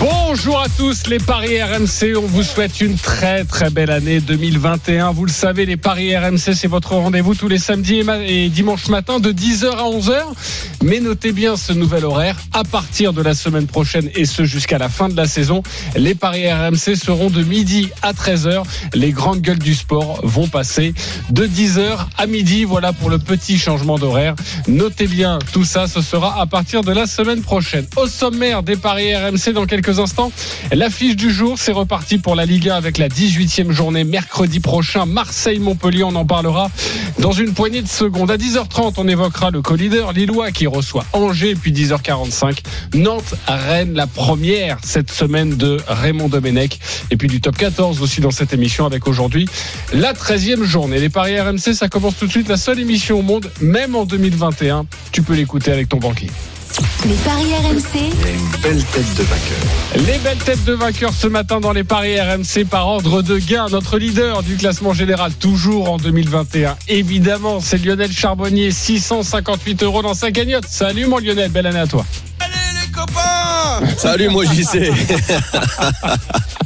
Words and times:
Bonjour 0.00 0.60
à 0.60 0.66
tous 0.76 1.06
les 1.06 1.18
paris 1.18 1.62
RMC, 1.62 2.16
on 2.16 2.26
vous 2.26 2.42
souhaite 2.42 2.80
une 2.80 2.96
très 2.96 3.44
très 3.44 3.70
belle 3.70 3.90
année 3.90 4.20
2021. 4.20 5.12
Vous 5.12 5.24
le 5.24 5.30
savez, 5.30 5.66
les 5.66 5.76
paris 5.76 6.16
RMC, 6.16 6.54
c'est 6.54 6.66
votre 6.66 6.94
rendez-vous 6.94 7.34
tous 7.34 7.48
les 7.48 7.58
samedis 7.58 8.00
et, 8.00 8.44
et 8.44 8.48
dimanches 8.48 8.88
matin 8.88 9.20
de 9.20 9.32
10h 9.32 9.70
à 9.70 9.84
11h. 9.84 10.20
Mais 10.82 11.00
notez 11.00 11.32
bien 11.32 11.56
ce 11.56 11.72
nouvel 11.72 12.04
horaire, 12.04 12.36
à 12.52 12.64
partir 12.64 13.12
de 13.12 13.22
la 13.22 13.34
semaine 13.34 13.66
prochaine 13.66 14.10
et 14.14 14.26
ce 14.26 14.44
jusqu'à 14.44 14.76
la 14.76 14.88
fin 14.88 15.08
de 15.08 15.16
la 15.16 15.26
saison, 15.26 15.62
les 15.96 16.14
paris 16.14 16.52
RMC 16.52 16.96
seront 16.96 17.30
de 17.30 17.42
midi 17.42 17.90
à 18.02 18.12
13h. 18.12 18.64
Les 18.92 19.12
grandes 19.12 19.40
gueules 19.40 19.58
du 19.58 19.74
sport 19.74 20.20
vont 20.24 20.48
passer 20.48 20.92
de 21.30 21.46
10h 21.46 22.06
à 22.18 22.26
midi. 22.26 22.64
Voilà 22.64 22.92
pour 22.92 23.08
le 23.08 23.18
petit 23.18 23.56
changement 23.56 23.98
d'horaire. 23.98 24.34
Notez 24.66 25.06
bien 25.06 25.38
tout 25.52 25.64
ça, 25.64 25.86
ce 25.86 26.02
sera 26.02 26.40
à 26.40 26.46
partir 26.46 26.82
de 26.82 26.92
la 26.92 27.06
semaine 27.06 27.40
prochaine. 27.42 27.86
Au 27.96 28.06
sommaire 28.06 28.62
des 28.62 28.76
paris 28.76 29.14
RMC 29.14 29.52
dans 29.54 29.66
quelques 29.66 29.83
instants, 29.88 30.32
l'affiche 30.72 31.16
du 31.16 31.30
jour, 31.30 31.58
c'est 31.58 31.72
reparti 31.72 32.18
pour 32.18 32.34
la 32.34 32.46
Ligue 32.46 32.68
1 32.68 32.76
avec 32.76 32.98
la 32.98 33.08
18e 33.08 33.70
journée 33.70 34.04
mercredi 34.04 34.60
prochain. 34.60 35.06
Marseille-Montpellier, 35.06 36.04
on 36.04 36.14
en 36.14 36.24
parlera 36.24 36.70
dans 37.18 37.32
une 37.32 37.54
poignée 37.54 37.82
de 37.82 37.88
secondes. 37.88 38.30
À 38.30 38.36
10h30, 38.36 38.94
on 38.96 39.08
évoquera 39.08 39.50
le 39.50 39.62
co-leader 39.62 40.12
Lillois 40.12 40.50
qui 40.52 40.66
reçoit 40.66 41.04
Angers, 41.12 41.54
puis 41.54 41.72
10h45, 41.72 42.58
Nantes-Rennes, 42.94 43.94
la 43.94 44.06
première 44.06 44.78
cette 44.82 45.10
semaine 45.10 45.56
de 45.56 45.78
Raymond 45.86 46.28
Domenech. 46.28 46.78
Et 47.10 47.16
puis 47.16 47.28
du 47.28 47.40
top 47.40 47.56
14 47.56 48.02
aussi 48.02 48.20
dans 48.20 48.30
cette 48.30 48.52
émission 48.52 48.86
avec 48.86 49.06
aujourd'hui 49.06 49.46
la 49.92 50.12
13e 50.12 50.62
journée. 50.62 50.98
Les 50.98 51.08
paris 51.08 51.38
RMC, 51.38 51.74
ça 51.74 51.88
commence 51.88 52.16
tout 52.16 52.26
de 52.26 52.30
suite. 52.30 52.48
La 52.48 52.56
seule 52.56 52.80
émission 52.80 53.18
au 53.18 53.22
monde, 53.22 53.50
même 53.60 53.94
en 53.94 54.04
2021. 54.04 54.86
Tu 55.12 55.22
peux 55.22 55.34
l'écouter 55.34 55.72
avec 55.72 55.88
ton 55.88 55.98
banquier. 55.98 56.30
Les 57.06 57.14
paris 57.16 57.52
RMC, 57.54 58.10
Les 59.94 60.18
belles 60.18 60.38
têtes 60.38 60.64
de 60.64 60.72
vainqueurs 60.72 61.12
ce 61.12 61.28
matin 61.28 61.60
dans 61.60 61.72
les 61.72 61.84
paris 61.84 62.18
RMC 62.18 62.64
par 62.68 62.88
ordre 62.88 63.22
de 63.22 63.38
gain. 63.38 63.66
Notre 63.70 63.98
leader 63.98 64.42
du 64.42 64.56
classement 64.56 64.92
général, 64.92 65.32
toujours 65.34 65.90
en 65.90 65.98
2021. 65.98 66.76
Évidemment, 66.88 67.60
c'est 67.60 67.84
Lionel 67.84 68.10
Charbonnier, 68.10 68.72
658 68.72 69.84
euros 69.84 70.02
dans 70.02 70.14
sa 70.14 70.32
cagnotte. 70.32 70.64
Salut 70.66 71.06
mon 71.06 71.18
Lionel, 71.18 71.50
belle 71.50 71.66
année 71.66 71.78
à 71.78 71.86
toi. 71.86 72.04
Salut 73.96 74.28
moi 74.28 74.44
JC. 74.44 74.90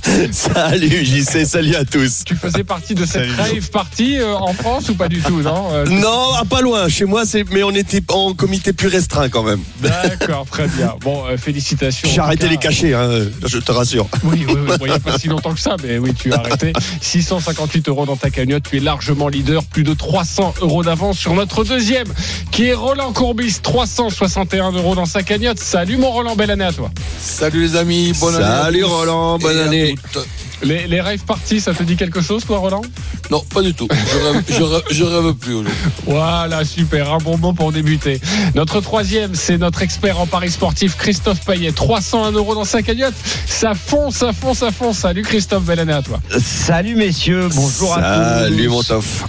salut 0.33 1.05
JC, 1.05 1.45
salut 1.47 1.75
à 1.77 1.85
tous. 1.85 2.25
Tu 2.25 2.35
faisais 2.35 2.65
partie 2.65 2.95
de 2.95 3.05
cette 3.07 3.31
rave 3.37 3.71
party 3.71 4.19
euh, 4.19 4.35
en 4.37 4.53
France 4.53 4.89
ou 4.89 4.95
pas 4.95 5.09
du 5.09 5.21
tout, 5.21 5.41
non 5.41 5.69
Euh, 5.73 5.85
Non, 5.87 6.31
ah, 6.37 6.43
pas 6.49 6.61
loin. 6.61 6.89
Chez 6.89 7.05
moi, 7.05 7.25
c'est 7.25 7.45
mais 7.51 7.63
on 7.63 7.71
était 7.71 8.03
en 8.13 8.35
comité 8.35 8.73
plus 8.73 8.89
restreint 8.89 9.29
quand 9.29 9.43
même. 9.43 9.61
D'accord, 9.81 10.47
très 10.51 10.67
bien. 10.69 10.95
Bon, 11.01 11.25
euh, 11.27 11.37
félicitations. 11.37 12.09
J'ai 12.13 12.21
arrêté 12.21 12.47
cas, 12.47 12.51
les 12.53 12.57
cachets, 12.59 12.95
hein, 12.95 13.09
je 13.47 13.59
te 13.59 13.73
rassure. 13.73 14.07
Oui, 14.25 14.45
oui, 14.49 14.55
oui. 14.57 14.77
Bon, 14.79 14.87
il 14.87 14.91
n'y 14.91 14.97
a 14.97 15.01
pas 15.01 15.19
si 15.19 15.29
longtemps 15.29 15.55
que 15.55 15.61
ça, 15.61 15.77
mais 15.83 15.99
oui, 15.99 16.13
tu 16.15 16.33
as 16.33 16.39
arrêté. 16.39 16.73
658 17.01 17.89
euros 17.89 18.07
dans 18.07 18.17
ta 18.17 18.31
cagnotte. 18.31 18.65
Tu 18.71 18.77
es 18.79 18.81
largement 18.81 19.29
leader. 19.29 19.63
Plus 19.65 19.85
de 19.85 19.95
300 19.95 20.55
euros 20.61 20.83
d'avance 20.83 21.19
sur 21.19 21.35
notre 21.35 21.65
deuxième, 21.65 22.09
qui 22.51 22.67
est 22.67 22.75
Roland 22.75 23.13
Courbis. 23.13 23.61
361 23.63 24.73
euros 24.73 24.95
dans 24.95 25.07
sa 25.07 25.23
cagnotte. 25.23 25.59
Salut 25.59 25.97
mon 25.97 26.11
Roland, 26.19 26.35
belle 26.35 26.51
année 26.51 26.65
à 26.65 26.73
toi. 26.73 26.91
Salut 27.21 27.63
les 27.63 27.77
amis, 27.77 28.13
bonne 28.19 28.35
année. 28.35 28.45
Salut. 28.45 28.85
Roland, 28.85 29.39
bonne 29.39 29.57
année. 29.57 29.95
toutes. 30.13 30.27
Les, 30.63 30.89
les 30.89 31.01
rave 31.01 31.21
parties, 31.21 31.61
ça 31.61 31.73
te 31.73 31.85
dit 31.85 31.95
quelque 31.95 32.21
chose, 32.21 32.45
toi, 32.45 32.59
Roland? 32.59 32.83
Non, 33.31 33.41
pas 33.55 33.63
du 33.63 33.73
tout. 33.73 33.87
Je 33.89 34.19
rêve, 34.19 34.43
je 34.49 34.63
rêve, 34.65 34.83
je 34.91 35.05
rêve 35.05 35.35
plus 35.35 35.53
aujourd'hui. 35.55 35.73
Voilà, 36.07 36.65
super. 36.65 37.13
Un 37.13 37.19
bon 37.19 37.39
mot 37.39 37.53
pour 37.53 37.71
débuter. 37.71 38.21
Notre 38.57 38.81
troisième, 38.81 39.37
c'est 39.37 39.59
notre 39.59 39.83
expert 39.83 40.19
en 40.19 40.27
paris 40.27 40.51
sportif, 40.51 40.97
Christophe 40.97 41.45
Payet. 41.45 41.71
301 41.71 42.33
euros 42.33 42.57
dans 42.57 42.65
sa 42.65 42.83
cagnotte. 42.83 43.15
Ça 43.47 43.75
fonce, 43.77 44.17
ça 44.17 44.33
fonce, 44.33 44.59
ça 44.59 44.73
fonce. 44.73 44.99
Salut 44.99 45.23
Christophe, 45.23 45.63
belle 45.63 45.79
année 45.79 45.93
à 45.93 46.03
toi. 46.03 46.19
Salut 46.41 46.97
messieurs, 46.97 47.49
bonjour 47.55 47.95
à 47.97 47.99
tous. 48.01 48.45
Salut 48.51 48.69
mon 48.69 48.83
tof. 48.83 49.25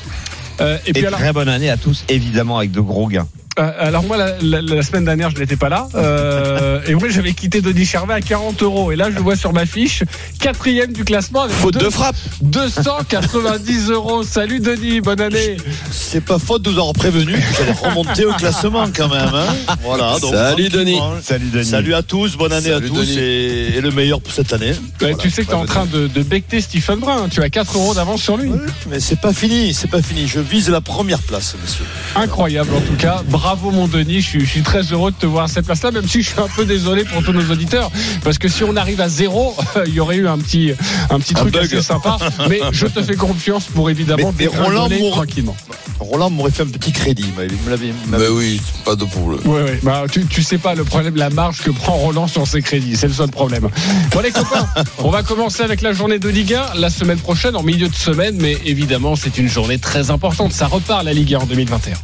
Euh, 0.62 0.80
et 0.88 0.90
Et 0.90 0.94
puis 0.94 1.06
alors, 1.06 1.20
très 1.20 1.34
bonne 1.34 1.50
année 1.50 1.70
à 1.70 1.78
tous, 1.78 2.04
évidemment 2.10 2.58
avec 2.58 2.72
de 2.72 2.82
gros 2.82 3.08
gains. 3.08 3.28
Euh, 3.60 3.72
alors 3.78 4.04
moi 4.04 4.16
la, 4.16 4.36
la- 4.42 4.62
la 4.62 4.82
semaine 4.84 5.04
dernière 5.06 5.30
je 5.32 5.38
n'étais 5.38 5.58
pas 5.58 5.68
là 5.70 5.88
euh, 5.96 6.80
et 6.88 6.96
moi 6.96 7.10
j'avais 7.10 7.34
quitté 7.34 7.62
Denis 7.62 7.86
Charvet 7.86 8.14
à 8.14 8.22
40 8.22 8.64
euros 8.64 8.92
et 8.92 8.96
là 8.96 9.10
je 9.14 9.20
vois 9.20 9.36
sur 9.36 9.52
ma 9.52 9.66
fiche 9.66 10.04
quatrième 10.40 10.94
du 10.94 11.04
classement 11.04 11.42
avec 11.44 11.56
Faute 11.56 11.74
deux- 11.74 11.86
de 11.86 11.90
frappe. 11.90 12.16
290 12.42 13.90
euros 13.92 14.24
salut 14.24 14.60
Denis 14.60 15.02
bonne 15.02 15.20
année 15.22 15.58
C'est 15.92 16.24
pas 16.24 16.40
faute 16.40 16.62
de 16.64 16.70
nous 16.72 16.78
avoir 16.80 16.94
prévenu. 16.94 17.36
Vous 17.36 17.62
allez 17.62 17.72
remonter 17.74 18.26
au 18.26 18.34
classement 18.34 18.86
quand 18.96 19.10
même. 19.10 19.30
hein. 19.34 19.76
voilà. 19.84 20.18
Donc, 20.20 20.34
Salut, 20.34 20.70
tranquillement. 20.70 21.14
Salut 21.22 21.50
Denis. 21.52 21.66
Salut 21.66 21.94
à 21.94 22.02
tous, 22.02 22.38
bonne 22.38 22.54
année 22.54 22.70
Salut, 22.70 22.86
à 22.86 22.90
tous 22.90 22.96
Denis. 23.16 23.20
et, 23.20 23.78
et 23.78 23.82
le 23.82 23.92
meilleur 23.92 24.22
pour 24.22 24.32
cette 24.34 24.54
année. 24.54 24.72
Voilà. 25.00 25.16
tu 25.16 25.30
sais 25.30 25.42
que 25.44 25.48
tu 25.48 25.54
es 25.54 25.56
en 25.58 25.66
train 25.66 25.86
de, 25.86 26.08
de 26.08 26.24
becter 26.24 26.62
Stephen 26.62 27.00
Brun 27.00 27.28
tu 27.30 27.42
as 27.42 27.50
4 27.50 27.76
euros 27.76 27.94
d'avance 27.94 28.22
sur 28.22 28.38
lui 28.38 28.52
Mais 28.90 29.00
c'est 29.00 29.20
pas 29.20 29.34
fini, 29.34 29.74
c'est 29.74 29.90
pas 29.90 30.02
fini. 30.02 30.28
Je 30.28 30.40
vise 30.40 30.70
la 30.70 30.82
première 30.82 31.20
place, 31.20 31.56
monsieur. 31.62 31.86
incroyable 32.16 32.70
en 32.74 32.82
tout 32.82 32.96
cas 32.98 33.22
bravo 33.28 33.49
mon 33.56 33.88
Denis 33.88 34.22
je 34.22 34.28
suis, 34.28 34.40
je 34.42 34.46
suis 34.50 34.62
très 34.62 34.82
heureux 34.94 35.12
de 35.12 35.16
te 35.16 35.26
voir 35.26 35.46
à 35.46 35.48
cette 35.48 35.66
place 35.66 35.82
là 35.84 35.92
même 35.92 36.08
si 36.08 36.22
je 36.22 36.30
suis 36.30 36.40
un 36.40 36.48
peu 36.56 36.66
désolé 36.66 37.04
pour 37.04 37.24
tous 37.24 37.34
nos 37.34 37.52
auditeurs 37.52 37.92
parce 38.24 38.38
que 38.38 38.48
si 38.48 38.64
on 38.64 38.76
arrive 38.76 39.02
à 39.02 39.10
zéro 39.10 39.56
il 39.88 39.94
y 39.94 40.00
aurait 40.00 40.18
eu 40.18 40.28
un 40.28 40.38
petit, 40.38 40.74
un 41.10 41.20
petit 41.20 41.34
Un 41.36 41.42
truc 41.42 41.54
bug. 41.54 41.64
assez 41.66 41.82
sympa 41.82 42.18
mais 42.50 42.60
je 42.72 42.86
te 42.88 43.02
fais 43.02 43.16
confiance 43.16 43.66
pour 43.66 43.90
évidemment 43.90 44.34
Mais- 44.38 44.50
mais 44.54 44.58
Roland 44.64 44.90
tranquillement 45.12 45.56
Roland 46.00 46.30
m'aurait 46.30 46.52
fait 46.52 46.64
un 46.64 46.68
petit 46.68 46.94
crédit. 46.94 47.26
mais 47.38 47.46
Il 47.48 47.58
me 47.66 47.70
l'avait. 47.72 47.94
Mais 48.08 48.28
oui, 48.30 48.62
pas 48.86 48.96
de 48.96 49.04
problème. 49.04 49.42
Ouais, 49.46 49.64
ouais. 49.64 49.80
Bah, 49.84 50.06
tu, 50.10 50.26
tu 50.28 50.42
sais 50.42 50.58
pas 50.58 50.74
le 50.74 50.86
problème, 50.86 51.18
la 51.18 51.30
marge 51.30 51.58
que 51.62 51.72
prend 51.72 51.92
Roland 51.98 52.26
sur 52.28 52.48
ses 52.48 52.62
crédits. 52.62 52.96
C'est 52.96 53.08
le 53.10 53.14
seul 53.14 53.30
problème. 53.30 53.68
Bon, 54.12 54.22
les 54.22 54.32
copains, 54.32 54.66
on 55.00 55.10
va 55.10 55.24
commencer 55.24 55.62
avec 55.62 55.82
la 55.82 55.92
journée 55.92 56.18
de 56.18 56.30
Ligue 56.30 56.54
1 56.54 56.76
la 56.80 56.90
semaine 56.90 57.20
prochaine, 57.20 57.54
en 57.58 57.64
milieu 57.64 57.90
de 57.90 57.94
semaine, 57.96 58.38
mais 58.40 58.58
évidemment, 58.66 59.18
c'est 59.18 59.38
une 59.40 59.50
journée 59.50 59.78
très 59.78 60.10
importante. 60.10 60.54
Ça 60.54 60.68
repart 60.68 61.04
la 61.04 61.12
Ligue 61.12 61.36
1 61.36 61.40
en 61.40 61.46
2021. 61.46 61.96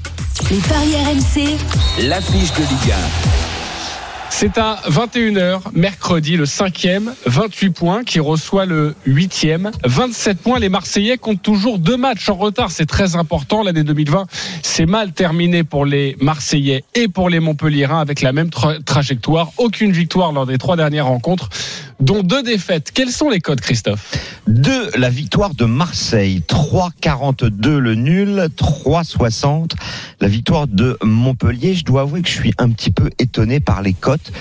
Les 0.52 0.58
paris 0.60 0.94
RMC, 0.96 1.58
L'affiche 2.08 2.52
de 2.54 2.60
Ligue 2.60 2.94
C'est 4.30 4.58
à 4.58 4.80
21h, 4.90 5.62
mercredi, 5.74 6.38
le 6.38 6.46
5e, 6.46 7.10
28 7.26 7.70
points, 7.72 8.04
qui 8.04 8.20
reçoit 8.20 8.66
le 8.66 8.96
8e, 9.08 9.72
27 9.86 10.40
points. 10.40 10.60
Les 10.60 10.70
Marseillais 10.70 11.18
comptent 11.18 11.42
toujours 11.42 11.80
deux 11.80 11.98
matchs 11.98 12.30
en 12.30 12.36
retard. 12.36 12.70
C'est 12.72 12.86
très 12.86 13.16
important. 13.16 13.64
L'année 13.64 13.84
2020, 13.84 14.26
c'est 14.62 14.86
mal 14.86 15.14
terminé 15.14 15.64
pour 15.64 15.86
les 15.86 16.16
Marseillais 16.22 16.84
et 16.94 17.08
pour 17.08 17.30
les 17.30 17.40
Montpellierins 17.40 18.00
avec 18.02 18.22
la 18.22 18.34
même 18.34 18.50
tra- 18.50 18.84
trajectoire. 18.84 19.52
Aucune 19.58 19.92
victoire 19.94 20.32
lors 20.32 20.46
des 20.46 20.58
trois 20.58 20.76
dernières 20.76 21.08
rencontres, 21.08 21.50
dont 22.00 22.24
deux 22.24 22.44
défaites. 22.44 22.92
Quels 22.94 23.12
sont 23.12 23.30
les 23.30 23.40
codes, 23.40 23.62
Christophe? 23.62 24.18
Deux, 24.48 24.90
la 24.98 25.10
victoire 25.10 25.54
de 25.56 25.66
Marseille. 25.66 26.44
3,42 26.48 27.78
le 27.78 27.96
nul, 27.96 28.48
3,60 28.58 29.72
la 30.22 30.28
victoire 30.28 30.68
de 30.68 30.98
Montpellier. 31.04 31.76
Je 31.76 31.84
dois 31.84 32.02
avouer 32.02 32.22
que 32.22 32.30
je 32.30 32.34
suis 32.34 32.54
un 32.58 32.70
petit 32.70 32.92
peu 32.92 33.10
étonné 33.20 33.60
par 33.60 33.82
les 33.82 33.94
cotes 33.94 34.32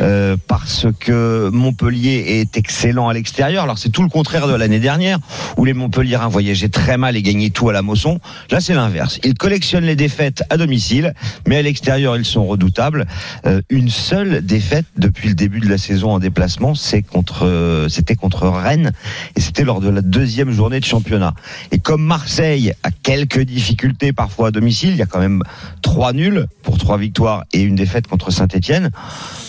euh, 0.00 0.36
parce 0.46 0.86
que 0.98 1.50
Montpellier 1.52 2.40
est 2.40 2.56
excellent 2.56 3.08
à 3.08 3.14
l'extérieur. 3.14 3.64
Alors 3.64 3.78
c'est 3.78 3.90
tout 3.90 4.02
le 4.02 4.08
contraire 4.08 4.46
de 4.48 4.54
l'année 4.54 4.80
dernière 4.80 5.18
où 5.56 5.64
les 5.64 5.74
Montpelliérains 5.74 6.28
voyageaient 6.28 6.68
très 6.68 6.96
mal 6.96 7.16
et 7.16 7.22
gagnaient 7.22 7.50
tout 7.50 7.68
à 7.68 7.72
la 7.72 7.82
Mosson. 7.82 8.20
Là 8.50 8.60
c'est 8.60 8.74
l'inverse. 8.74 9.18
Ils 9.24 9.34
collectionnent 9.34 9.84
les 9.84 9.96
défaites 9.96 10.42
à 10.50 10.56
domicile, 10.56 11.14
mais 11.46 11.56
à 11.56 11.62
l'extérieur 11.62 12.16
ils 12.16 12.24
sont 12.24 12.46
redoutables. 12.46 13.06
Euh, 13.46 13.60
une 13.68 13.90
seule 13.90 14.44
défaite 14.44 14.86
depuis 14.96 15.28
le 15.28 15.34
début 15.34 15.60
de 15.60 15.68
la 15.68 15.78
saison 15.78 16.10
en 16.12 16.18
déplacement, 16.18 16.74
c'est 16.74 16.97
contre, 17.02 17.46
euh, 17.46 17.88
c'était 17.88 18.14
contre 18.14 18.48
Rennes 18.48 18.92
et 19.36 19.40
c'était 19.40 19.64
lors 19.64 19.80
de 19.80 19.88
la 19.88 20.02
deuxième 20.02 20.50
journée 20.50 20.80
de 20.80 20.84
championnat. 20.84 21.34
Et 21.70 21.78
comme 21.78 22.02
Marseille 22.02 22.72
a 22.82 22.90
quelques 22.90 23.40
difficultés 23.40 24.12
parfois 24.12 24.48
à 24.48 24.50
domicile, 24.50 24.90
il 24.90 24.96
y 24.96 25.02
a 25.02 25.06
quand 25.06 25.20
même 25.20 25.42
trois 25.82 26.12
nuls 26.12 26.46
pour 26.62 26.78
trois 26.78 26.98
victoires 26.98 27.44
et 27.52 27.60
une 27.60 27.76
défaite 27.76 28.06
contre 28.06 28.30
Saint-Etienne. 28.30 28.90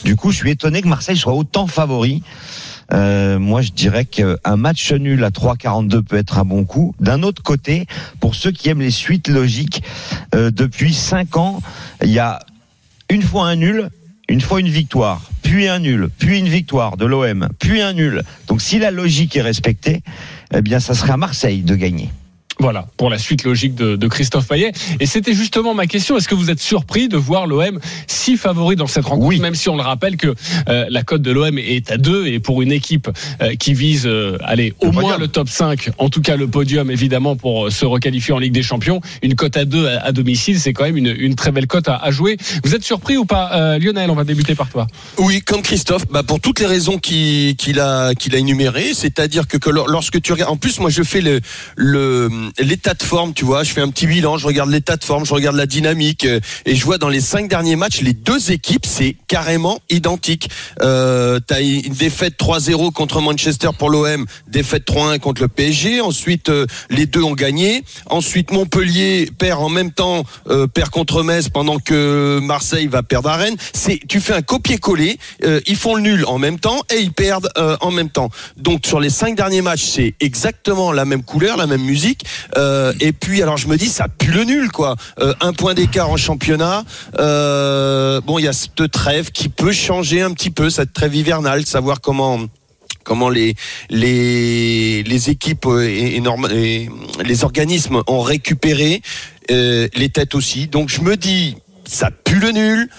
Du 0.04 0.16
coup, 0.16 0.31
je 0.31 0.38
suis 0.38 0.51
étonné 0.51 0.81
que 0.81 0.88
Marseille 0.88 1.18
soit 1.18 1.34
autant 1.34 1.68
favori. 1.68 2.24
Euh, 2.92 3.40
moi, 3.40 3.62
je 3.62 3.72
dirais 3.72 4.06
qu'un 4.06 4.56
match 4.56 4.92
nul 4.94 5.24
à 5.24 5.30
3,42 5.30 6.02
peut 6.02 6.18
être 6.18 6.40
un 6.40 6.45
bon 6.45 6.66
coup. 6.66 6.95
D'un 7.00 7.24
autre 7.24 7.44
côté, 7.44 7.86
pour 8.19 8.36
ceux 8.36 8.52
qui 8.52 8.69
aiment 8.69 8.81
les 8.81 8.92
suites 8.92 9.28
logiques, 9.28 9.84
euh, 10.36 10.52
depuis 10.52 10.94
cinq 10.94 11.38
ans, 11.38 11.62
il 12.04 12.10
y 12.10 12.19
a 12.19 12.40
une 13.10 13.22
fois 13.22 13.48
un 13.48 13.56
nul, 13.56 13.90
une 14.30 14.42
fois 14.42 14.60
une 14.60 14.70
victoire, 14.70 15.22
puis 15.42 15.68
un 15.68 15.80
nul, 15.80 16.10
puis 16.18 16.38
une 16.38 16.48
victoire 16.48 16.98
de 16.98 17.06
l'OM, 17.06 17.50
puis 17.60 17.81
un 17.81 17.94
nul. 17.94 18.24
Donc 18.48 18.62
si 18.62 18.80
la 18.80 18.92
logique 18.92 19.36
est 19.36 19.42
respectée, 19.42 20.04
eh 20.54 20.62
bien 20.62 20.80
ça 20.80 20.94
serait 20.94 21.14
à 21.14 21.18
Marseille 21.18 21.64
de 21.64 21.76
gagner. 21.76 22.10
Voilà, 22.59 22.88
pour 22.97 23.09
la 23.09 23.17
suite 23.17 23.45
logique 23.45 23.73
de, 23.75 23.95
de 23.95 24.07
Christophe 24.07 24.47
Payet. 24.47 24.73
Et 25.00 25.06
c'était 25.06 25.33
justement 25.33 25.73
ma 25.73 25.88
question. 25.88 26.17
Est-ce 26.17 26.27
que 26.27 26.35
vous 26.35 26.50
êtes 26.51 26.59
surpris 26.59 27.07
de 27.07 27.15
voir 27.15 27.47
l'OM 27.47 27.79
si 28.07 28.35
favori 28.35 28.75
dans 28.75 28.85
cette 28.88 29.06
rencontre, 29.06 29.27
Oui. 29.27 29.39
même 29.39 29.56
si 29.56 29.69
on 29.69 29.75
le 29.77 29.81
rappelle 29.81 30.17
que 30.17 30.35
euh, 30.67 30.85
la 30.89 31.03
cote 31.03 31.21
de 31.21 31.31
l'OM 31.31 31.57
est 31.57 31.89
à 31.89 31.97
2 31.97 32.27
et 32.27 32.39
pour 32.39 32.61
une 32.61 32.71
équipe 32.73 33.09
euh, 33.41 33.56
qui 33.56 33.73
vise, 33.73 34.06
euh, 34.06 34.38
allez, 34.44 34.73
au 34.81 34.88
Le 34.88 34.91
moins 34.91 35.01
podium. 35.03 35.21
le 35.21 35.27
top 35.29 35.47
5, 35.47 35.91
en 35.97 36.09
tout 36.09 36.21
cas 36.21 36.35
le 36.35 36.47
podium 36.50 36.91
évidemment 36.91 37.38
pour 37.38 37.67
euh, 37.67 37.69
se 37.69 37.85
requalifier 37.85 38.33
en 38.33 38.39
Ligue 38.39 38.51
des 38.53 38.61
Champions, 38.63 39.00
une 39.23 39.35
cote 39.35 39.56
à 39.56 39.63
2 39.63 39.88
à, 39.88 40.01
à 40.03 40.11
domicile, 40.11 40.59
c'est 40.59 40.73
quand 40.73 40.83
même 40.83 40.97
une, 40.97 41.15
une 41.17 41.35
très 41.35 41.51
belle 41.51 41.67
cote 41.67 41.88
à, 41.88 41.95
à 41.95 42.11
jouer. 42.11 42.35
Vous 42.65 42.75
êtes 42.75 42.83
surpris 42.83 43.15
ou 43.15 43.23
pas, 43.25 43.51
euh, 43.53 43.79
Lionel? 43.79 44.11
On 44.11 44.15
va 44.15 44.25
débuter 44.25 44.56
par 44.56 44.69
toi. 44.69 44.85
Oui, 45.17 45.41
comme 45.41 45.61
Christophe, 45.61 46.07
bah 46.11 46.23
pour 46.23 46.41
toutes 46.41 46.59
les 46.59 46.65
raisons 46.65 46.97
qu'il 46.97 47.79
a 47.79 48.13
qu'il 48.15 48.35
a 48.35 48.38
énumérées, 48.38 48.94
c'est-à-dire 48.94 49.47
que, 49.47 49.56
que 49.57 49.69
lor- 49.69 49.88
lorsque 49.88 50.21
tu 50.21 50.33
regardes, 50.33 50.51
en 50.51 50.57
plus 50.57 50.79
moi 50.81 50.89
je 50.89 51.03
fais 51.03 51.21
le 51.21 51.39
le 51.77 52.29
l'état 52.57 52.94
de 52.94 53.04
forme, 53.04 53.34
tu 53.34 53.46
vois, 53.46 53.63
je 53.63 53.72
fais 53.72 53.81
un 53.81 53.90
petit 53.90 54.07
bilan, 54.07 54.38
je 54.38 54.48
regarde 54.48 54.69
l'état 54.69 54.96
de 54.98 55.04
forme, 55.04 55.25
je 55.25 55.34
regarde 55.34 55.56
la 55.56 55.66
dynamique 55.66 56.25
euh, 56.25 56.40
et 56.66 56.75
je 56.75 56.84
vois 56.86 56.98
dans 56.98 57.10
les 57.10 57.22
cinq 57.22 57.48
derniers 57.50 57.75
matchs 57.75 58.01
les 58.01 58.13
deux 58.13 58.51
équipes 58.51 58.86
c'est 58.86 59.16
carrément 59.28 59.80
identique. 59.90 60.50
Euh, 60.81 61.40
T'as 61.46 61.62
une 61.62 61.94
défaite 61.94 62.36
3-0 62.40 62.92
contre 62.92 63.22
Manchester 63.22 63.69
pour 63.78 63.90
l'OM, 63.90 64.25
défaite 64.48 64.88
3-1 64.88 65.19
contre 65.19 65.42
le 65.42 65.48
PSG. 65.48 66.01
Ensuite 66.01 66.50
euh, 66.50 66.66
les 66.90 67.06
deux 67.06 67.24
ont 67.24 67.34
gagné. 67.34 67.84
Ensuite 68.07 68.52
Montpellier 68.52 69.30
perd 69.38 69.62
en 69.62 69.69
même 69.69 69.92
temps, 69.92 70.24
euh, 70.50 70.68
perd 70.68 70.90
contre 70.90 71.24
Metz 71.24 71.50
pendant 71.50 71.80
que 71.80 72.40
Marseille 72.42 72.88
va 72.88 73.04
perdre 73.04 73.30
à 73.30 73.38
Rennes. 73.38 73.57
C'est 73.74 74.00
tu 74.07 74.19
fais 74.19 74.34
un 74.34 74.42
copier-coller. 74.42 75.18
euh, 75.44 75.60
ils 75.68 75.75
font 75.75 75.95
le 75.95 76.02
nul 76.02 76.25
en 76.25 76.38
même 76.38 76.60
temps 76.60 76.81
et 76.94 77.00
ils 77.00 77.12
perdent 77.13 77.50
euh, 77.57 77.78
en 77.81 77.92
même 77.92 78.10
temps. 78.10 78.30
Donc 78.57 78.86
sur 78.86 79.00
les 79.00 79.10
cinq 79.10 79.36
derniers 79.36 79.62
matchs, 79.62 79.84
c'est 79.86 80.16
exactement 80.19 80.92
la 80.92 81.06
même 81.06 81.24
couleur, 81.24 81.57
la 81.57 81.68
même 81.68 81.81
musique. 81.84 82.24
Euh, 82.57 82.94
et 83.00 83.12
puis 83.12 83.41
alors 83.41 83.57
je 83.57 83.68
me 83.68 83.77
dis 83.77 83.88
ça 83.88 84.07
pue 84.07 84.31
le 84.31 84.44
nul 84.44 84.71
quoi. 84.71 84.95
Euh, 85.19 85.33
un 85.41 85.53
point 85.53 85.74
d'écart 85.74 86.09
en 86.09 86.18
championnat. 86.18 86.83
Euh, 87.19 88.21
bon 88.21 88.39
il 88.39 88.45
y 88.45 88.47
a 88.47 88.53
cette 88.53 88.91
trêve 88.91 89.31
qui 89.31 89.50
peut 89.50 89.71
changer 89.71 90.21
un 90.21 90.31
petit 90.31 90.51
peu 90.51 90.69
cette 90.69 90.94
trêve 90.94 91.15
hivernale, 91.15 91.65
savoir 91.65 92.01
comment 92.01 92.39
comment 93.03 93.30
les 93.30 93.56
les 93.89 95.03
les 95.03 95.30
équipes 95.30 95.68
et, 95.81 96.18
et 96.18 96.89
les 97.24 97.44
organismes 97.44 98.01
ont 98.07 98.21
récupéré 98.21 99.01
les 99.50 100.09
têtes 100.09 100.35
aussi. 100.35 100.68
Donc 100.68 100.89
je 100.89 101.01
me 101.01 101.18
dis 101.18 101.56
ça 101.85 102.12
pue 102.12 102.39
le 102.39 102.51
nul. 102.51 102.89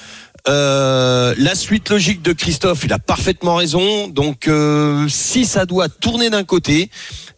Euh, 0.48 1.34
la 1.38 1.54
suite 1.54 1.90
logique 1.90 2.22
de 2.22 2.32
Christophe, 2.32 2.84
il 2.84 2.92
a 2.92 2.98
parfaitement 2.98 3.56
raison. 3.56 4.08
Donc, 4.08 4.48
euh, 4.48 5.06
si 5.08 5.44
ça 5.44 5.66
doit 5.66 5.88
tourner 5.88 6.30
d'un 6.30 6.44
côté, 6.44 6.90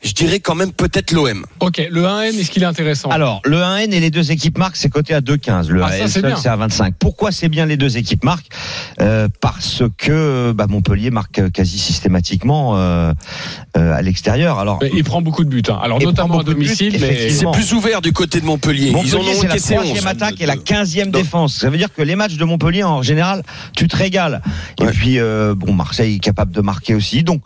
je 0.03 0.13
dirais 0.13 0.41
quand 0.41 0.55
même 0.55 0.73
peut-être 0.73 1.13
l'OM. 1.13 1.45
Ok, 1.61 1.81
le 1.91 2.03
1N, 2.05 2.39
est-ce 2.39 2.51
qu'il 2.51 2.63
est 2.63 2.67
intéressant? 2.67 3.09
Alors, 3.11 3.41
le 3.45 3.59
1N 3.59 3.93
et 3.93 4.01
les 4.01 4.11
deux 4.11 4.33
équipes 4.33 4.59
marquent, 4.59 4.77
c'est 4.77 4.89
coté 4.89 5.15
à 5.15 5.21
2,15. 5.21 5.69
Le 5.69 5.83
Ah, 5.83 5.89
ça, 5.91 5.97
1N 5.97 6.03
c'est 6.09 6.09
seul, 6.21 6.23
bien. 6.27 6.37
c'est 6.37 6.49
à 6.49 6.57
25. 6.57 6.95
Pourquoi 6.99 7.31
c'est 7.33 7.49
bien 7.49 7.67
les 7.67 7.77
deux 7.77 7.97
équipes 7.97 8.25
marquent 8.25 8.49
Euh, 9.01 9.29
Parce 9.41 9.83
que 9.99 10.53
bah, 10.53 10.67
Montpellier 10.69 11.11
marque 11.11 11.51
quasi 11.53 11.79
systématiquement 11.79 12.77
euh, 12.77 13.13
euh, 13.77 13.95
à 13.95 14.03
l'extérieur. 14.03 14.59
Alors, 14.59 14.79
Mais 14.83 14.91
Il 14.95 15.05
prend 15.05 15.23
beaucoup 15.23 15.45
de 15.45 15.49
buts. 15.49 15.63
hein. 15.69 15.79
Alors 15.83 16.01
notamment 16.01 16.41
à 16.41 16.43
de 16.45 16.53
buts, 16.53 16.65
domicile, 16.65 16.97
mais 17.01 17.31
C'est 17.31 17.51
plus 17.53 17.73
ouvert 17.73 18.01
du 18.01 18.13
côté 18.13 18.41
de 18.41 18.47
Montpellier. 18.47 18.89
Ils 18.89 18.95
en 18.97 19.03
Montpellier, 19.03 19.17
ont 19.17 19.41
c'est 19.41 19.47
la 19.47 19.53
encaissé 19.55 19.75
troisième 19.75 19.97
11. 19.99 20.07
attaque 20.07 20.41
et 20.41 20.47
la 20.47 20.57
quinzième 20.57 21.11
Donc- 21.11 21.23
défense. 21.23 21.55
Ça 21.55 21.71
veut 21.71 21.77
dire 21.79 21.93
que 21.95 22.03
les 22.03 22.17
matchs 22.17 22.35
de 22.37 22.45
Montpellier, 22.45 22.83
en 22.83 22.92
général, 23.01 23.43
tu 23.75 23.89
te 23.89 23.97
régales. 23.97 24.43
Et 24.79 24.85
Ouais. 24.85 24.93
puis, 24.93 25.19
euh, 25.19 25.55
bon, 25.57 25.73
Marseille 25.73 26.17
est 26.17 26.19
capable 26.19 26.53
de 26.53 26.61
marquer 26.61 26.95
aussi. 26.95 27.23
Donc, 27.23 27.41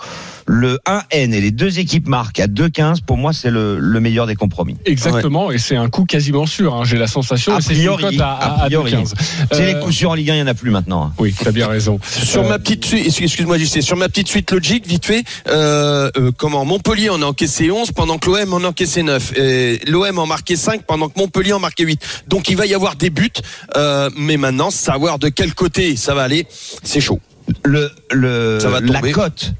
le 0.46 0.78
1N 0.86 1.32
et 1.32 1.40
les 1.40 1.50
deux 1.50 1.78
équipes 1.78 2.06
marquent 2.08 2.40
à 2.40 2.46
2,15. 2.46 3.02
Pour 3.04 3.16
moi, 3.16 3.32
c'est 3.32 3.50
le, 3.50 3.78
le 3.78 4.00
meilleur 4.00 4.26
des 4.26 4.36
compromis. 4.36 4.76
Exactement, 4.84 5.50
et 5.50 5.58
c'est 5.58 5.76
un 5.76 5.88
coup 5.88 6.04
quasiment 6.04 6.46
sûr. 6.46 6.74
hein, 6.74 6.84
J'ai 6.84 6.96
la 6.98 7.06
sensation. 7.08 7.54
A 7.54 7.58
et 7.58 7.62
c'est 7.62 7.74
une 7.74 7.80
priori, 7.80 8.02
cote 8.16 8.20
à, 8.20 8.32
a 8.32 8.46
à, 8.46 8.62
à 8.62 8.66
priori. 8.66 8.92
2,15. 8.92 9.12
C'est 9.52 9.60
Euh, 9.62 9.66
les 9.74 9.78
coups 9.80 9.94
sûrs 9.94 10.10
en 10.10 10.14
Ligue 10.14 10.30
1, 10.30 10.34
il 10.34 10.36
n'y 10.36 10.42
en 10.42 10.46
a 10.46 10.54
plus 10.54 10.70
maintenant. 10.70 11.04
hein. 11.06 11.12
Oui, 11.18 11.34
t'as 11.42 11.50
bien 11.52 11.66
raison. 11.68 11.98
Sur 12.04 12.44
Euh, 12.44 12.48
ma 12.48 12.58
petite 12.58 12.84
suite, 12.84 13.06
excuse-moi, 13.06 13.58
sur 13.58 13.96
ma 13.96 14.08
petite 14.08 14.28
suite 14.28 14.50
logique, 14.52 14.86
vite 14.86 15.04
fait, 15.04 15.24
euh, 15.48 16.10
euh, 16.16 16.30
comment 16.36 16.64
Montpellier 16.64 17.10
en 17.10 17.20
a 17.22 17.26
encaissé 17.26 17.70
11 17.70 17.92
pendant 17.92 18.18
que 18.18 18.30
l'OM 18.30 18.52
en 18.54 18.64
a 18.64 18.68
encaissé 18.68 19.02
9. 19.02 19.32
Et 19.38 19.80
L'OM 19.88 20.18
en 20.18 20.26
marqué 20.26 20.56
5 20.56 20.82
pendant 20.86 21.08
que 21.08 21.18
Montpellier 21.18 21.52
en 21.54 21.58
marquait 21.60 21.84
8. 21.84 22.00
Donc 22.28 22.48
il 22.48 22.56
va 22.56 22.66
y 22.66 22.74
avoir 22.74 22.96
des 22.96 23.10
buts, 23.10 23.30
euh, 23.76 24.10
mais 24.16 24.36
maintenant 24.36 24.70
savoir 24.70 25.18
de 25.18 25.28
quel 25.28 25.54
côté 25.54 25.96
ça 25.96 26.14
va 26.14 26.22
aller, 26.22 26.46
c'est 26.82 27.00
chaud. 27.00 27.20
Le, 27.64 27.90
le, 28.12 28.58
Ça 28.60 28.68
va 28.68 28.80
la 28.80 29.00
cote 29.12 29.52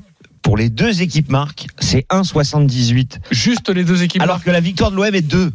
pour 0.46 0.56
les 0.56 0.70
deux 0.70 1.02
équipes 1.02 1.28
marques, 1.28 1.66
c'est 1.81 2.06
1,78. 2.08 3.16
Juste 3.32 3.69
les 3.69 3.82
deux 3.82 4.04
équipes. 4.04 4.22
Alors 4.22 4.44
que 4.44 4.50
la 4.52 4.60
victoire 4.60 4.93
de 4.93 4.96
l'OM 4.96 5.12
est 5.12 5.20
2. 5.20 5.52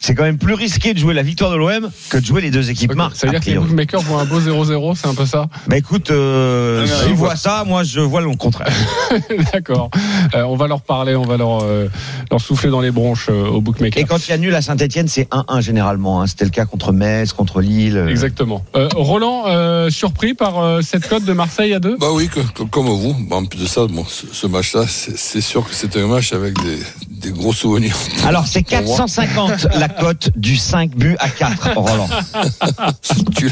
C'est 0.00 0.14
quand 0.14 0.24
même 0.24 0.36
plus 0.36 0.52
risqué 0.54 0.92
de 0.92 0.98
jouer 0.98 1.14
la 1.14 1.22
victoire 1.22 1.50
de 1.50 1.56
l'OM 1.56 1.88
que 2.10 2.18
de 2.18 2.24
jouer 2.26 2.42
les 2.42 2.50
deux 2.50 2.68
équipes 2.68 2.90
Ok, 2.90 2.96
marques. 2.96 3.16
Ça 3.16 3.26
veut 3.26 3.30
dire 3.32 3.40
que 3.40 3.46
les 3.48 3.56
bookmakers 3.56 4.02
voient 4.02 4.20
un 4.20 4.24
beau 4.26 4.38
0-0, 4.38 4.94
c'est 4.96 5.06
un 5.06 5.14
peu 5.14 5.24
ça 5.24 5.48
Bah 5.66 5.78
écoute, 5.78 6.10
euh, 6.10 6.84
Non, 6.84 6.92
non, 6.92 6.98
s'ils 7.04 7.14
voient 7.14 7.36
ça, 7.36 7.64
moi 7.66 7.84
je 7.84 8.00
vois 8.00 8.20
le 8.20 8.34
contraire. 8.36 8.68
D'accord. 9.52 9.90
Euh, 10.34 10.42
on 10.42 10.56
va 10.56 10.66
leur 10.66 10.82
parler, 10.82 11.14
on 11.16 11.22
va 11.22 11.36
leur, 11.38 11.62
euh, 11.62 11.88
leur 12.30 12.40
souffler 12.40 12.68
dans 12.70 12.80
les 12.82 12.90
bronches 12.90 13.28
euh, 13.30 13.46
aux 13.46 13.60
bookmakers. 13.62 14.02
Et 14.02 14.04
quand 14.04 14.26
il 14.26 14.30
y 14.30 14.34
a 14.34 14.38
nul 14.38 14.54
à 14.54 14.60
Saint-Etienne, 14.60 15.08
c'est 15.08 15.28
1-1 15.30 15.60
généralement. 15.62 16.20
hein. 16.20 16.26
C'était 16.26 16.44
le 16.44 16.50
cas 16.50 16.66
contre 16.66 16.92
Metz, 16.92 17.32
contre 17.32 17.60
Lille. 17.62 17.96
euh. 17.96 18.08
Exactement. 18.08 18.62
Euh, 18.76 18.88
Roland, 18.94 19.44
euh, 19.46 19.88
surpris 19.90 20.34
par 20.34 20.58
euh, 20.58 20.82
cette 20.82 21.08
cote 21.08 21.24
de 21.24 21.32
Marseille 21.32 21.72
à 21.72 21.78
2 21.80 21.96
Bah 21.98 22.08
oui, 22.12 22.28
que- 22.28 22.40
que- 22.40 22.64
comme 22.64 22.88
vous. 22.88 23.16
En 23.30 23.44
plus 23.46 23.60
de 23.60 23.66
ça, 23.66 23.86
bon, 23.86 24.04
ce, 24.06 24.26
ce 24.30 24.46
match-là, 24.46 24.84
c'est 24.86 25.16
c'est 25.16 25.40
sûr 25.40 25.66
que 25.66 25.74
c'était 25.74 26.00
un 26.02 26.08
match 26.08 26.32
avec 26.34 26.54
des, 26.62 26.78
des 27.24 27.30
gros 27.32 27.52
souvenirs. 27.52 27.96
Alors 28.26 28.46
c'est 28.46 28.62
Pour 28.62 28.82
moi. 28.82 28.96
450 28.98 29.66
la 29.76 29.88
cote 29.88 30.30
du 30.36 30.56
5 30.56 30.90
buts 30.94 31.16
à 31.18 31.28
4, 31.28 31.70
Roland. 31.76 32.08
tu, 33.36 33.50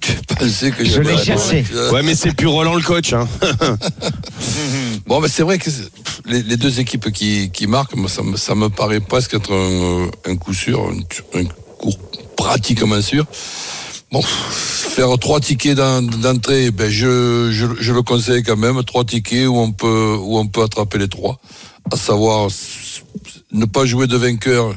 tu 0.00 0.12
pensais 0.36 0.70
que 0.72 0.84
Je 0.84 1.00
l'ai 1.00 1.16
chassé. 1.16 1.64
Ouais, 1.92 2.02
mais 2.02 2.14
c'est 2.14 2.32
plus 2.34 2.46
Roland 2.48 2.74
le 2.74 2.82
coach. 2.82 3.12
Hein. 3.12 3.26
Bon, 5.06 5.20
mais 5.20 5.28
c'est 5.28 5.42
vrai 5.44 5.58
que 5.58 5.70
les, 6.26 6.42
les 6.42 6.56
deux 6.56 6.80
équipes 6.80 7.12
qui, 7.12 7.50
qui 7.52 7.66
marquent, 7.68 7.94
moi, 7.94 8.08
ça, 8.08 8.22
me, 8.22 8.36
ça 8.36 8.54
me 8.56 8.68
paraît 8.68 8.98
presque 9.00 9.34
être 9.34 9.52
un, 9.52 10.04
euh, 10.06 10.06
un 10.26 10.36
coup 10.36 10.52
sûr, 10.52 10.80
un, 11.34 11.38
un 11.40 11.44
coup 11.78 11.92
pratiquement 12.36 13.00
sûr. 13.00 13.24
Bon, 14.10 14.20
faire 14.22 15.16
trois 15.20 15.38
tickets 15.40 15.76
d'en- 15.76 16.02
d'entrée, 16.02 16.70
ben 16.72 16.90
je, 16.90 17.50
je, 17.52 17.66
je 17.80 17.92
le 17.92 18.02
conseille 18.02 18.42
quand 18.42 18.56
même, 18.56 18.82
trois 18.84 19.04
tickets 19.04 19.46
où 19.46 19.56
on 19.56 19.70
peut, 19.72 20.16
où 20.20 20.38
on 20.38 20.46
peut 20.46 20.62
attraper 20.62 20.98
les 20.98 21.08
trois, 21.08 21.38
à 21.90 21.96
savoir 21.96 22.48
ne 23.52 23.64
pas 23.64 23.84
jouer 23.84 24.06
de 24.06 24.16
vainqueur, 24.16 24.74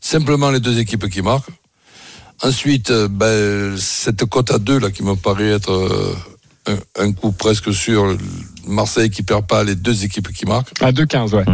simplement 0.00 0.50
les 0.50 0.60
deux 0.60 0.78
équipes 0.78 1.08
qui 1.08 1.22
marquent. 1.22 1.50
Ensuite, 2.42 2.90
euh, 2.90 3.08
ben, 3.08 3.76
cette 3.76 4.24
cote 4.24 4.50
à 4.50 4.58
deux 4.58 4.78
là 4.78 4.90
qui 4.90 5.02
me 5.02 5.14
paraît 5.14 5.50
être 5.50 5.72
euh, 5.72 6.16
un, 6.66 7.04
un 7.04 7.12
coup 7.12 7.32
presque 7.32 7.72
sûr, 7.72 8.16
Marseille 8.66 9.10
qui 9.10 9.22
perd 9.22 9.46
pas 9.46 9.62
les 9.62 9.74
deux 9.74 10.04
équipes 10.04 10.32
qui 10.32 10.46
marquent, 10.46 10.72
À 10.80 10.92
2,15, 10.92 11.34
ouais. 11.34 11.44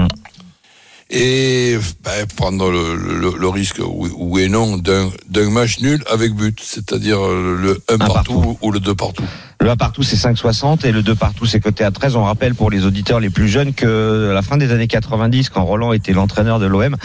Et 1.11 1.76
ben, 2.05 2.26
prendre 2.37 2.70
le, 2.70 2.97
le, 2.97 3.32
le 3.38 3.49
risque, 3.49 3.81
oui, 3.87 4.11
oui 4.17 4.43
et 4.43 4.48
non, 4.48 4.77
d'un 4.77 5.51
match 5.51 5.79
nul 5.81 6.03
avec 6.10 6.32
but, 6.34 6.58
c'est-à-dire 6.63 7.19
le 7.20 7.81
1 7.89 7.98
partout, 7.98 8.13
partout. 8.41 8.58
ou 8.60 8.72
le 8.72 8.81
2 8.81 8.94
partout. 8.94 9.22
Le 9.58 9.70
1 9.70 9.77
partout 9.77 10.03
c'est 10.03 10.17
5,60 10.17 10.84
et 10.86 10.93
le 10.93 11.03
2 11.03 11.15
partout 11.15 11.46
c'est 11.46 11.60
coté 11.60 11.82
à 11.84 11.91
13. 11.91 12.17
On 12.17 12.25
rappelle 12.25 12.55
pour 12.55 12.70
les 12.70 12.84
auditeurs 12.84 13.20
les 13.20 13.31
plus 13.31 13.48
jeunes 13.48 13.72
que 13.72 14.29
à 14.31 14.34
la 14.34 14.43
fin 14.43 14.56
des 14.58 14.70
années 14.72 14.86
90, 14.89 15.48
quand 15.48 15.65
Roland 15.65 15.93
était 15.94 16.13
l'entraîneur 16.13 16.58
de 16.58 16.67
l'OM, 16.67 16.96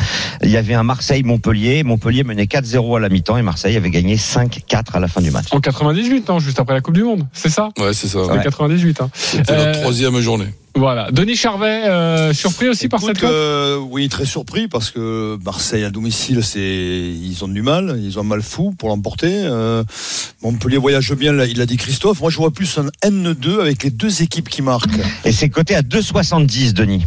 il 0.43 0.49
y 0.49 0.57
avait 0.57 0.73
un 0.73 0.83
Marseille-Montpellier. 0.83 1.83
Montpellier 1.83 2.23
menait 2.25 2.45
4-0 2.45 2.97
à 2.97 2.99
la 2.99 3.07
mi-temps 3.09 3.37
et 3.37 3.41
Marseille 3.41 3.77
avait 3.77 3.89
gagné 3.91 4.17
5-4 4.17 4.81
à 4.93 4.99
la 4.99 5.07
fin 5.07 5.21
du 5.21 5.31
match. 5.31 5.45
En 5.51 5.59
98, 5.61 6.27
non, 6.27 6.39
juste 6.39 6.59
après 6.59 6.73
la 6.73 6.81
Coupe 6.81 6.95
du 6.95 7.03
Monde. 7.03 7.25
C'est 7.33 7.49
ça? 7.49 7.69
Ouais, 7.79 7.93
c'est 7.93 8.07
ça. 8.07 8.19
C'était 8.23 8.37
Ouais. 8.37 8.43
98. 8.43 8.99
Hein. 9.01 9.09
C'était 9.13 9.51
Euh, 9.53 9.65
la 9.67 9.71
troisième 9.71 10.19
journée. 10.19 10.47
Voilà. 10.73 11.11
Denis 11.11 11.35
Charvet, 11.35 11.83
euh, 11.85 12.33
surpris 12.33 12.69
aussi 12.69 12.87
par 12.87 13.01
cette 13.01 13.23
euh, 13.23 13.77
Oui, 13.77 14.07
très 14.07 14.25
surpris 14.25 14.67
parce 14.69 14.89
que 14.89 15.37
Marseille 15.43 15.83
à 15.83 15.89
domicile, 15.89 16.43
c'est 16.43 16.59
ils 16.61 17.43
ont 17.43 17.49
du 17.49 17.61
mal, 17.61 17.99
ils 18.01 18.17
ont 18.17 18.21
un 18.21 18.25
mal 18.25 18.41
fou 18.41 18.73
pour 18.77 18.87
l'emporter. 18.89 19.31
Euh, 19.33 19.83
Montpellier 20.41 20.77
voyage 20.77 21.13
bien, 21.13 21.37
il 21.43 21.57
l'a 21.57 21.65
dit 21.65 21.75
Christophe. 21.77 22.21
Moi, 22.21 22.29
je 22.29 22.37
vois 22.37 22.51
plus 22.51 22.77
un 22.77 22.87
N2 23.03 23.59
avec 23.59 23.83
les 23.83 23.89
deux 23.89 24.21
équipes 24.21 24.47
qui 24.47 24.61
marquent. 24.61 24.97
Et 25.25 25.33
c'est 25.33 25.49
coté 25.49 25.75
à 25.75 25.81
2,70 25.81 26.71
Denis. 26.73 27.05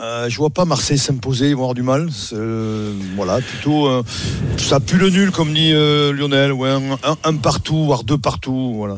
Euh, 0.00 0.28
je 0.28 0.36
vois 0.36 0.50
pas 0.50 0.64
Marseille 0.64 0.98
s'imposer, 0.98 1.48
ils 1.50 1.54
vont 1.54 1.62
avoir 1.62 1.74
du 1.74 1.82
mal. 1.82 2.08
Euh, 2.32 2.92
voilà, 3.14 3.40
plutôt 3.40 3.86
euh, 3.86 4.02
ça 4.56 4.80
pue 4.80 4.96
le 4.96 5.10
nul 5.10 5.30
comme 5.32 5.52
dit 5.52 5.70
euh, 5.72 6.12
Lionel, 6.12 6.52
ouais, 6.52 6.70
un, 6.70 6.92
un- 7.04 7.16
un 7.24 7.34
partout, 7.36 7.84
voire 7.84 8.02
deux 8.04 8.16
partout, 8.18 8.74
voilà. 8.76 8.96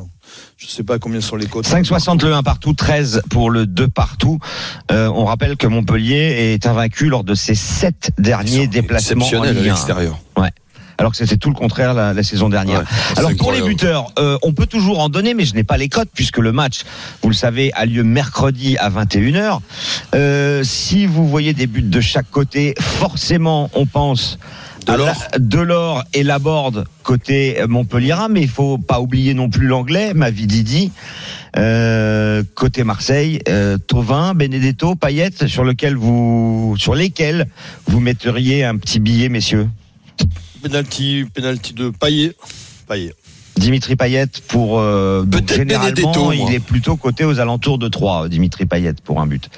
Je 0.66 0.70
sais 0.70 0.82
pas 0.82 0.98
combien 0.98 1.20
sont 1.20 1.36
les 1.36 1.46
cotes. 1.46 1.66
5,60 1.66 2.24
le 2.24 2.32
1 2.32 2.42
partout, 2.42 2.72
13 2.72 3.22
pour 3.28 3.50
le 3.50 3.66
2 3.66 3.88
partout. 3.88 4.38
Euh, 4.90 5.10
on 5.14 5.26
rappelle 5.26 5.56
que 5.56 5.66
Montpellier 5.66 6.54
est 6.54 6.66
invaincu 6.66 7.08
lors 7.08 7.24
de 7.24 7.34
ses 7.34 7.54
sept 7.54 8.12
derniers 8.18 8.66
déplacements 8.66 9.26
en 9.26 9.42
Ligue 9.42 9.58
1. 9.58 9.62
l'extérieur. 9.62 10.18
alors 10.96 11.10
que 11.10 11.18
c'était 11.18 11.36
tout 11.36 11.50
le 11.50 11.54
contraire 11.54 11.92
la, 11.92 12.14
la 12.14 12.22
saison 12.22 12.48
dernière. 12.48 12.80
Ouais, 12.80 13.18
alors 13.18 13.32
pour 13.36 13.52
les 13.52 13.60
buteurs, 13.60 14.06
euh, 14.18 14.38
on 14.42 14.52
peut 14.52 14.66
toujours 14.66 15.00
en 15.00 15.08
donner, 15.08 15.34
mais 15.34 15.44
je 15.44 15.54
n'ai 15.54 15.64
pas 15.64 15.76
les 15.76 15.88
cotes 15.88 16.10
puisque 16.14 16.38
le 16.38 16.52
match, 16.52 16.82
vous 17.22 17.28
le 17.28 17.34
savez, 17.34 17.72
a 17.74 17.84
lieu 17.84 18.02
mercredi 18.02 18.78
à 18.78 18.88
21h. 18.88 19.58
Euh, 20.14 20.62
si 20.64 21.04
vous 21.06 21.28
voyez 21.28 21.52
des 21.52 21.66
buts 21.66 21.82
de 21.82 22.00
chaque 22.00 22.30
côté, 22.30 22.74
forcément, 22.80 23.70
on 23.74 23.86
pense 23.86 24.38
Delors. 24.86 25.22
Delors 25.38 26.04
et 26.12 26.22
Laborde 26.22 26.84
côté 27.02 27.58
Montpellier, 27.68 28.16
mais 28.30 28.42
il 28.42 28.48
faut 28.48 28.78
pas 28.78 29.00
oublier 29.00 29.34
non 29.34 29.48
plus 29.50 29.66
l'anglais, 29.66 30.14
Mavididi. 30.14 30.90
Euh, 31.56 32.42
côté 32.54 32.82
Marseille, 32.82 33.40
euh, 33.48 33.78
Tovin, 33.78 34.34
Benedetto, 34.34 34.96
Payet, 34.96 35.46
sur 35.46 35.64
lequel 35.64 35.94
vous, 35.96 36.74
sur 36.78 36.94
lesquels 36.94 37.46
vous 37.86 38.00
metteriez 38.00 38.64
un 38.64 38.76
petit 38.76 38.98
billet, 38.98 39.28
messieurs? 39.28 39.68
Penalty, 40.62 41.26
penalty 41.32 41.74
de 41.74 41.90
Payet. 41.90 42.32
Payet. 42.88 43.14
Dimitri 43.56 43.96
Payet 43.96 44.26
pour 44.48 44.78
euh, 44.80 45.22
donc 45.22 45.52
généralement 45.52 46.32
il 46.32 46.52
est 46.52 46.60
plutôt 46.60 46.96
coté 46.96 47.24
aux 47.24 47.38
alentours 47.38 47.78
de 47.78 47.88
3 47.88 48.28
Dimitri 48.28 48.66
Payet 48.66 48.94
pour 49.04 49.20
un 49.20 49.26
but. 49.26 49.48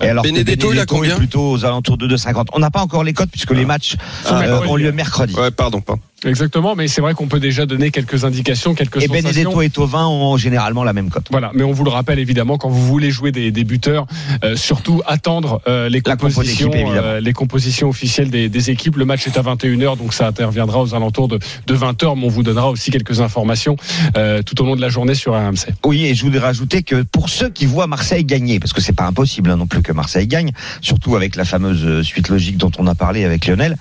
Et 0.00 0.08
alors 0.08 0.24
que 0.24 0.30
Benedetto, 0.30 0.72
il 0.72 0.78
a 0.80 0.86
combien 0.86 1.14
est 1.14 1.18
plutôt 1.18 1.50
aux 1.50 1.64
alentours 1.64 1.98
de 1.98 2.08
2,50. 2.08 2.46
On 2.52 2.58
n'a 2.58 2.70
pas 2.70 2.80
encore 2.80 3.04
les 3.04 3.12
cotes 3.12 3.30
puisque 3.30 3.50
les 3.52 3.64
matchs 3.64 3.96
Ah, 4.26 4.42
euh, 4.42 4.66
ont 4.66 4.76
lieu 4.76 4.90
mercredi. 4.92 5.34
Ouais, 5.34 5.50
pardon, 5.50 5.80
pas. 5.80 5.96
Exactement, 6.24 6.74
mais 6.74 6.88
c'est 6.88 7.00
vrai 7.00 7.14
qu'on 7.14 7.28
peut 7.28 7.40
déjà 7.40 7.66
donner 7.66 7.90
quelques 7.90 8.24
indications, 8.24 8.74
quelques 8.74 8.98
Et 8.98 9.06
sensations. 9.06 9.30
Benedetto 9.30 9.62
et 9.62 9.70
Tovin 9.70 10.06
ont 10.06 10.36
généralement 10.36 10.84
la 10.84 10.92
même 10.92 11.10
cote. 11.10 11.26
Voilà, 11.30 11.50
mais 11.54 11.64
on 11.64 11.72
vous 11.72 11.84
le 11.84 11.90
rappelle 11.90 12.18
évidemment 12.18 12.58
quand 12.58 12.68
vous 12.68 12.86
voulez 12.86 13.10
jouer 13.10 13.32
des, 13.32 13.50
des 13.50 13.64
buteurs, 13.64 14.06
euh, 14.44 14.56
surtout 14.56 15.02
attendre 15.06 15.60
euh, 15.66 15.88
les 15.88 16.00
compositions, 16.00 16.70
euh, 16.74 17.20
les 17.20 17.32
compositions 17.32 17.88
officielles 17.88 18.30
des, 18.30 18.48
des 18.48 18.70
équipes. 18.70 18.96
Le 18.96 19.04
match 19.04 19.26
est 19.26 19.36
à 19.36 19.42
21h, 19.42 19.96
donc 19.96 20.14
ça 20.14 20.26
interviendra 20.26 20.80
aux 20.80 20.94
alentours 20.94 21.28
de, 21.28 21.38
de 21.66 21.76
20h, 21.76 22.16
mais 22.16 22.24
on 22.24 22.28
vous 22.28 22.42
donnera 22.42 22.70
aussi 22.70 22.90
quelques 22.90 23.20
informations 23.20 23.76
euh, 24.16 24.42
tout 24.42 24.60
au 24.62 24.64
long 24.64 24.76
de 24.76 24.80
la 24.80 24.88
journée 24.88 25.14
sur 25.14 25.34
RMC. 25.34 25.74
Oui, 25.84 26.06
et 26.06 26.14
je 26.14 26.24
voudrais 26.24 26.40
rajouter 26.40 26.82
que 26.82 27.02
pour 27.02 27.28
ceux 27.28 27.50
qui 27.50 27.66
voient 27.66 27.86
Marseille 27.86 28.24
gagner, 28.24 28.60
parce 28.60 28.72
que 28.72 28.80
c'est 28.80 28.92
pas 28.92 29.06
impossible 29.06 29.50
hein, 29.50 29.56
non 29.56 29.66
plus 29.66 29.82
que 29.82 29.92
Marseille 29.92 30.26
gagne, 30.26 30.52
surtout 30.80 31.16
avec 31.16 31.36
la 31.36 31.44
fameuse 31.44 31.84
euh, 31.84 32.02
suite 32.02 32.28
logique 32.28 32.56
dont 32.56 32.70
on 32.78 32.86
a 32.86 32.94
parlé 32.94 33.24
avec 33.24 33.46
Lionel, 33.46 33.76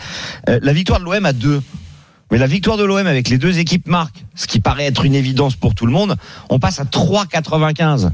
euh, 0.50 0.60
la 0.62 0.74
victoire 0.74 1.00
de 1.00 1.06
l'OM 1.06 1.26
à 1.26 1.34
deux. 1.34 1.62
Mais 2.32 2.38
la 2.38 2.48
victoire 2.48 2.78
de 2.78 2.86
l'OM 2.86 3.06
avec 3.06 3.28
les 3.28 3.38
deux 3.38 3.60
équipes 3.60 3.88
marques, 3.88 4.24
ce 4.36 4.48
qui 4.48 4.62
paraît 4.62 4.86
être 4.86 5.04
une 5.04 5.16
évidence 5.16 5.58
pour 5.58 5.76
tout 5.76 5.86
le 5.86 5.92
monde, 5.92 6.16
on 6.50 6.60
passe 6.60 6.80
à 6.80 6.86
3,95. 6.86 8.10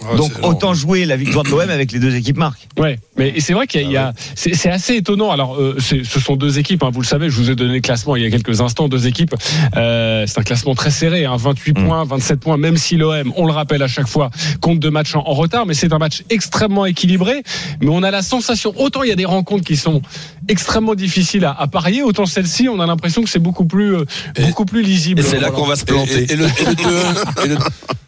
Ah, 0.00 0.16
Donc 0.16 0.32
autant 0.42 0.72
jouer 0.74 1.04
la 1.04 1.16
victoire 1.16 1.44
de 1.44 1.50
l'OM 1.50 1.60
avec 1.68 1.92
les 1.92 1.98
deux 2.00 2.14
équipes 2.16 2.38
marques. 2.38 2.66
Ouais, 2.78 2.98
mais 3.16 3.38
c'est 3.40 3.52
vrai 3.52 3.66
qu'il 3.66 3.82
y 3.82 3.84
a, 3.84 3.86
il 3.88 3.92
y 3.92 3.96
a- 3.96 4.12
c'est 4.34 4.70
assez 4.70 4.96
étonnant. 4.96 5.30
Alors, 5.30 5.56
euh, 5.60 5.76
ce 5.78 6.18
sont 6.18 6.34
deux 6.34 6.58
équipes, 6.58 6.82
hein, 6.82 6.90
vous 6.92 7.02
le 7.02 7.06
savez. 7.06 7.28
Je 7.30 7.36
vous 7.36 7.50
ai 7.50 7.54
donné 7.54 7.74
le 7.74 7.80
classement 7.80 8.16
il 8.16 8.22
y 8.22 8.26
a 8.26 8.30
quelques 8.30 8.60
instants. 8.62 8.88
Deux 8.88 9.06
équipes. 9.06 9.34
Euh, 9.76 10.24
c'est 10.26 10.40
un 10.40 10.42
classement 10.42 10.74
très 10.74 10.90
serré, 10.90 11.24
hein, 11.26 11.36
28 11.36 11.78
Mm. 11.78 11.84
points, 11.86 12.04
27 12.04 12.40
points. 12.40 12.56
Même 12.56 12.78
si 12.78 12.96
l'OM, 12.96 13.32
on 13.36 13.46
le 13.46 13.52
rappelle 13.52 13.82
à 13.82 13.86
chaque 13.86 14.08
fois, 14.08 14.30
compte 14.60 14.80
deux 14.80 14.90
matchs 14.90 15.14
en, 15.14 15.20
en 15.20 15.34
retard, 15.34 15.66
mais 15.66 15.74
c'est 15.74 15.92
un 15.92 15.98
match 15.98 16.22
extrêmement 16.30 16.86
équilibré. 16.86 17.42
Mais 17.80 17.90
on 17.90 18.02
a 18.02 18.10
la 18.10 18.22
sensation, 18.22 18.72
autant 18.78 19.02
il 19.04 19.10
y 19.10 19.12
a 19.12 19.16
des 19.16 19.26
rencontres 19.26 19.64
qui 19.64 19.76
sont 19.76 20.00
extrêmement 20.48 20.94
difficiles 20.96 21.44
à, 21.44 21.52
à 21.52 21.66
parier, 21.68 22.02
autant 22.02 22.26
celle-ci, 22.26 22.68
on 22.68 22.80
a 22.80 22.86
l'impression 22.86 23.22
que 23.22 23.28
c'est 23.30 23.38
beaucoup 23.38 23.66
plus, 23.66 23.94
euh, 23.94 24.04
Et- 24.36 24.42
beaucoup 24.46 24.64
plus 24.64 24.82
lisible. 24.82 25.20
Et 25.20 25.22
c'est 25.22 25.34
là 25.38 25.50
Voilà. 25.50 25.54
qu'on 25.54 25.66
va 25.66 25.76
se 25.76 25.84
planter. 25.84 26.24
et- 26.24 26.32
et 26.32 26.36
le, 26.36 26.46
et 26.46 26.64
le 26.64 26.74
2-1, 26.74 27.44
et 27.44 27.48
le, 27.48 27.56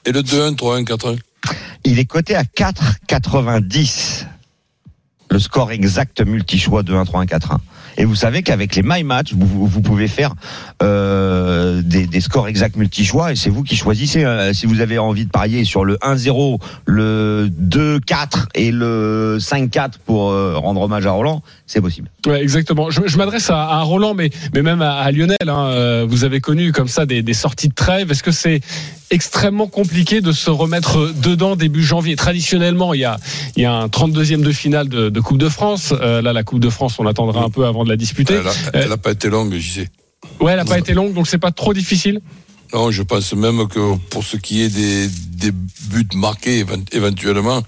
et 0.06 0.12
le 0.12 0.22
2-1, 0.22 0.54
3-1, 0.56 0.82
4-1. 0.84 1.16
Il 1.84 1.98
est 1.98 2.04
coté 2.04 2.34
à 2.34 2.44
4,90. 2.44 4.26
Le 5.30 5.38
score 5.38 5.72
exact 5.72 6.20
multi-choix 6.20 6.82
de 6.82 6.94
1, 6.94 7.04
3, 7.04 7.22
1, 7.22 7.26
4, 7.26 7.52
1. 7.52 7.60
Et 7.96 8.04
vous 8.04 8.14
savez 8.14 8.42
qu'avec 8.42 8.74
les 8.76 8.82
My 8.84 9.02
Match, 9.04 9.32
vous, 9.34 9.66
vous 9.66 9.80
pouvez 9.80 10.08
faire 10.08 10.34
euh, 10.82 11.82
des, 11.82 12.06
des 12.06 12.20
scores 12.20 12.48
exacts 12.48 12.76
multi-choix 12.76 13.32
et 13.32 13.36
c'est 13.36 13.50
vous 13.50 13.62
qui 13.62 13.76
choisissez. 13.76 14.24
hein. 14.24 14.52
Si 14.52 14.66
vous 14.66 14.80
avez 14.80 14.98
envie 14.98 15.24
de 15.24 15.30
parier 15.30 15.64
sur 15.64 15.84
le 15.84 15.96
1-0, 15.96 16.58
le 16.86 17.48
2-4 17.50 18.46
et 18.54 18.70
le 18.70 19.38
5-4 19.40 19.92
pour 20.04 20.30
euh, 20.30 20.54
rendre 20.56 20.80
hommage 20.82 21.06
à 21.06 21.10
Roland, 21.12 21.42
c'est 21.66 21.80
possible. 21.80 22.08
Ouais, 22.26 22.42
exactement. 22.42 22.90
Je, 22.90 23.02
je 23.06 23.16
m'adresse 23.18 23.50
à, 23.50 23.62
à 23.68 23.82
Roland, 23.82 24.14
mais, 24.14 24.30
mais 24.54 24.62
même 24.62 24.82
à, 24.82 24.94
à 24.94 25.10
Lionel. 25.10 25.36
hein. 25.46 25.66
Euh, 25.70 26.06
Vous 26.08 26.24
avez 26.24 26.40
connu 26.40 26.72
comme 26.72 26.88
ça 26.88 27.06
des, 27.06 27.22
des 27.22 27.34
sorties 27.34 27.68
de 27.68 27.74
trêve. 27.74 28.10
Est-ce 28.10 28.22
que 28.22 28.30
c'est 28.32 28.60
extrêmement 29.10 29.66
compliqué 29.66 30.20
de 30.20 30.32
se 30.32 30.50
remettre 30.50 31.12
dedans 31.22 31.56
début 31.56 31.82
janvier? 31.82 32.16
Traditionnellement, 32.16 32.94
il 32.94 33.00
y 33.00 33.04
a, 33.04 33.16
il 33.56 33.62
y 33.62 33.66
a 33.66 33.72
un 33.72 33.86
32e 33.86 34.42
de 34.42 34.52
finale 34.52 34.88
de, 34.88 35.08
de 35.08 35.20
Coupe 35.20 35.38
de 35.38 35.48
France. 35.48 35.92
Euh, 36.00 36.22
là, 36.22 36.32
la 36.32 36.42
Coupe 36.44 36.60
de 36.60 36.70
France, 36.70 36.96
on 36.98 37.06
attendra 37.06 37.42
un 37.44 37.50
peu 37.50 37.66
avant 37.66 37.73
de 37.82 37.88
la 37.90 37.96
disputer. 37.96 38.34
Elle 38.34 38.46
a, 38.46 38.52
elle 38.84 38.92
a 38.92 38.96
pas 38.96 39.10
été 39.10 39.28
longue, 39.28 39.54
j'y 39.54 39.72
sais. 39.72 39.88
Ouais, 40.40 40.52
elle 40.52 40.58
n'a 40.58 40.64
pas 40.64 40.78
été 40.78 40.94
longue, 40.94 41.12
donc 41.12 41.26
c'est 41.26 41.38
pas 41.38 41.50
trop 41.50 41.74
difficile. 41.74 42.20
Non, 42.72 42.90
je 42.92 43.02
pense 43.02 43.34
même 43.34 43.66
que 43.66 43.96
pour 44.10 44.22
ce 44.24 44.36
qui 44.36 44.62
est 44.62 44.68
des, 44.68 45.08
des 45.08 45.50
buts 45.50 46.06
marqués, 46.14 46.60
évent- 46.64 46.84
éventuellement, 46.92 47.62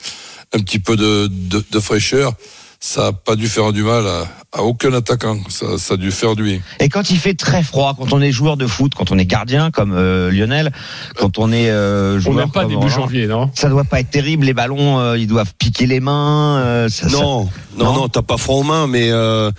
un 0.54 0.58
petit 0.60 0.78
peu 0.78 0.96
de, 0.96 1.26
de, 1.30 1.64
de 1.70 1.80
fraîcheur, 1.80 2.34
ça 2.80 3.02
n'a 3.04 3.12
pas 3.12 3.36
dû 3.36 3.48
faire 3.48 3.72
du 3.72 3.82
mal 3.82 4.06
à, 4.06 4.26
à 4.58 4.62
aucun 4.62 4.92
attaquant. 4.92 5.38
Ça, 5.48 5.78
ça 5.78 5.94
a 5.94 5.96
dû 5.96 6.10
faire 6.10 6.36
du 6.36 6.42
bien. 6.44 6.58
Et 6.80 6.88
quand 6.88 7.10
il 7.10 7.18
fait 7.18 7.34
très 7.34 7.62
froid, 7.62 7.94
quand 7.98 8.12
on 8.12 8.20
est 8.20 8.32
joueur 8.32 8.56
de 8.56 8.66
foot, 8.66 8.92
quand 8.96 9.10
on 9.10 9.18
est 9.18 9.24
gardien 9.26 9.70
comme 9.70 9.92
euh, 9.94 10.30
Lionel, 10.30 10.72
quand 11.16 11.38
on 11.38 11.52
est 11.52 11.70
euh, 11.70 12.16
On 12.16 12.20
joueur 12.20 12.36
n'aime 12.36 12.50
pas 12.50 12.62
comme 12.64 12.74
début 12.78 12.88
janvier, 12.90 13.26
non? 13.26 13.50
ça 13.54 13.68
doit 13.68 13.84
pas 13.84 14.00
être 14.00 14.10
terrible. 14.10 14.44
Les 14.46 14.54
ballons, 14.54 14.98
euh, 15.00 15.18
ils 15.18 15.26
doivent 15.26 15.52
piquer 15.58 15.86
les 15.86 16.00
mains. 16.00 16.58
euh, 16.58 16.88
ça- 16.88 17.08
ça- 17.08 17.16
Non, 17.18 17.48
non, 17.76 17.84
Non. 17.86 17.92
non, 17.94 18.08
t'as 18.08 18.22
pas 18.22 18.36
froid 18.36 18.56
aux 18.56 18.62
mains, 18.62 18.86
mais 18.86 19.10
euh, 19.10 19.50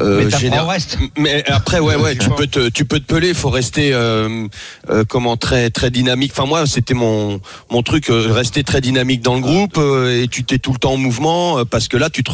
euh, 0.00 0.22
Mais 0.24 0.28
t'as 0.30 0.38
général- 0.38 0.60
froid 0.60 0.68
au 0.68 0.72
reste. 0.72 0.98
Mais 1.18 1.44
après, 1.50 1.80
ouais, 1.80 1.96
ouais, 2.02 2.16
tu 2.16 2.30
peux 2.30 2.46
te, 2.46 2.68
tu 2.68 2.84
peux 2.84 3.00
te 3.00 3.06
peler. 3.06 3.34
Faut 3.34 3.50
rester, 3.50 3.92
euh, 3.92 4.46
euh, 4.90 5.04
comment, 5.08 5.36
très, 5.36 5.70
très 5.70 5.90
dynamique. 5.90 6.32
Enfin, 6.36 6.46
moi, 6.46 6.66
c'était 6.66 6.94
mon, 6.94 7.40
mon 7.70 7.82
truc, 7.82 8.10
euh, 8.10 8.32
rester 8.32 8.62
très 8.64 8.80
dynamique 8.80 9.22
dans 9.22 9.34
le 9.34 9.40
groupe 9.40 9.76
euh, 9.78 10.22
et 10.22 10.28
tu 10.28 10.44
t'es 10.44 10.58
tout 10.58 10.72
le 10.72 10.78
temps 10.78 10.92
en 10.92 10.96
mouvement 10.98 11.58
euh, 11.58 11.64
parce 11.64 11.88
que 11.88 11.96
là, 11.96 12.10
tu 12.10 12.22
te 12.22 12.30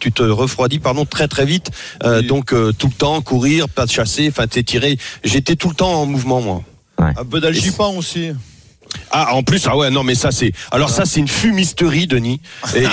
tu 0.00 0.12
te 0.12 0.22
refroidis, 0.22 0.78
pardon, 0.78 1.04
très 1.04 1.28
très 1.28 1.44
vite. 1.44 1.70
Euh, 2.02 2.20
Oui. 2.20 2.26
Donc 2.26 2.52
euh, 2.52 2.72
tout 2.72 2.86
le 2.88 2.92
temps 2.94 3.20
courir, 3.22 3.68
pas 3.68 3.86
de 3.86 3.90
chasser, 3.90 4.28
enfin 4.28 4.46
t'étirer. 4.46 4.98
J'étais 5.24 5.56
tout 5.56 5.68
le 5.68 5.74
temps 5.74 5.92
en 6.02 6.06
mouvement, 6.06 6.40
moi. 6.40 6.62
Un 6.98 7.24
peu 7.24 7.40
d'algipan 7.40 7.94
aussi. 7.94 8.30
Ah, 9.10 9.34
en 9.34 9.42
plus, 9.42 9.66
ah 9.66 9.76
ouais, 9.76 9.90
non, 9.90 10.02
mais 10.04 10.14
ça, 10.14 10.30
c'est. 10.30 10.52
Alors, 10.70 10.88
ça, 10.90 11.04
c'est 11.04 11.20
une 11.20 11.28
fumisterie, 11.28 12.06
Denis. 12.06 12.40
Et 12.74 12.84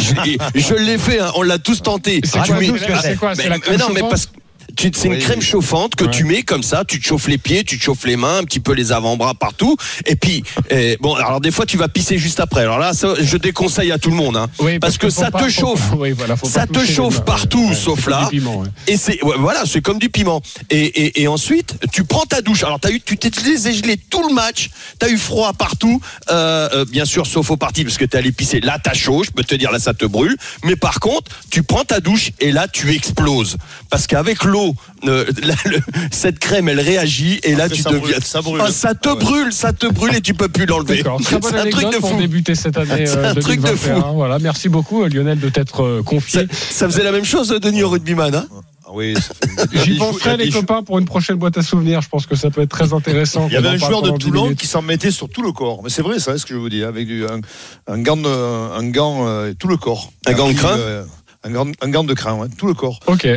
je, 0.56 0.74
l'ai 0.76 0.98
fait, 0.98 1.20
hein, 1.20 1.32
on 1.36 1.44
l'a 1.44 1.60
tous 1.60 1.82
tenté. 1.82 2.20
C'est 2.24 2.42
Tu 2.42 2.52
quoi, 2.52 2.60
mets- 2.60 2.68
c'est- 2.68 3.02
c'est 3.02 3.16
quoi 3.16 3.36
C'est 3.36 3.50
mais, 3.50 3.78
non, 3.78 3.86
mais 3.94 4.02
parce 4.02 4.26
que. 4.26 4.32
C'est 4.80 5.06
une 5.06 5.14
Oui. 5.14 5.20
crème 5.20 5.42
chauffante 5.42 5.96
que 5.96 6.06
Ouais. 6.06 6.12
tu 6.12 6.24
mets 6.26 6.44
comme 6.44 6.64
ça, 6.64 6.84
tu 6.86 7.00
te 7.00 7.06
chauffes 7.06 7.28
les 7.28 7.38
pieds, 7.38 7.64
tu 7.64 7.78
te 7.78 7.84
chauffes 7.84 8.06
les 8.06 8.16
mains, 8.18 8.40
un 8.40 8.44
petit 8.44 8.60
peu 8.60 8.74
les 8.74 8.92
avant-bras 8.92 9.34
partout. 9.34 9.78
Et 10.06 10.16
puis, 10.16 10.44
eh, 10.70 10.98
bon, 11.00 11.14
alors 11.16 11.40
des 11.42 11.52
fois 11.52 11.66
tu 11.66 11.78
vas 11.78 11.88
pisser 11.88 12.18
juste 12.18 12.40
après. 12.40 12.62
Alors 12.62 12.80
là, 12.80 12.94
ça, 12.94 13.14
je 13.20 13.38
déconseille 13.38 13.92
à 13.92 13.98
tout 13.98 14.10
le 14.10 14.16
monde, 14.16 14.36
hein, 14.36 14.48
Oui, 14.60 14.80
parce, 14.80 14.98
que, 14.98 15.10
ça 15.10 15.32
pas- 15.32 15.44
te 15.44 15.50
chauffe. 15.50 15.92
oui, 15.98 16.12
voilà, 16.12 16.36
Ça 16.44 16.68
te 16.68 16.84
chauffe 16.86 17.18
mains. 17.20 17.22
partout, 17.22 17.68
Ouais, 17.70 17.76
sauf 17.76 18.08
là. 18.08 18.28
piment, 18.30 18.58
ouais. 18.62 18.68
Et 18.88 18.98
c'est 18.98 19.20
voilà, 19.38 19.64
c'est 19.66 19.82
comme 19.82 20.00
du 20.00 20.10
piment. 20.10 20.42
Et, 20.70 20.80
et, 20.86 21.22
et 21.22 21.28
ensuite, 21.28 21.76
tu 21.92 22.04
prends 22.04 22.26
ta 22.26 22.42
douche. 22.42 22.64
Alors 22.64 22.80
t'as 22.80 22.92
eu, 22.92 23.00
tu 23.00 23.18
t'es 23.18 23.30
gelé 23.32 23.98
tout 24.10 24.28
le 24.28 24.34
match. 24.34 24.70
T'as 25.00 25.10
eu 25.10 25.18
froid 25.18 25.54
partout. 25.54 26.02
Euh, 26.32 26.70
euh, 26.74 26.86
bien 26.86 27.06
sûr, 27.06 27.26
sauf 27.28 27.50
au 27.52 27.58
parti 27.58 27.84
parce 27.84 27.98
que 27.98 28.06
t'es 28.06 28.18
allé 28.18 28.32
pisser. 28.32 28.60
Là, 28.60 28.78
t'as 28.84 28.94
chaud. 28.94 29.24
Je 29.24 29.32
peux 29.32 29.44
te 29.44 29.56
dire 29.56 29.72
là, 29.72 29.80
ça 29.80 29.94
te 29.94 30.06
brûle. 30.06 30.36
Mais 30.64 30.76
par 30.76 31.00
contre, 31.00 31.32
tu 31.52 31.64
prends 31.64 31.84
ta 31.84 32.00
douche 32.00 32.32
et 32.40 32.52
là, 32.52 32.68
tu 32.68 32.92
exploses 32.94 33.58
parce 33.90 34.08
qu'avec 34.08 34.44
l'eau, 34.44 34.63
euh, 35.06 35.26
le- 35.66 35.80
cette 36.12 36.40
crème, 36.40 36.70
elle 36.70 36.80
réagit 36.80 37.40
et 37.44 37.56
là, 37.56 37.66
Après, 37.66 37.76
tu 37.78 37.82
ça 37.84 37.90
deviens. 37.90 38.02
brûle, 38.04 38.24
ça 38.24 38.42
brûle. 38.42 38.62
Ah, 38.66 38.72
ça 38.72 38.94
te 38.96 39.10
Ah 39.10 39.14
ouais. 39.14 39.20
brûle, 39.20 39.52
ça 39.54 39.74
te 39.74 39.88
brûle 39.88 40.16
et 40.16 40.22
tu 40.22 40.34
peux 40.34 40.48
plus 40.50 40.66
l'enlever. 40.66 41.04
C'est 41.22 41.36
un 41.56 41.70
truc 41.70 41.92
de 41.92 41.98
pour 42.00 42.12
fou. 42.12 42.18
débuter 42.18 42.56
cette 42.56 42.78
année 42.78 43.06
C'est 43.06 43.18
euh, 43.18 43.32
un 43.32 43.36
truc 43.36 43.60
de 43.60 43.68
2021. 43.68 44.02
fou. 44.02 44.14
Voilà, 44.16 44.40
merci 44.40 44.70
beaucoup 44.70 45.04
euh, 45.04 45.10
Lionel 45.10 45.40
de 45.40 45.50
t'être 45.50 45.84
euh, 45.84 45.98
Ça, 46.00 46.04
confié. 46.10 46.48
ça 46.52 46.86
faisait 46.88 47.04
la 47.04 47.12
même 47.12 47.26
chose, 47.26 47.50
Denis 47.50 47.84
au 47.84 47.90
rugbyman. 47.90 48.34
Hein 48.36 48.46
Ah 48.86 48.90
oui, 48.94 49.16
J'y 49.86 49.98
penserai 49.98 50.38
les 50.38 50.50
copains 50.50 50.84
pour 50.84 51.00
une 51.00 51.06
prochaine 51.06 51.38
boîte 51.38 51.58
à 51.58 51.62
souvenirs. 51.64 52.02
Je 52.02 52.10
pense 52.10 52.26
que 52.26 52.36
ça 52.36 52.50
peut 52.52 52.62
être 52.62 52.70
très 52.70 52.94
intéressant. 52.94 53.48
Il 53.48 53.54
y 53.54 53.58
avait 53.58 53.70
un 53.70 53.78
joueur 53.78 54.02
de 54.02 54.08
pendant 54.08 54.18
10 54.18 54.26
Toulon 54.26 54.54
qui 54.56 54.68
s'en 54.68 54.82
mettait 54.82 55.12
sur 55.12 55.30
tout 55.30 55.42
le 55.42 55.52
corps. 55.52 55.82
Mais 55.84 55.90
c'est 55.90 56.02
vrai, 56.02 56.20
ça, 56.20 56.34
c'est 56.34 56.40
ce 56.40 56.46
que 56.46 56.54
je 56.54 56.60
vous 56.60 56.70
dis, 56.70 56.84
avec 56.84 57.08
du, 57.08 57.26
un, 57.26 57.40
un 57.88 58.00
gant, 58.00 58.18
de, 58.18 58.28
un 58.28 58.90
gant 58.90 59.26
euh, 59.28 59.54
tout 59.58 59.68
le 59.68 59.78
corps. 59.78 60.12
Un 60.28 60.34
gant 60.34 60.50
de 60.50 60.54
crin 60.54 60.78
euh, 60.78 61.04
un, 61.44 61.52
gant, 61.52 61.68
un 61.82 61.90
gant 61.90 62.04
de 62.04 62.14
crin, 62.14 62.36
ouais, 62.36 62.48
tout 62.58 62.68
le 62.68 62.74
corps. 62.74 63.00
Ok, 63.08 63.28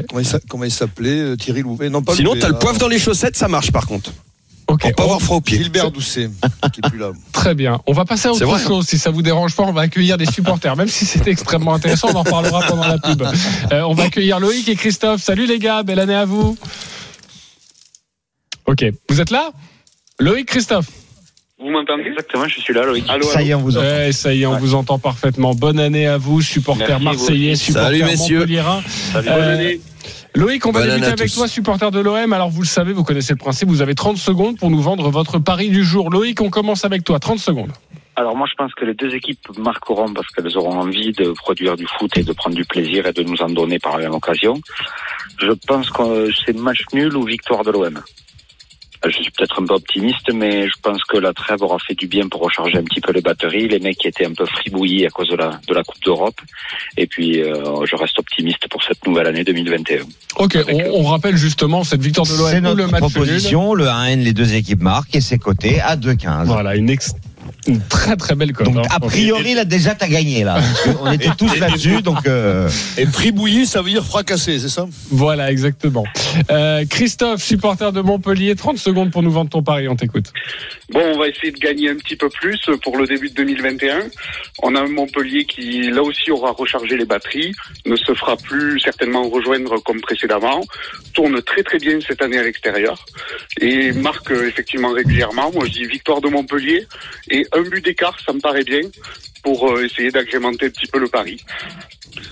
Comment 0.48 0.64
il 0.64 0.70
s'appelait 0.70 1.10
euh, 1.20 1.36
Thierry 1.36 1.62
Louvet? 1.62 1.90
Non, 1.90 2.02
pas 2.02 2.14
Sinon, 2.14 2.34
t'as 2.38 2.48
le 2.48 2.52
là. 2.54 2.58
poivre 2.58 2.78
dans 2.78 2.88
les 2.88 2.98
chaussettes, 2.98 3.36
ça 3.36 3.48
marche 3.48 3.72
par 3.72 3.86
contre. 3.86 4.12
ok. 4.68 4.80
Pour 4.80 4.92
pas 4.94 5.02
avoir 5.04 5.20
froid 5.20 5.36
aux 5.38 5.40
pieds. 5.40 5.58
Gilbert 5.58 5.90
Doucet, 5.90 6.30
qui 6.72 6.80
est 6.84 6.88
plus 6.88 6.98
là. 6.98 7.10
Très 7.32 7.54
bien. 7.54 7.80
On 7.86 7.92
va 7.92 8.04
passer 8.04 8.28
à 8.28 8.32
autre 8.32 8.44
vrai. 8.46 8.62
chose. 8.62 8.86
Si 8.86 8.98
ça 8.98 9.10
vous 9.10 9.22
dérange 9.22 9.54
pas, 9.56 9.62
on 9.64 9.72
va 9.72 9.82
accueillir 9.82 10.18
des 10.18 10.26
supporters. 10.26 10.76
Même 10.76 10.88
si 10.88 11.04
c'était 11.06 11.30
extrêmement 11.30 11.74
intéressant, 11.74 12.08
on 12.12 12.16
en 12.16 12.24
parlera 12.24 12.62
pendant 12.66 12.86
la 12.86 12.98
pub. 12.98 13.22
Euh, 13.72 13.82
on 13.82 13.94
va 13.94 14.04
accueillir 14.04 14.38
Loïc 14.40 14.68
et 14.68 14.76
Christophe. 14.76 15.22
Salut 15.22 15.46
les 15.46 15.58
gars, 15.58 15.82
belle 15.82 15.98
année 16.00 16.14
à 16.14 16.24
vous. 16.24 16.56
Ok, 18.66 18.84
vous 19.08 19.20
êtes 19.20 19.30
là? 19.30 19.50
Loïc, 20.18 20.46
Christophe 20.46 20.86
Vous 21.58 21.70
m'entendez 21.70 22.02
Exactement, 22.04 22.46
je 22.46 22.60
suis 22.60 22.74
là, 22.74 22.84
Loïc. 22.84 23.04
Allô, 23.08 23.22
Ça 23.24 23.40
y 23.42 23.50
est, 23.50 23.54
on 23.54 23.60
vous 23.62 23.76
entend. 23.78 23.86
Ouais, 23.86 24.12
ça 24.12 24.34
y 24.34 24.42
est, 24.42 24.46
on 24.46 24.52
Ouais. 24.52 24.58
vous 24.58 24.74
entend 24.74 24.98
parfaitement. 24.98 25.54
Bonne 25.54 25.78
année 25.80 26.06
à 26.06 26.18
vous, 26.18 26.38
vous 26.40 26.74
marseillais, 27.02 27.52
aussi. 27.52 27.64
supporters 27.66 27.90
Salut, 27.92 28.02
messieurs. 28.04 28.38
montpelliérains. 28.40 28.82
Salut. 28.82 29.28
Euh, 29.28 29.32
Bonne 29.34 29.42
année. 29.48 29.80
Loïc, 30.34 30.66
on 30.66 30.70
va 30.70 30.86
débuter 30.86 31.06
avec 31.06 31.32
toi, 31.32 31.48
supporter 31.48 31.90
de 31.90 32.00
l'OM. 32.00 32.30
Alors, 32.34 32.50
vous 32.50 32.60
le 32.60 32.66
savez, 32.66 32.92
vous 32.92 33.04
connaissez 33.04 33.32
le 33.32 33.38
principe, 33.38 33.68
vous 33.70 33.80
avez 33.80 33.94
30 33.94 34.18
secondes 34.18 34.58
pour 34.58 34.68
nous 34.70 34.82
vendre 34.82 35.08
votre 35.10 35.38
pari 35.38 35.70
du 35.70 35.82
jour. 35.82 36.10
Loïc, 36.10 36.42
on 36.42 36.50
commence 36.50 36.84
avec 36.84 37.04
toi, 37.04 37.18
30 37.18 37.38
secondes. 37.38 37.72
Alors 38.18 38.34
moi 38.34 38.46
je 38.50 38.54
pense 38.54 38.72
que 38.72 38.86
les 38.86 38.94
deux 38.94 39.14
équipes 39.14 39.46
marqueront 39.58 40.10
parce 40.14 40.26
qu'elles 40.28 40.56
auront 40.56 40.78
envie 40.80 41.12
de 41.12 41.32
produire 41.32 41.76
du 41.76 41.86
foot 41.98 42.16
et 42.16 42.22
de 42.22 42.32
prendre 42.32 42.56
du 42.56 42.64
plaisir 42.64 43.06
et 43.06 43.12
de 43.12 43.22
nous 43.22 43.42
en 43.42 43.50
donner 43.50 43.78
par 43.78 43.98
la 43.98 44.04
même 44.04 44.14
occasion. 44.14 44.58
Je 45.38 45.52
pense 45.66 45.90
que 45.90 46.30
c'est 46.46 46.56
match 46.56 46.80
nul 46.94 47.14
ou 47.14 47.24
victoire 47.26 47.62
de 47.62 47.72
l'OM. 47.72 48.00
Je 49.08 49.22
suis 49.22 49.30
peut-être 49.30 49.60
un 49.60 49.66
peu 49.66 49.74
optimiste, 49.74 50.32
mais 50.32 50.66
je 50.68 50.74
pense 50.82 51.02
que 51.04 51.16
la 51.18 51.32
trêve 51.32 51.62
aura 51.62 51.78
fait 51.78 51.94
du 51.94 52.06
bien 52.06 52.28
pour 52.28 52.40
recharger 52.42 52.76
un 52.78 52.82
petit 52.84 53.00
peu 53.00 53.12
les 53.12 53.20
batteries, 53.20 53.68
les 53.68 53.78
mecs 53.78 53.98
qui 53.98 54.08
étaient 54.08 54.26
un 54.26 54.32
peu 54.34 54.46
fribouillis 54.46 55.06
à 55.06 55.10
cause 55.10 55.28
de 55.28 55.36
la, 55.36 55.60
de 55.68 55.74
la 55.74 55.82
Coupe 55.84 56.02
d'Europe. 56.04 56.38
Et 56.96 57.06
puis, 57.06 57.42
euh, 57.42 57.84
je 57.86 57.96
reste 57.96 58.18
optimiste 58.18 58.66
pour 58.68 58.82
cette 58.82 59.06
nouvelle 59.06 59.26
année 59.26 59.44
2021. 59.44 60.00
Ok, 60.38 60.58
on, 60.68 61.00
on 61.00 61.02
rappelle 61.04 61.36
justement 61.36 61.84
cette 61.84 62.02
victoire 62.02 62.26
de 62.26 62.32
C'est 62.32 62.60
l'OM 62.60 62.76
le 62.76 62.82
notre 62.82 62.90
match 62.92 63.02
nul. 63.02 63.10
proposition. 63.12 63.74
Le 63.74 63.84
1N, 63.86 64.22
les 64.22 64.32
deux 64.32 64.54
équipes 64.54 64.80
marquent 64.82 65.14
et 65.14 65.20
c'est 65.20 65.38
coté 65.38 65.80
à 65.80 65.96
2,15. 65.96 66.44
Voilà, 66.46 66.76
une, 66.76 66.90
ex- 66.90 67.12
une 67.66 67.80
très 67.80 68.16
très 68.16 68.34
belle 68.34 68.52
cote. 68.52 68.66
Donc, 68.66 68.78
hein. 68.78 68.88
a 68.90 69.00
priori, 69.00 69.54
là, 69.54 69.64
déjà, 69.64 69.94
t'as 69.94 70.08
gagné, 70.08 70.44
là. 70.44 70.58
Qu'on 70.84 71.10
était 71.12 71.30
tous 71.36 71.58
là-dessus, 71.58 72.02
donc, 72.02 72.26
euh, 72.26 72.68
Et 72.96 73.06
fribouillis, 73.06 73.66
ça 73.66 73.82
veut 73.82 73.90
dire 73.90 74.04
fracasser, 74.04 74.58
c'est 74.58 74.68
ça? 74.68 74.86
Voilà, 75.10 75.50
exactement. 75.50 76.04
Euh, 76.50 76.84
Christophe, 76.88 77.42
supporter 77.42 77.92
de 77.92 78.00
Montpellier, 78.00 78.54
30 78.54 78.78
secondes 78.78 79.10
pour 79.10 79.22
nous 79.22 79.30
vendre 79.30 79.50
ton 79.50 79.62
pari, 79.62 79.88
on 79.88 79.96
t'écoute. 79.96 80.32
Bon, 80.90 81.00
on 81.14 81.18
va 81.18 81.28
essayer 81.28 81.50
de 81.50 81.58
gagner 81.58 81.90
un 81.90 81.96
petit 81.96 82.16
peu 82.16 82.28
plus 82.28 82.60
pour 82.82 82.96
le 82.96 83.06
début 83.06 83.28
de 83.30 83.34
2021. 83.34 84.00
On 84.62 84.74
a 84.74 84.80
un 84.80 84.88
Montpellier 84.88 85.44
qui, 85.44 85.90
là 85.90 86.02
aussi, 86.02 86.30
aura 86.30 86.52
rechargé 86.52 86.96
les 86.96 87.04
batteries, 87.04 87.52
ne 87.84 87.96
se 87.96 88.14
fera 88.14 88.36
plus 88.36 88.78
certainement 88.80 89.28
rejoindre 89.28 89.82
comme 89.82 90.00
précédemment, 90.00 90.60
tourne 91.12 91.42
très 91.42 91.62
très 91.62 91.78
bien 91.78 91.98
cette 92.06 92.22
année 92.22 92.38
à 92.38 92.42
l'extérieur 92.42 93.04
et 93.60 93.92
marque 93.92 94.30
euh, 94.30 94.48
effectivement 94.48 94.92
régulièrement. 94.92 95.50
Moi, 95.52 95.64
je 95.66 95.72
dis 95.72 95.84
victoire 95.86 96.20
de 96.20 96.28
Montpellier 96.28 96.86
et 97.30 97.35
un 97.52 97.62
but 97.62 97.84
d'écart, 97.84 98.16
ça 98.24 98.32
me 98.32 98.40
paraît 98.40 98.64
bien 98.64 98.80
pour 99.42 99.68
euh, 99.70 99.84
essayer 99.84 100.10
d'agrémenter 100.10 100.66
un 100.66 100.70
petit 100.70 100.86
peu 100.86 100.98
le 100.98 101.08
pari. 101.08 101.38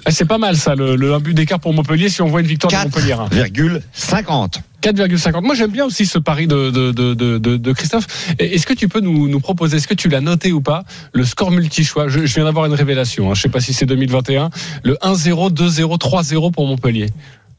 Ah, 0.07 0.11
c'est 0.11 0.25
pas 0.25 0.39
mal 0.39 0.57
ça, 0.57 0.75
le, 0.75 0.97
le 0.97 1.13
un 1.13 1.21
but 1.21 1.35
d'écart 1.35 1.61
pour 1.61 1.75
Montpellier 1.75 2.09
si 2.09 2.23
on 2.23 2.27
voit 2.29 2.41
une 2.41 2.47
victoire 2.47 2.71
de 2.73 2.77
Montpellier. 2.89 3.13
hein. 3.13 3.29
4,50. 3.31 4.61
4,50. 4.83 5.43
Moi 5.43 5.55
j'aime 5.55 5.71
bien 5.71 5.85
aussi 5.87 6.05
ce 6.07 6.19
pari 6.19 6.47
de, 6.47 6.71
de, 6.71 6.93
de, 6.93 7.39
de, 7.39 7.73
Christophe. 7.73 8.07
Et 8.39 8.55
Est-ce 8.55 8.67
que 8.67 8.75
tu 8.75 8.89
peux 8.89 9.01
nous, 9.01 9.29
nous 9.29 9.41
proposer, 9.41 9.77
est-ce 9.79 9.89
que 9.89 9.95
tu 9.95 10.09
l'as 10.09 10.21
noté 10.21 10.53
ou 10.53 10.61
pas, 10.61 10.85
le 11.13 11.25
score 11.25 11.51
multi-choix? 11.51 12.09
Je, 12.09 12.27
je 12.27 12.35
viens 12.35 12.45
d'avoir 12.45 12.67
une 12.67 12.75
révélation, 12.75 13.31
hein. 13.31 13.35
je 13.35 13.43
sais 13.43 13.49
pas 13.49 13.61
si 13.61 13.73
c'est 13.73 13.87
2021, 13.87 14.51
le 14.83 14.95
1-0, 14.97 15.53
2-0, 15.55 15.99
3-0 15.99 16.53
pour 16.53 16.67
Montpellier. 16.67 17.07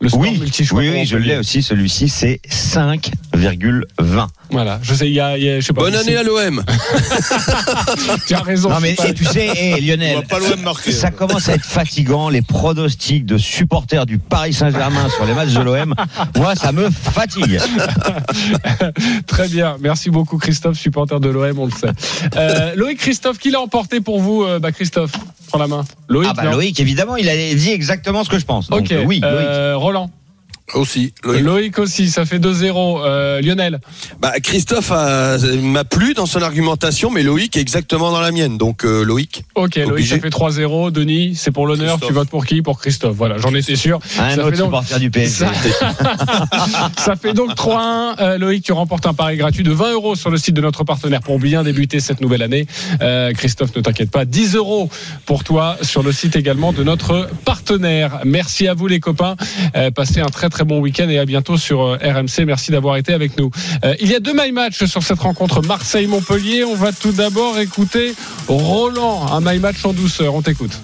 Le 0.01 0.09
score 0.09 0.21
Oui, 0.21 0.37
multi-choix 0.39 0.79
oui, 0.81 0.89
oui, 0.93 1.05
je 1.05 1.17
l'ai 1.17 1.37
aussi. 1.37 1.63
Celui-ci, 1.63 2.09
c'est 2.09 2.39
5,20. 2.49 4.27
Voilà, 4.51 4.79
je 4.83 4.93
sais, 4.93 5.07
il 5.07 5.13
y 5.13 5.19
a, 5.19 5.37
il 5.37 5.43
y 5.43 5.49
a- 5.49 5.59
je 5.59 5.65
sais 5.65 5.73
pas. 5.73 5.81
Bonne 5.81 5.95
année 5.95 6.15
à 6.17 6.23
l'OM. 6.23 6.63
Tu 8.27 8.33
as 8.33 8.39
raison. 8.41 8.69
Non, 8.69 8.77
mais 8.81 8.89
sais 8.95 9.03
pas. 9.03 9.07
et 9.09 9.13
tu 9.13 9.25
sais, 9.25 9.49
On 9.73 9.81
Lionel, 9.81 10.23
pas 10.27 10.37
marquer. 10.63 10.91
ça 10.91 11.11
commence 11.11 11.49
à 11.49 11.53
être 11.55 11.65
fatigant, 11.65 12.29
les 12.29 12.41
pronostics 12.41 13.25
de 13.25 13.37
supporters 13.37 14.05
du 14.05 14.17
Paris 14.19 14.53
Saint-Germain 14.53 15.07
sur 15.09 15.25
les 15.25 15.33
matchs 15.33 15.53
de 15.53 15.61
l'OM. 15.61 15.93
Moi, 16.37 16.55
ça 16.55 16.71
me 16.71 16.89
fatigue. 16.89 17.59
Très 19.27 19.47
bien, 19.47 19.77
merci 19.79 20.09
beaucoup 20.09 20.37
Christophe, 20.37 20.77
supporter 20.77 21.19
de 21.19 21.29
l'OM, 21.29 21.59
on 21.59 21.65
le 21.65 21.71
sait. 21.71 21.87
Euh, 22.37 22.73
Loïc 22.75 22.99
Christophe, 22.99 23.37
qui 23.37 23.51
l'a 23.51 23.59
emporté 23.61 24.01
pour 24.01 24.19
vous 24.21 24.43
euh, 24.43 24.59
bah 24.59 24.71
Christophe, 24.71 25.11
prends 25.47 25.59
la 25.59 25.67
main. 25.67 25.83
Loïc, 26.07 26.29
Ah 26.31 26.33
bah 26.43 26.51
Loïc, 26.51 26.79
évidemment, 26.79 27.15
il 27.17 27.27
a 27.29 27.35
dit 27.35 27.71
exactement 27.71 28.23
ce 28.23 28.29
que 28.29 28.39
je 28.39 28.45
pense. 28.45 28.69
Donc, 28.69 28.81
Ok, 28.81 28.91
euh, 28.91 29.03
oui, 29.05 29.19
Loïc. 29.19 29.33
euh, 29.35 29.75
Roland. 29.85 30.24
Aussi, 30.73 31.13
Loïc. 31.23 31.43
Loïc 31.43 31.79
aussi, 31.79 32.09
ça 32.09 32.25
fait 32.25 32.39
2-0. 32.39 33.01
Euh, 33.05 33.39
Lionel. 33.39 33.79
Bah, 34.19 34.33
Christophe 34.41 34.91
a- 34.91 35.37
m'a 35.61 35.83
plu 35.83 36.15
dans 36.15 36.25
son 36.25 36.41
argumentation, 36.41 37.11
mais 37.11 37.21
Loïc 37.21 37.55
est 37.55 37.61
exactement 37.61 38.11
dans 38.11 38.19
la 38.19 38.31
mienne. 38.31 38.57
Donc 38.57 38.83
euh, 38.83 39.03
Loïc. 39.05 39.43
Ok, 39.53 39.75
Loïc, 39.75 40.07
ça 40.07 40.19
fait 40.19 40.29
3-0. 40.29 40.89
Denis, 40.91 41.35
c'est 41.35 41.51
pour 41.51 41.67
l'honneur. 41.67 41.99
Tu 41.99 42.11
votes 42.13 42.29
pour 42.29 42.45
qui? 42.47 42.63
Pour 42.63 42.79
Christophe. 42.79 43.15
Voilà, 43.15 43.37
j'en 43.37 43.53
étais 43.53 43.75
sûr. 43.75 43.99
Un 44.19 44.31
ça 44.35 44.41
autre 44.41 44.51
fait 44.51 44.57
donc- 44.57 44.65
supporter 44.67 44.99
du 44.99 45.11
PSG. 45.11 45.45
Ça, 45.45 45.51
ça 46.97 47.15
fait 47.15 47.33
donc 47.33 47.51
3-1. 47.55 48.15
Euh, 48.19 48.37
Loïc, 48.39 48.63
tu 48.63 48.71
remportes 48.73 49.05
un 49.05 49.13
pari 49.13 49.37
gratuit 49.37 49.63
de 49.63 49.71
20 49.71 49.91
euros 49.93 50.15
sur 50.15 50.31
le 50.31 50.37
site 50.37 50.55
de 50.55 50.61
notre 50.61 50.83
partenaire 50.83 51.21
pour 51.21 51.37
bien 51.39 51.61
débuter 51.63 51.99
cette 51.99 52.21
nouvelle 52.21 52.41
année. 52.41 52.65
Euh, 53.01 53.33
Christophe, 53.33 53.75
ne 53.75 53.81
t'inquiète 53.81 54.09
pas. 54.09 54.25
10 54.25 54.55
euros 54.55 54.89
pour 55.27 55.43
toi 55.43 55.77
sur 55.83 56.01
le 56.01 56.11
site 56.11 56.35
également 56.35 56.73
de 56.73 56.83
notre 56.83 57.29
partenaire. 57.45 58.21
Merci 58.25 58.67
à 58.67 58.73
vous 58.73 58.87
les 58.87 58.99
copains. 58.99 59.35
Euh, 59.75 59.91
passez 59.91 60.21
un 60.21 60.25
très 60.25 60.49
très 60.49 60.54
bon 60.63 60.79
week-end 60.79 61.09
et 61.09 61.19
à 61.19 61.25
bientôt 61.25 61.57
sur 61.57 61.81
euh, 61.81 61.97
RMC. 61.97 62.45
Merci 62.45 62.71
d'avoir 62.71 62.97
été 62.97 63.13
avec 63.13 63.37
nous. 63.37 63.51
Euh, 63.83 63.95
il 63.99 64.09
y 64.09 64.15
a 64.15 64.19
deux 64.19 64.33
my 64.33 64.51
match 64.51 64.83
sur 64.85 65.03
cette 65.03 65.19
rencontre 65.19 65.61
Marseille-Montpellier. 65.61 66.63
On 66.63 66.75
va 66.75 66.91
tout 66.91 67.11
d'abord 67.11 67.59
écouter 67.59 68.15
Roland, 68.47 69.27
un 69.31 69.41
my 69.41 69.59
match 69.59 69.83
en 69.85 69.93
douceur. 69.93 70.35
On 70.35 70.41
t'écoute. 70.41 70.79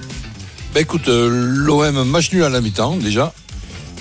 Ben 0.73 0.81
écoute, 0.81 1.07
euh, 1.07 1.29
l'OM 1.29 2.03
match 2.03 2.31
nul 2.31 2.43
à 2.43 2.49
la 2.49 2.61
mi-temps 2.61 2.97
déjà. 2.97 3.33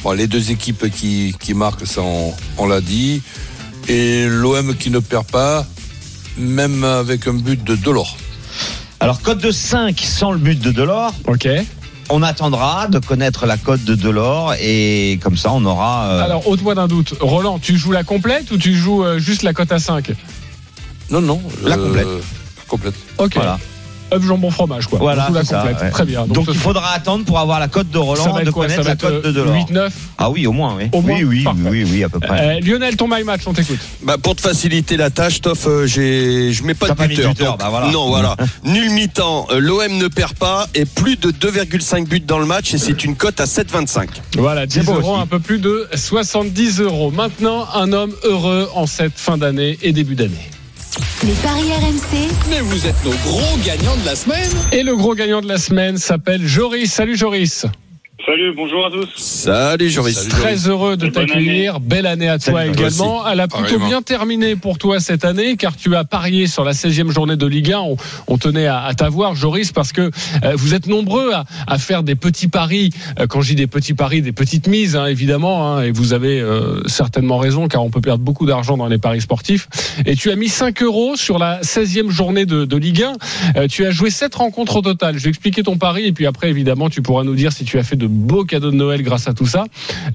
Bon, 0.03 0.13
les 0.13 0.27
deux 0.27 0.51
équipes 0.51 0.91
qui, 0.91 1.35
qui 1.39 1.55
marquent, 1.55 1.87
ça 1.87 2.01
on, 2.03 2.33
on 2.59 2.67
l'a 2.67 2.81
dit. 2.81 3.23
Et 3.89 4.27
l'OM 4.27 4.75
qui 4.77 4.91
ne 4.91 4.99
perd 4.99 5.27
pas, 5.27 5.67
même 6.39 6.85
avec 6.85 7.27
un 7.27 7.35
but 7.35 7.63
de 7.63 7.77
Delors. 7.77 8.17
Alors, 9.01 9.23
code 9.23 9.39
de 9.39 9.51
5 9.51 9.99
sans 9.99 10.31
le 10.31 10.39
but 10.39 10.61
de 10.61 10.71
Delors. 10.73 11.15
Ok. 11.27 11.49
On 12.13 12.23
attendra 12.23 12.89
de 12.89 12.99
connaître 12.99 13.47
la 13.47 13.57
cote 13.57 13.85
de 13.85 13.95
Delors 13.95 14.55
et 14.61 15.19
comme 15.23 15.37
ça, 15.37 15.53
on 15.53 15.65
aura. 15.65 16.07
euh, 16.09 16.23
Alors, 16.25 16.47
ôte-moi 16.49 16.75
d'un 16.75 16.89
doute. 16.89 17.15
Roland, 17.21 17.59
tu 17.61 17.77
joues 17.77 17.93
la 17.93 18.03
complète 18.05 18.51
ou 18.51 18.59
tu 18.59 18.75
joues 18.75 19.05
euh, 19.05 19.19
juste 19.19 19.43
la 19.43 19.53
cote 19.53 19.71
à 19.71 19.79
5 19.79 20.11
Non, 21.11 21.21
non. 21.21 21.41
La 21.65 21.77
complète. 21.77 22.07
La 22.07 22.65
complète. 22.67 22.95
Ok. 23.19 23.35
Voilà. 23.35 23.59
Œuf 24.13 24.23
jambon 24.25 24.51
fromage 24.51 24.87
quoi. 24.87 24.99
Voilà, 24.99 25.29
la 25.33 25.41
c'est 25.41 25.51
ça, 25.51 25.59
complète. 25.61 25.81
ouais. 25.83 25.91
Très 25.91 26.05
bien. 26.05 26.27
Donc, 26.27 26.47
il 26.49 26.59
faudra 26.59 26.93
attendre 26.93 27.25
pour 27.25 27.39
avoir 27.39 27.61
la 27.61 27.69
cote 27.69 27.91
de 27.91 27.99
Roland, 27.99 28.41
de 28.43 28.51
quoi 28.51 28.67
connaître 28.67 28.85
la 28.87 28.97
cote 28.97 29.25
de 29.25 29.31
Delors. 29.33 29.55
8-9 29.55 29.91
Ah 30.19 30.31
oui, 30.31 30.47
au 30.47 30.53
moins, 30.53 30.75
oui. 30.77 30.89
Au 30.93 31.01
moins 31.01 31.17
oui, 31.17 31.25
oui, 31.25 31.45
oui, 31.71 31.85
oui, 31.91 32.05
à 32.05 32.09
peu 32.09 32.21
près. 32.21 32.59
Euh, 32.59 32.61
Lionel, 32.61 32.97
ton 32.97 33.09
my 33.09 33.23
match, 33.25 33.43
on 33.47 33.53
t'écoute. 33.53 33.79
Bah, 34.03 34.17
pour 34.23 34.35
te 34.37 34.41
faciliter 34.41 34.97
la 34.97 35.11
tâche, 35.11 35.41
Toff, 35.41 35.67
euh, 35.67 35.87
j'ai, 35.87 36.53
je 36.53 36.63
mets 36.65 36.75
pas 36.75 36.89
de 36.91 36.95
buteur. 37.07 37.31
buteur, 37.31 37.57
bah 37.59 37.69
voilà. 37.71 37.91
Non, 37.91 38.09
voilà. 38.09 38.37
Nul 38.65 38.91
mi-temps. 38.91 39.47
euh, 39.53 39.59
L'OM 39.59 39.97
ne 39.99 40.09
perd 40.09 40.35
pas 40.35 40.67
et 40.75 40.85
plus 40.85 41.17
de 41.17 41.31
2,5 41.31 42.07
buts 42.07 42.21
dans 42.21 42.39
le 42.39 42.47
match 42.47 42.75
et 42.75 42.79
c'est 42.79 43.05
une 43.05 43.17
cote 43.17 43.41
à 43.41 43.45
7,25. 43.45 44.09
Voilà, 44.39 44.67
10 44.67 44.81
beau 44.81 44.93
euros, 44.95 45.13
aussi. 45.15 45.21
un 45.23 45.27
peu 45.27 45.39
plus 45.39 45.59
de 45.59 45.89
70 45.95 46.81
euros. 46.81 47.11
Maintenant, 47.11 47.67
un 47.75 47.93
homme 47.93 48.13
heureux 48.25 48.69
en 48.75 48.87
cette 48.87 49.17
fin 49.19 49.37
d'année 49.39 49.79
et 49.83 49.93
début 49.93 50.15
d'année. 50.15 50.51
Les 51.25 51.35
paris 51.35 51.73
RMC, 51.73 52.29
Mais 52.49 52.61
vous 52.61 52.87
êtes 52.87 53.05
nos 53.05 53.11
gros 53.11 53.57
gagnants 53.65 53.97
de 53.97 54.07
la 54.07 54.15
semaine. 54.15 54.51
Et 54.73 54.83
le 54.83 54.97
gros 54.97 55.15
gagnant 55.15 55.41
de 55.41 55.49
la 55.49 55.59
semaine 55.59 55.97
s'appelle 55.97 56.47
Joris. 56.47 56.93
Salut 56.93 57.17
Joris. 57.17 57.67
Salut, 58.27 58.53
bonjour 58.55 58.85
à 58.87 58.91
tous. 58.91 59.09
Salut 59.17 59.89
Joris. 59.89 60.15
Salut. 60.17 60.29
Très 60.31 60.69
heureux 60.69 60.97
de 60.97 61.09
t'accueillir. 61.09 61.81
Belle 61.81 62.07
année 62.07 62.29
à 62.29 62.39
toi 62.39 62.61
Salut, 62.61 62.73
également. 62.73 63.27
Elle 63.27 63.41
a 63.41 63.49
plutôt 63.49 63.79
bien 63.79 64.03
terminé 64.03 64.57
pour 64.57 64.79
toi 64.79 65.01
cette 65.01 65.25
année 65.25 65.57
car 65.57 65.77
tu 65.77 65.97
as 65.97 66.05
parié 66.05 66.47
sur 66.47 66.63
la 66.65 66.73
16e 66.73 67.11
journée 67.11 67.37
de 67.37 67.47
Ligue 67.47 67.73
1. 67.73 67.79
On, 67.79 67.97
on 68.29 68.37
tenait 68.39 68.67
à, 68.67 68.83
à 68.83 68.95
t'avoir, 68.95 69.35
Joris, 69.35 69.73
parce 69.73 69.93
que 69.93 70.03
euh, 70.45 70.53
vous 70.55 70.75
êtes 70.75 70.87
nombreux 70.87 71.33
à, 71.33 71.45
à 71.67 71.79
faire 71.79 72.03
des 72.03 72.15
petits 72.15 72.49
paris. 72.49 72.91
Euh, 73.19 73.27
quand 73.27 73.41
je 73.41 73.49
dis 73.49 73.55
des 73.57 73.67
petits 73.67 73.95
paris, 73.95 74.23
des 74.23 74.33
petites 74.33 74.67
mises, 74.69 74.97
hein, 74.97 75.07
évidemment. 75.07 75.77
hein, 75.77 75.83
et 75.83 75.91
vous 75.91 76.13
avez 76.13 76.41
euh, 76.41 76.83
certainement 76.87 77.39
raison 77.39 77.69
car 77.69 77.83
on 77.85 77.91
peut 77.91 78.01
perdre 78.03 78.23
beaucoup 78.23 78.45
d'argent 78.47 78.77
dans 78.77 78.87
les 78.89 78.99
paris 78.99 79.23
sportifs. 79.23 79.69
Et 80.05 80.15
tu 80.15 80.31
as 80.31 80.37
mis 80.37 80.49
5 80.49 80.83
euros 80.83 81.17
sur 81.17 81.39
la 81.39 81.63
16e 81.63 82.11
journée 82.11 82.45
de, 82.45 82.65
de 82.65 82.77
Ligue 82.77 83.03
1. 83.03 83.13
Euh, 83.57 83.67
tu 83.67 83.87
as 83.87 83.91
joué 83.91 84.11
7 84.11 84.35
rencontres 84.35 84.77
au 84.77 84.83
total. 84.83 85.17
Je 85.19 85.25
vais 85.25 85.31
expliquer 85.31 85.63
ton 85.63 85.79
pari 85.79 86.07
et 86.07 86.13
puis 86.13 86.27
après, 86.27 86.51
évidemment, 86.51 86.91
tu 86.91 87.01
pourras 87.03 87.25
nous 87.25 87.35
dire 87.35 87.53
si 87.53 87.65
tu 87.65 87.79
as 87.79 87.83
fait 87.83 87.97
de 87.97 88.10
beaux 88.11 88.45
cadeaux 88.45 88.71
de 88.71 88.77
Noël 88.77 89.03
grâce 89.03 89.29
à 89.29 89.35
tout 89.35 89.47
ça. 89.47 89.65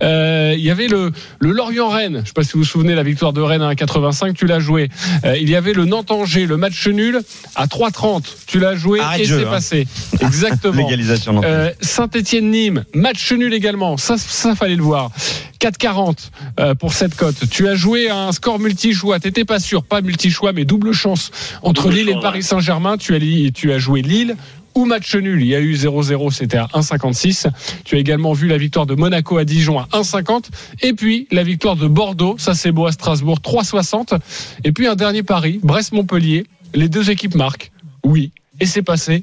Euh, 0.04 0.54
Il 0.58 0.64
y 0.64 0.70
avait 0.70 0.88
le, 0.88 1.12
le 1.40 1.52
Lorient-Rennes. 1.52 2.16
Je 2.18 2.20
ne 2.22 2.26
sais 2.26 2.34
pas 2.34 2.44
si 2.44 2.54
vous 2.54 2.60
vous 2.60 2.66
souvenez, 2.66 2.96
la 2.96 3.04
victoire 3.04 3.34
de 3.34 3.42
Rennes 3.42 3.62
à 3.62 3.74
1,85, 3.74 4.34
tu 4.34 4.46
l'as 4.46 4.60
joué. 4.60 4.90
Euh, 5.26 5.38
il 5.38 5.50
y 5.50 5.56
avait 5.56 5.74
le 5.74 5.86
Nantes-Angers, 5.86 6.46
le 6.46 6.58
match 6.58 6.88
nul 6.88 7.22
à 7.56 7.66
3,30. 7.68 8.24
Tu 8.48 8.60
l'as 8.60 8.76
joué 8.76 9.00
Arrête 9.00 9.22
et 9.22 9.26
c'est 9.26 9.46
hein. 9.46 9.50
passé. 9.50 9.88
Exactement. 10.22 10.74
Légalisation. 10.78 11.42
Euh, 11.44 11.72
Saint-Étienne-Nîmes, 11.82 12.84
match 12.94 13.32
nul 13.32 13.54
également. 13.54 13.98
Ça, 13.98 14.18
ça 14.18 14.56
fallait 14.56 14.76
le 14.76 14.84
voir. 14.84 15.12
4,40 15.60 16.30
euh, 16.60 16.76
pour 16.76 16.94
cette 16.94 17.16
cote. 17.16 17.50
Tu 17.50 17.68
as 17.68 17.76
joué 17.76 18.10
à 18.10 18.18
un 18.28 18.32
score 18.32 18.60
multi-choix. 18.60 19.20
T'étais 19.20 19.46
pas 19.46 19.60
sûr, 19.60 19.84
pas 19.84 20.02
multi-choix, 20.02 20.54
mais 20.54 20.66
double 20.66 20.92
chance 20.94 21.32
entre 21.64 21.84
Double 21.84 21.96
Lille 21.96 22.10
et 22.10 22.20
Paris. 22.20 22.44
Saint-Germain. 22.44 22.98
Tu 22.98 23.16
as, 23.16 23.20
li- 23.20 23.52
tu 23.54 23.72
as 23.72 23.78
joué 23.80 24.02
Lille 24.02 24.36
ou 24.76 24.86
match 24.86 25.16
nul. 25.16 25.42
Il 25.42 25.48
y 25.48 25.56
a 25.56 25.60
eu 25.60 25.74
0-0, 25.74 26.32
c'était 26.32 26.58
à 26.58 26.68
1,56. 26.74 27.48
Tu 27.86 27.96
as 27.96 28.00
également 28.00 28.34
vu 28.34 28.48
la 28.48 28.58
victoire 28.58 28.86
de 28.86 28.96
Monaco 28.96 29.38
à 29.38 29.46
Dijon 29.46 29.80
à 29.80 29.86
1,50. 29.94 30.50
Et 30.82 30.94
puis 30.94 31.28
la 31.32 31.44
victoire 31.44 31.76
de 31.76 31.88
Bordeaux, 31.88 32.36
ça 32.38 32.54
c'est 32.54 32.72
beau 32.72 32.86
à 32.86 32.92
Strasbourg, 32.92 33.40
3,60. 33.44 34.20
Et 34.64 34.72
puis 34.72 34.88
un 34.88 34.96
dernier 34.96 35.24
pari, 35.24 35.60
Brest-Montpellier, 35.64 36.46
les 36.74 36.90
deux 36.90 37.10
équipes 37.10 37.36
marquent. 37.36 37.72
Oui. 38.04 38.32
Et 38.62 38.66
c'est 38.66 38.82
passé. 38.84 39.22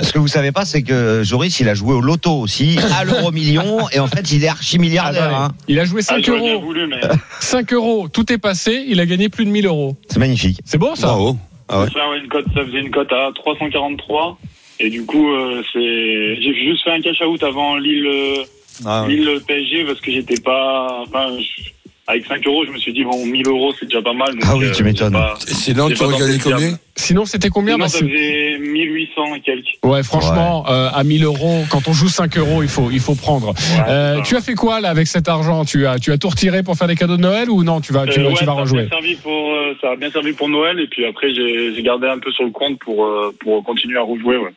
Ce 0.00 0.10
que 0.10 0.18
vous 0.18 0.26
savez 0.28 0.52
pas, 0.52 0.64
c'est 0.64 0.82
que 0.82 1.22
Joris, 1.22 1.60
il 1.60 1.68
a 1.68 1.74
joué 1.74 1.92
au 1.92 2.00
loto 2.00 2.32
aussi, 2.32 2.78
à 2.98 3.04
l'euro 3.04 3.30
million, 3.30 3.88
et 3.90 3.98
en 3.98 4.06
fait, 4.06 4.32
il 4.32 4.42
est 4.42 4.48
archi 4.48 4.78
milliardaire. 4.78 5.30
Ah, 5.34 5.44
hein. 5.46 5.52
Il 5.68 5.78
a 5.78 5.84
joué 5.84 6.00
Ah, 6.04 6.14
5 6.14 6.24
j'aurais 6.24 6.40
bien 6.40 6.54
euros. 6.54 6.62
voulu, 6.64 6.86
mais 6.86 6.98
5 7.40 7.70
euros, 7.74 8.08
tout 8.08 8.32
est 8.32 8.38
passé. 8.38 8.84
Il 8.88 8.98
a 9.00 9.04
gagné 9.04 9.28
plus 9.28 9.44
de 9.44 9.50
1000 9.50 9.66
euros. 9.66 9.96
C'est 10.08 10.18
magnifique. 10.18 10.60
C'est 10.64 10.78
beau 10.78 10.94
ça 10.96 11.08
Bravo. 11.08 11.36
Ah 11.68 11.82
ouais. 11.82 11.88
ça, 11.92 12.08
ouais, 12.08 12.20
une 12.20 12.28
cote, 12.28 12.46
ça 12.54 12.64
faisait 12.64 12.80
une 12.80 12.90
cote 12.90 13.12
à 13.12 13.30
343. 13.34 14.38
Et 14.82 14.88
du 14.90 15.04
coup, 15.04 15.30
euh, 15.30 15.62
c'est, 15.72 16.36
j'ai 16.42 16.54
juste 16.54 16.82
fait 16.84 16.90
un 16.92 17.00
cash 17.00 17.20
out 17.20 17.42
avant 17.42 17.76
Lille, 17.76 18.06
euh, 18.06 18.44
Ah, 18.86 19.04
ouais. 19.04 19.14
Lille 19.14 19.40
PSG 19.46 19.84
parce 19.84 20.00
que 20.00 20.10
j'étais 20.10 20.40
pas, 20.40 21.02
enfin, 21.06 21.36
je- 21.38 21.70
avec 22.06 22.24
5 22.26 22.44
euros, 22.46 22.64
je 22.66 22.72
me 22.72 22.78
suis 22.78 22.92
dit 22.92 23.04
bon, 23.04 23.24
1000 23.26 23.46
euros, 23.46 23.72
c'est 23.78 23.84
déjà 23.86 24.00
pas 24.02 24.14
mal. 24.14 24.30
donc, 24.32 24.42
Ah 24.44 24.56
oui, 24.56 24.64
euh, 24.64 24.72
tu 24.72 24.82
m'étonnes. 24.82 25.12
pas- 25.12 25.34
Et 25.48 25.52
sinon, 25.54 25.88
tu 25.90 26.02
aurais 26.02 26.18
gagné 26.18 26.38
combien 26.42 26.78
Sinon, 26.96 27.24
c'était 27.24 27.50
combien 27.50 27.74
Sinon, 27.74 27.84
Bah, 27.84 27.88
ça 27.88 27.98
faisait 27.98 28.58
1800 28.58 29.34
et 29.36 29.40
quelques. 29.40 29.66
Ouais, 29.84 30.02
franchement, 30.02 30.64
euh, 30.68 30.88
à 30.92 31.04
1000 31.04 31.24
euros, 31.24 31.62
quand 31.70 31.86
on 31.88 31.92
joue 31.92 32.08
5 32.08 32.36
euros, 32.38 32.62
il 32.62 32.68
faut, 32.68 32.90
il 32.90 32.98
faut 33.00 33.14
prendre. 33.14 33.54
Euh, 33.86 34.20
tu 34.22 34.34
as 34.34 34.40
fait 34.40 34.54
quoi 34.54 34.80
là 34.80 34.88
avec 34.88 35.06
cet 35.06 35.28
argent? 35.28 35.64
Tu 35.64 35.86
as, 35.86 35.98
tu 35.98 36.10
as 36.10 36.18
tout 36.18 36.28
retiré 36.30 36.62
pour 36.62 36.74
faire 36.76 36.88
des 36.88 36.96
cadeaux 36.96 37.16
de 37.16 37.22
Noël 37.22 37.48
ou 37.50 37.62
non? 37.64 37.80
Tu 37.80 37.92
vas, 37.92 38.06
tu, 38.06 38.18
Euh, 38.18 38.22
vas- 38.24 38.28
ouais, 38.30 38.34
tu 38.34 38.44
vas 38.44 38.52
ça 38.54 38.58
a 38.58 38.62
rejouer 38.62 38.80
bien 38.82 38.88
servi 38.90 39.14
pour, 39.16 39.52
euh, 39.52 39.74
ça 39.80 39.90
a 39.92 39.96
bien 39.96 40.10
servi 40.10 40.32
pour 40.32 40.48
Noël 40.48 40.80
et 40.80 40.86
puis 40.88 41.04
après 41.06 41.32
j'ai 41.34 41.74
j'ai 41.74 41.82
gardé 41.82 42.06
un 42.08 42.18
peu 42.18 42.32
sur 42.32 42.44
le 42.44 42.50
compte 42.50 42.78
pour 42.80 43.04
euh, 43.04 43.32
pour 43.40 43.62
continuer 43.62 43.98
à 43.98 44.02
rejouer. 44.02 44.36
Ouais. 44.38 44.50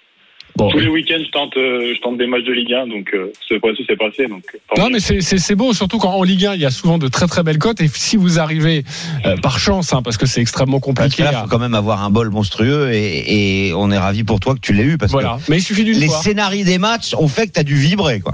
Bon, 0.56 0.70
Tous 0.70 0.78
les 0.78 0.88
week-ends, 0.88 1.18
je 1.26 1.32
tente 1.32 1.58
euh, 1.58 1.94
je 1.96 2.02
tente 2.02 2.18
des 2.20 2.28
matchs 2.28 2.44
de 2.44 2.52
Ligue 2.54 2.74
1, 2.74 2.86
donc 2.88 3.10
euh, 3.16 3.32
ce 3.50 3.56
c'est 3.88 3.96
passé. 3.98 4.28
Donc 4.28 4.44
Non, 4.78 4.90
mais 4.92 5.00
c'est- 5.00 5.22
c'est 5.22 5.40
c'est 5.40 5.56
beau, 5.56 5.74
surtout 5.74 5.98
quand 5.98 6.12
en 6.12 6.22
Ligue 6.22 6.46
1, 6.46 6.54
il 6.54 6.62
y 6.62 6.66
a 6.66 6.70
souvent 6.70 7.00
de 7.00 7.08
très 7.08 7.26
très 7.26 7.42
belles 7.42 7.58
cotes. 7.58 7.82
Et 7.82 7.88
si 7.88 8.18
vous 8.18 8.40
arrivez 8.40 8.84
euh, 9.26 9.36
par 9.38 9.58
chance, 9.58 9.94
hein, 9.94 10.04
parce 10.04 10.18
que 10.18 10.28
c'est 10.28 10.42
extrêmement 10.42 10.80
Parce 10.80 10.94
que 10.96 11.02
compliqué. 11.02 11.24
là, 11.24 11.40
à- 11.40 11.42
faut 11.44 11.50
quand 11.50 11.58
même 11.58 11.74
avoir 11.74 12.04
un 12.04 12.12
bol 12.12 12.30
monstrueux, 12.30 12.92
et, 12.94 13.68
et 13.70 13.74
on 13.74 13.90
est 13.90 13.98
ravi 13.98 14.24
pour 14.24 14.40
toi 14.40 14.54
que 14.54 14.60
tu 14.60 14.74
l'aies 14.74 14.84
eu, 14.84 14.98
parce 15.00 15.12
Voilà. 15.12 15.40
Mais 15.50 15.58
il 15.58 15.62
suffit 15.62 15.82
que 15.82 15.90
d'une 15.90 16.00
les 16.00 16.06
fois. 16.08 16.18
scénarios 16.18 16.66
des 16.66 16.78
matchs 16.78 17.16
ont 17.16 17.28
fait 17.28 17.48
que 17.48 17.54
tu 17.54 17.60
as 17.60 17.64
dû 17.64 17.76
vibrer, 17.76 18.20
quoi. 18.20 18.34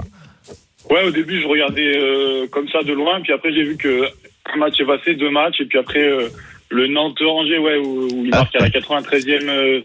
Ouais, 0.90 1.04
au 1.04 1.10
début 1.12 1.40
je 1.40 1.46
regardais 1.46 1.96
euh, 1.96 2.46
comme 2.50 2.68
ça 2.68 2.82
de 2.82 2.92
loin, 2.92 3.20
puis 3.22 3.32
après 3.32 3.50
j'ai 3.54 3.62
vu 3.62 3.76
que 3.78 4.02
un 4.52 4.56
match 4.58 4.78
est 4.78 4.84
passé, 4.84 5.14
deux 5.14 5.30
matchs, 5.30 5.60
et 5.60 5.64
puis 5.64 5.78
après 5.78 6.02
euh, 6.02 6.28
le 6.68 6.86
Nantes-Angers, 6.88 7.58
ouais, 7.58 7.76
où, 7.78 8.08
où 8.12 8.24
il 8.26 8.30
Ah, 8.34 8.38
marque 8.40 8.56
à 8.56 8.58
la 8.60 8.68
93e. 8.68 9.84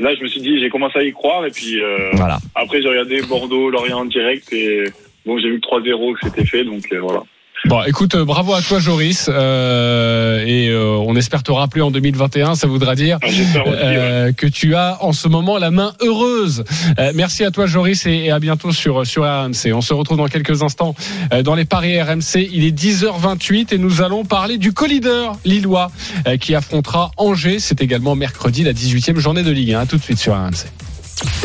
Là, 0.00 0.14
je 0.14 0.22
me 0.22 0.28
suis 0.28 0.40
dit, 0.40 0.58
j'ai 0.60 0.70
commencé 0.70 0.98
à 0.98 1.02
y 1.02 1.12
croire, 1.12 1.44
et 1.46 1.50
puis 1.50 1.80
euh, 1.82 2.10
Voilà. 2.14 2.38
après 2.54 2.80
j'ai 2.82 2.88
regardé 2.88 3.22
Bordeaux-Lorient 3.22 3.98
en 4.00 4.04
direct, 4.04 4.52
et 4.52 4.84
bon, 5.26 5.38
j'ai 5.38 5.50
vu 5.50 5.60
que 5.60 5.66
3-0 5.66 6.14
que 6.14 6.20
c'était 6.28 6.46
fait, 6.46 6.64
donc 6.64 6.82
euh, 6.92 7.00
voilà. 7.00 7.22
Bon, 7.64 7.82
écoute, 7.82 8.14
euh, 8.14 8.24
bravo 8.24 8.54
à 8.54 8.62
toi, 8.62 8.78
Joris. 8.78 9.28
Euh, 9.28 10.44
et 10.46 10.68
euh, 10.68 10.96
on 11.04 11.16
espère 11.16 11.42
te 11.42 11.50
rappeler 11.50 11.82
en 11.82 11.90
2021. 11.90 12.54
Ça 12.54 12.66
voudra 12.66 12.94
dire 12.94 13.18
Ah, 13.22 13.26
euh, 13.66 14.32
que 14.32 14.46
tu 14.46 14.74
as 14.74 14.98
en 15.02 15.12
ce 15.12 15.28
moment 15.28 15.58
la 15.58 15.70
main 15.70 15.92
heureuse. 16.00 16.64
Euh, 16.98 17.12
merci 17.14 17.44
à 17.44 17.50
toi, 17.50 17.66
Joris, 17.66 18.06
et, 18.06 18.26
et 18.26 18.30
à 18.30 18.38
bientôt 18.38 18.72
sur, 18.72 19.04
sur 19.04 19.24
RMC. 19.24 19.72
On 19.74 19.80
se 19.80 19.92
retrouve 19.92 20.18
dans 20.18 20.28
quelques 20.28 20.62
instants 20.62 20.94
euh, 21.32 21.42
dans 21.42 21.56
les 21.56 21.64
paris 21.64 22.00
RMC. 22.00 22.48
Il 22.52 22.64
est 22.64 22.76
10h28 22.78 23.74
et 23.74 23.78
nous 23.78 24.02
allons 24.02 24.24
parler 24.24 24.56
du 24.56 24.72
co-leader 24.72 25.36
lillois 25.44 25.90
euh, 26.26 26.36
qui 26.36 26.54
affrontera 26.54 27.10
Angers. 27.16 27.58
C'est 27.58 27.82
également 27.82 28.14
mercredi, 28.14 28.62
la 28.62 28.72
18e 28.72 29.18
journée 29.18 29.42
de 29.42 29.50
Ligue 29.50 29.72
1. 29.72 29.80
À 29.80 29.86
tout 29.86 29.96
de 29.96 30.02
suite 30.02 30.18
sur 30.18 30.32
RMC. 30.34 30.66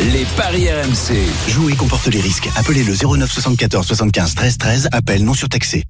Les 0.00 0.24
paris 0.36 0.68
RMC. 0.70 1.16
Jouer 1.48 1.74
comporte 1.74 2.06
les 2.06 2.20
risques. 2.20 2.48
Appelez 2.56 2.84
le 2.84 2.94
09 2.94 3.30
74 3.30 3.86
75 3.86 4.34
13 4.34 4.58
13. 4.58 4.88
Appel 4.92 5.24
non 5.24 5.34
surtaxé. 5.34 5.84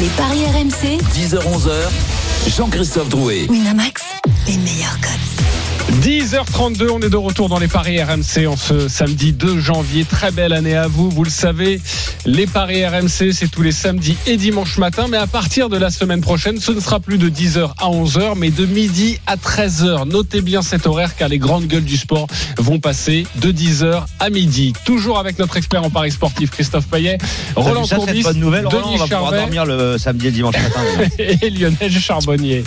Les 0.00 0.08
paris 0.16 0.44
RMC. 0.46 0.98
10h-11h. 1.14 2.50
Jean-Christophe 2.56 3.08
Drouet. 3.08 3.46
Winamax. 3.48 4.02
Les 4.48 4.56
meilleurs 4.56 4.98
codes. 5.02 6.00
10h32, 6.02 6.88
on 6.90 7.00
est 7.00 7.10
de 7.10 7.16
retour 7.16 7.50
dans 7.50 7.58
les 7.58 7.68
paris 7.68 8.02
RMC 8.02 8.46
en 8.46 8.56
ce 8.56 8.88
samedi 8.88 9.32
2 9.32 9.60
janvier. 9.60 10.06
Très 10.06 10.30
belle 10.30 10.54
année 10.54 10.74
à 10.74 10.86
vous, 10.86 11.10
vous 11.10 11.22
le 11.22 11.28
savez. 11.30 11.82
Les 12.24 12.46
paris 12.46 12.86
RMC, 12.86 13.32
c'est 13.32 13.50
tous 13.50 13.60
les 13.60 13.72
samedis 13.72 14.16
et 14.26 14.38
dimanches 14.38 14.78
matin. 14.78 15.06
Mais 15.10 15.18
à 15.18 15.26
partir 15.26 15.68
de 15.68 15.76
la 15.76 15.90
semaine 15.90 16.22
prochaine, 16.22 16.60
ce 16.60 16.72
ne 16.72 16.80
sera 16.80 16.98
plus 16.98 17.18
de 17.18 17.28
10h 17.28 17.72
à 17.78 17.90
11h, 17.90 18.34
mais 18.38 18.50
de 18.50 18.64
midi 18.64 19.18
à 19.26 19.36
13h. 19.36 20.08
Notez 20.08 20.40
bien 20.40 20.62
cet 20.62 20.86
horaire 20.86 21.14
car 21.14 21.28
les 21.28 21.38
grandes 21.38 21.66
gueules 21.66 21.84
du 21.84 21.98
sport 21.98 22.26
vont 22.56 22.78
passer 22.78 23.26
de 23.36 23.52
10h 23.52 24.04
à 24.18 24.30
midi. 24.30 24.72
Toujours 24.86 25.18
avec 25.18 25.38
notre 25.38 25.58
expert 25.58 25.84
en 25.84 25.90
paris 25.90 26.12
sportif, 26.12 26.50
Christophe 26.50 26.86
Payet, 26.86 27.18
Roland 27.54 27.84
ça, 27.84 27.96
Courbis, 27.96 28.22
bonne 28.22 28.38
nouvelle, 28.38 28.66
Roland, 28.66 28.80
on 28.84 28.86
Denis 28.88 28.98
va 28.98 29.04
pouvoir 29.04 29.20
Charvet 29.22 29.36
dormir 29.38 29.66
le 29.66 29.98
samedi 29.98 30.28
et 30.28 30.30
dimanche 30.30 30.54
matin. 30.56 30.80
et 31.18 31.50
Lionel 31.50 31.92
Charbonnier. 31.92 32.64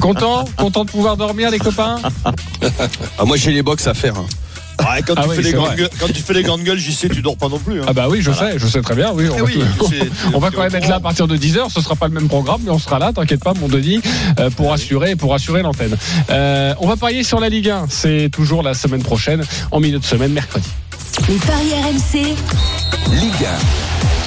Content 0.00 0.44
Content 0.56 0.84
de 0.84 0.90
pouvoir 0.90 1.16
dormir, 1.16 1.50
les 1.50 1.58
copains 1.58 1.96
Ah, 3.18 3.24
moi, 3.24 3.36
j'ai 3.36 3.52
les 3.52 3.62
box 3.62 3.86
à 3.86 3.94
faire. 3.94 4.16
hein. 4.16 4.26
Ouais, 4.80 5.02
quand, 5.06 5.12
Ah 5.18 5.24
tu 5.24 5.28
oui, 5.28 5.36
fais 5.36 5.42
les 5.42 5.50
c'est 5.50 5.56
grandes 5.56 5.66
vrai. 5.68 5.76
gueules, 5.76 5.90
quand 6.00 6.06
tu 6.06 6.22
fais 6.22 6.32
les 6.32 6.42
grandes 6.42 6.62
gueules, 6.62 6.78
j'y 6.78 6.94
sais, 6.94 7.10
tu 7.10 7.20
dors 7.20 7.36
pas 7.36 7.48
non 7.48 7.58
plus. 7.58 7.80
hein. 7.82 7.84
Ah 7.86 7.92
bah 7.92 8.06
oui, 8.08 8.20
je 8.22 8.32
sais, 8.32 8.58
je 8.58 8.66
sais 8.66 8.80
très 8.80 8.94
bien. 8.94 9.10
Oui, 9.12 9.24
on 9.30 9.34
Eh 9.34 9.38
va, 9.40 9.44
oui, 9.44 9.62
tout- 9.78 9.86
c'est- 9.90 10.08
on 10.34 10.38
va 10.38 10.48
t'es 10.48 10.56
quand 10.56 10.62
même 10.62 10.74
être 10.74 10.88
là 10.88 10.94
à 10.94 11.00
partir 11.00 11.28
de 11.28 11.36
10h. 11.36 11.70
Ce 11.70 11.82
sera 11.82 11.96
pas 11.96 12.08
le 12.08 12.14
même 12.14 12.28
programme, 12.28 12.62
mais 12.64 12.70
on 12.70 12.78
sera 12.78 12.98
là. 12.98 13.12
T'inquiète 13.12 13.44
pas, 13.44 13.52
mon 13.52 13.68
Denis, 13.68 14.00
euh, 14.38 14.48
pour 14.48 14.72
assurer, 14.72 15.16
pour 15.16 15.34
assurer 15.34 15.60
l'antenne. 15.60 15.94
Euh, 16.30 16.72
on 16.80 16.88
va 16.88 16.96
parier 16.96 17.24
sur 17.24 17.40
la 17.40 17.50
Ligue 17.50 17.68
1. 17.68 17.86
C'est 17.90 18.30
toujours 18.32 18.62
la 18.62 18.72
semaine 18.72 19.02
prochaine, 19.02 19.42
en 19.70 19.80
milieu 19.80 19.98
de 19.98 20.04
semaine, 20.04 20.32
mercredi. 20.32 20.68
Les 21.28 21.36
paris 21.36 21.72
RMC. 21.74 22.34
Ligue 23.12 23.46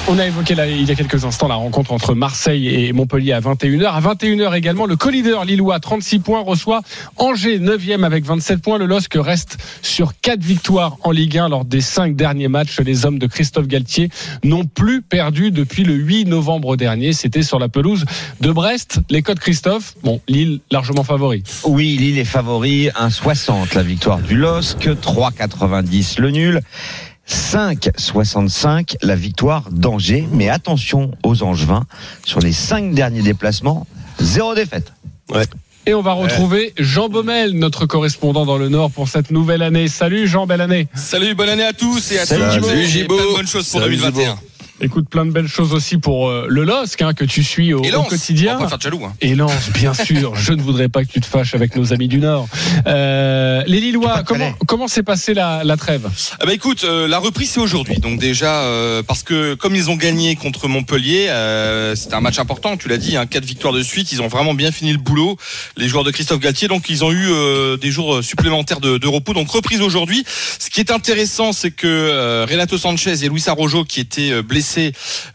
On 0.06 0.18
a 0.18 0.26
évoqué 0.26 0.54
là, 0.54 0.66
il 0.66 0.86
y 0.86 0.90
a 0.90 0.94
quelques 0.94 1.24
instants 1.24 1.48
la 1.48 1.54
rencontre 1.54 1.90
entre 1.92 2.14
Marseille 2.14 2.68
et 2.68 2.92
Montpellier 2.92 3.32
à 3.32 3.40
21h. 3.40 3.86
À 3.86 4.00
21h 4.02 4.54
également, 4.54 4.84
le 4.84 4.96
co-leader 4.96 5.46
Lillois, 5.46 5.80
36 5.80 6.18
points, 6.18 6.42
reçoit 6.42 6.82
Angers, 7.16 7.58
9e 7.58 8.04
avec 8.04 8.26
27 8.26 8.60
points. 8.60 8.76
Le 8.76 8.84
LOSC 8.84 9.14
reste 9.14 9.56
sur 9.80 10.12
4 10.20 10.42
victoires 10.42 10.98
en 11.04 11.10
Ligue 11.10 11.38
1 11.38 11.48
lors 11.48 11.64
des 11.64 11.80
5 11.80 12.16
derniers 12.16 12.48
matchs. 12.48 12.80
Les 12.80 13.06
hommes 13.06 13.18
de 13.18 13.26
Christophe 13.26 13.66
Galtier 13.66 14.10
n'ont 14.42 14.66
plus 14.66 15.00
perdu 15.00 15.50
depuis 15.50 15.84
le 15.84 15.94
8 15.94 16.26
novembre 16.26 16.76
dernier. 16.76 17.14
C'était 17.14 17.42
sur 17.42 17.58
la 17.58 17.70
pelouse 17.70 18.04
de 18.42 18.52
Brest. 18.52 19.00
Les 19.08 19.22
codes 19.22 19.38
Christophe, 19.38 19.94
bon, 20.02 20.20
Lille 20.28 20.60
largement 20.70 21.04
favori. 21.04 21.44
Oui, 21.64 21.96
Lille 21.96 22.18
est 22.18 22.24
favori, 22.24 22.88
1,60 22.88 23.74
la 23.74 23.82
victoire 23.82 24.18
du 24.18 24.36
LOSC, 24.36 24.86
3,90 24.86 26.20
le 26.20 26.30
nul. 26.30 26.60
5,65 27.28 28.96
la 29.02 29.16
victoire 29.16 29.68
d'Angers. 29.70 30.26
Mais 30.32 30.48
attention 30.48 31.12
aux 31.22 31.42
Angevins, 31.42 31.84
sur 32.24 32.40
les 32.40 32.52
5 32.52 32.94
derniers 32.94 33.22
déplacements, 33.22 33.86
zéro 34.20 34.54
défaite. 34.54 34.92
Et 35.86 35.92
on 35.92 36.00
va 36.00 36.12
retrouver 36.12 36.72
Jean 36.78 37.08
Baumel, 37.08 37.52
notre 37.52 37.84
correspondant 37.84 38.46
dans 38.46 38.56
le 38.56 38.70
Nord 38.70 38.90
pour 38.90 39.08
cette 39.08 39.30
nouvelle 39.30 39.62
année. 39.62 39.88
Salut 39.88 40.26
Jean, 40.26 40.46
belle 40.46 40.62
année. 40.62 40.88
Salut, 40.94 41.34
bonne 41.34 41.50
année 41.50 41.64
à 41.64 41.74
tous 41.74 42.12
et 42.12 42.18
à 42.18 42.26
tous. 42.26 42.34
Salut, 42.34 42.86
Gibo. 42.86 43.16
bonnes 43.34 43.46
choses 43.46 43.68
pour 43.68 43.80
Salut, 43.80 43.96
2021. 43.96 44.38
Écoute, 44.80 45.08
plein 45.08 45.24
de 45.24 45.30
belles 45.30 45.48
choses 45.48 45.72
aussi 45.72 45.98
pour 45.98 46.28
euh, 46.28 46.46
le 46.48 46.64
LOSC 46.64 47.00
hein, 47.02 47.14
que 47.14 47.24
tu 47.24 47.44
suis 47.44 47.72
au, 47.72 47.80
quotidien. 48.08 48.54
on 48.56 48.58
va 48.58 48.62
pas 48.64 48.68
faire 48.70 48.78
de 48.78 48.82
jaloux. 48.82 49.04
hein. 49.04 49.12
Et 49.20 49.34
Lens, 49.36 49.70
bien 49.72 49.94
sûr. 50.04 50.34
Je 50.34 50.52
ne 50.52 50.60
voudrais 50.60 50.88
pas 50.88 51.04
que 51.04 51.10
tu 51.12 51.20
te 51.20 51.26
fâches 51.26 51.54
avec 51.54 51.76
nos 51.76 51.92
amis 51.92 52.08
du 52.08 52.18
Nord. 52.18 52.48
Euh, 52.86 53.62
les 53.66 53.80
Lillois, 53.80 54.22
comment 54.66 54.88
s'est 54.88 55.02
passée 55.02 55.32
la, 55.32 55.62
la 55.64 55.76
trêve? 55.76 56.08
Ah 56.40 56.46
bah 56.46 56.52
écoute, 56.52 56.82
euh, 56.84 57.06
la 57.06 57.18
reprise 57.18 57.50
c'est 57.50 57.60
aujourd'hui. 57.60 57.98
Donc 57.98 58.18
déjà 58.18 58.64
parce 59.06 59.22
que 59.22 59.54
comme 59.54 59.74
ils 59.76 59.90
ont 59.90 59.96
gagné 59.96 60.34
contre 60.36 60.66
Montpellier, 60.68 61.28
c'était 61.94 62.14
un 62.14 62.20
match 62.20 62.38
important. 62.38 62.76
Tu 62.76 62.88
l'as 62.88 62.96
dit, 62.98 63.16
hein, 63.16 63.26
quatre 63.26 63.44
victoires 63.44 63.72
de 63.72 63.82
suite. 63.82 64.10
Ils 64.12 64.22
ont 64.22 64.28
vraiment 64.28 64.54
bien 64.54 64.72
fini 64.72 64.92
le 64.92 64.98
boulot. 64.98 65.36
Les 65.76 65.88
joueurs 65.88 66.04
de 66.04 66.10
Christophe 66.10 66.40
Galtier, 66.40 66.68
donc 66.68 66.88
ils 66.90 67.04
ont 67.04 67.12
eu 67.12 67.28
des 67.80 67.90
jours 67.90 68.22
supplémentaires 68.24 68.80
de, 68.80 68.98
de 68.98 69.06
repos. 69.06 69.34
Donc 69.34 69.50
reprise 69.50 69.80
aujourd'hui. 69.82 70.24
Ce 70.58 70.68
qui 70.70 70.80
est 70.80 70.90
intéressant, 70.90 71.52
c'est 71.52 71.70
que 71.70 72.44
Renato 72.50 72.76
Sanchez 72.76 73.24
et 73.24 73.28
Luis 73.28 73.44
Arrojo, 73.46 73.84
qui 73.84 74.00
étaient 74.00 74.32
euh, 74.32 74.42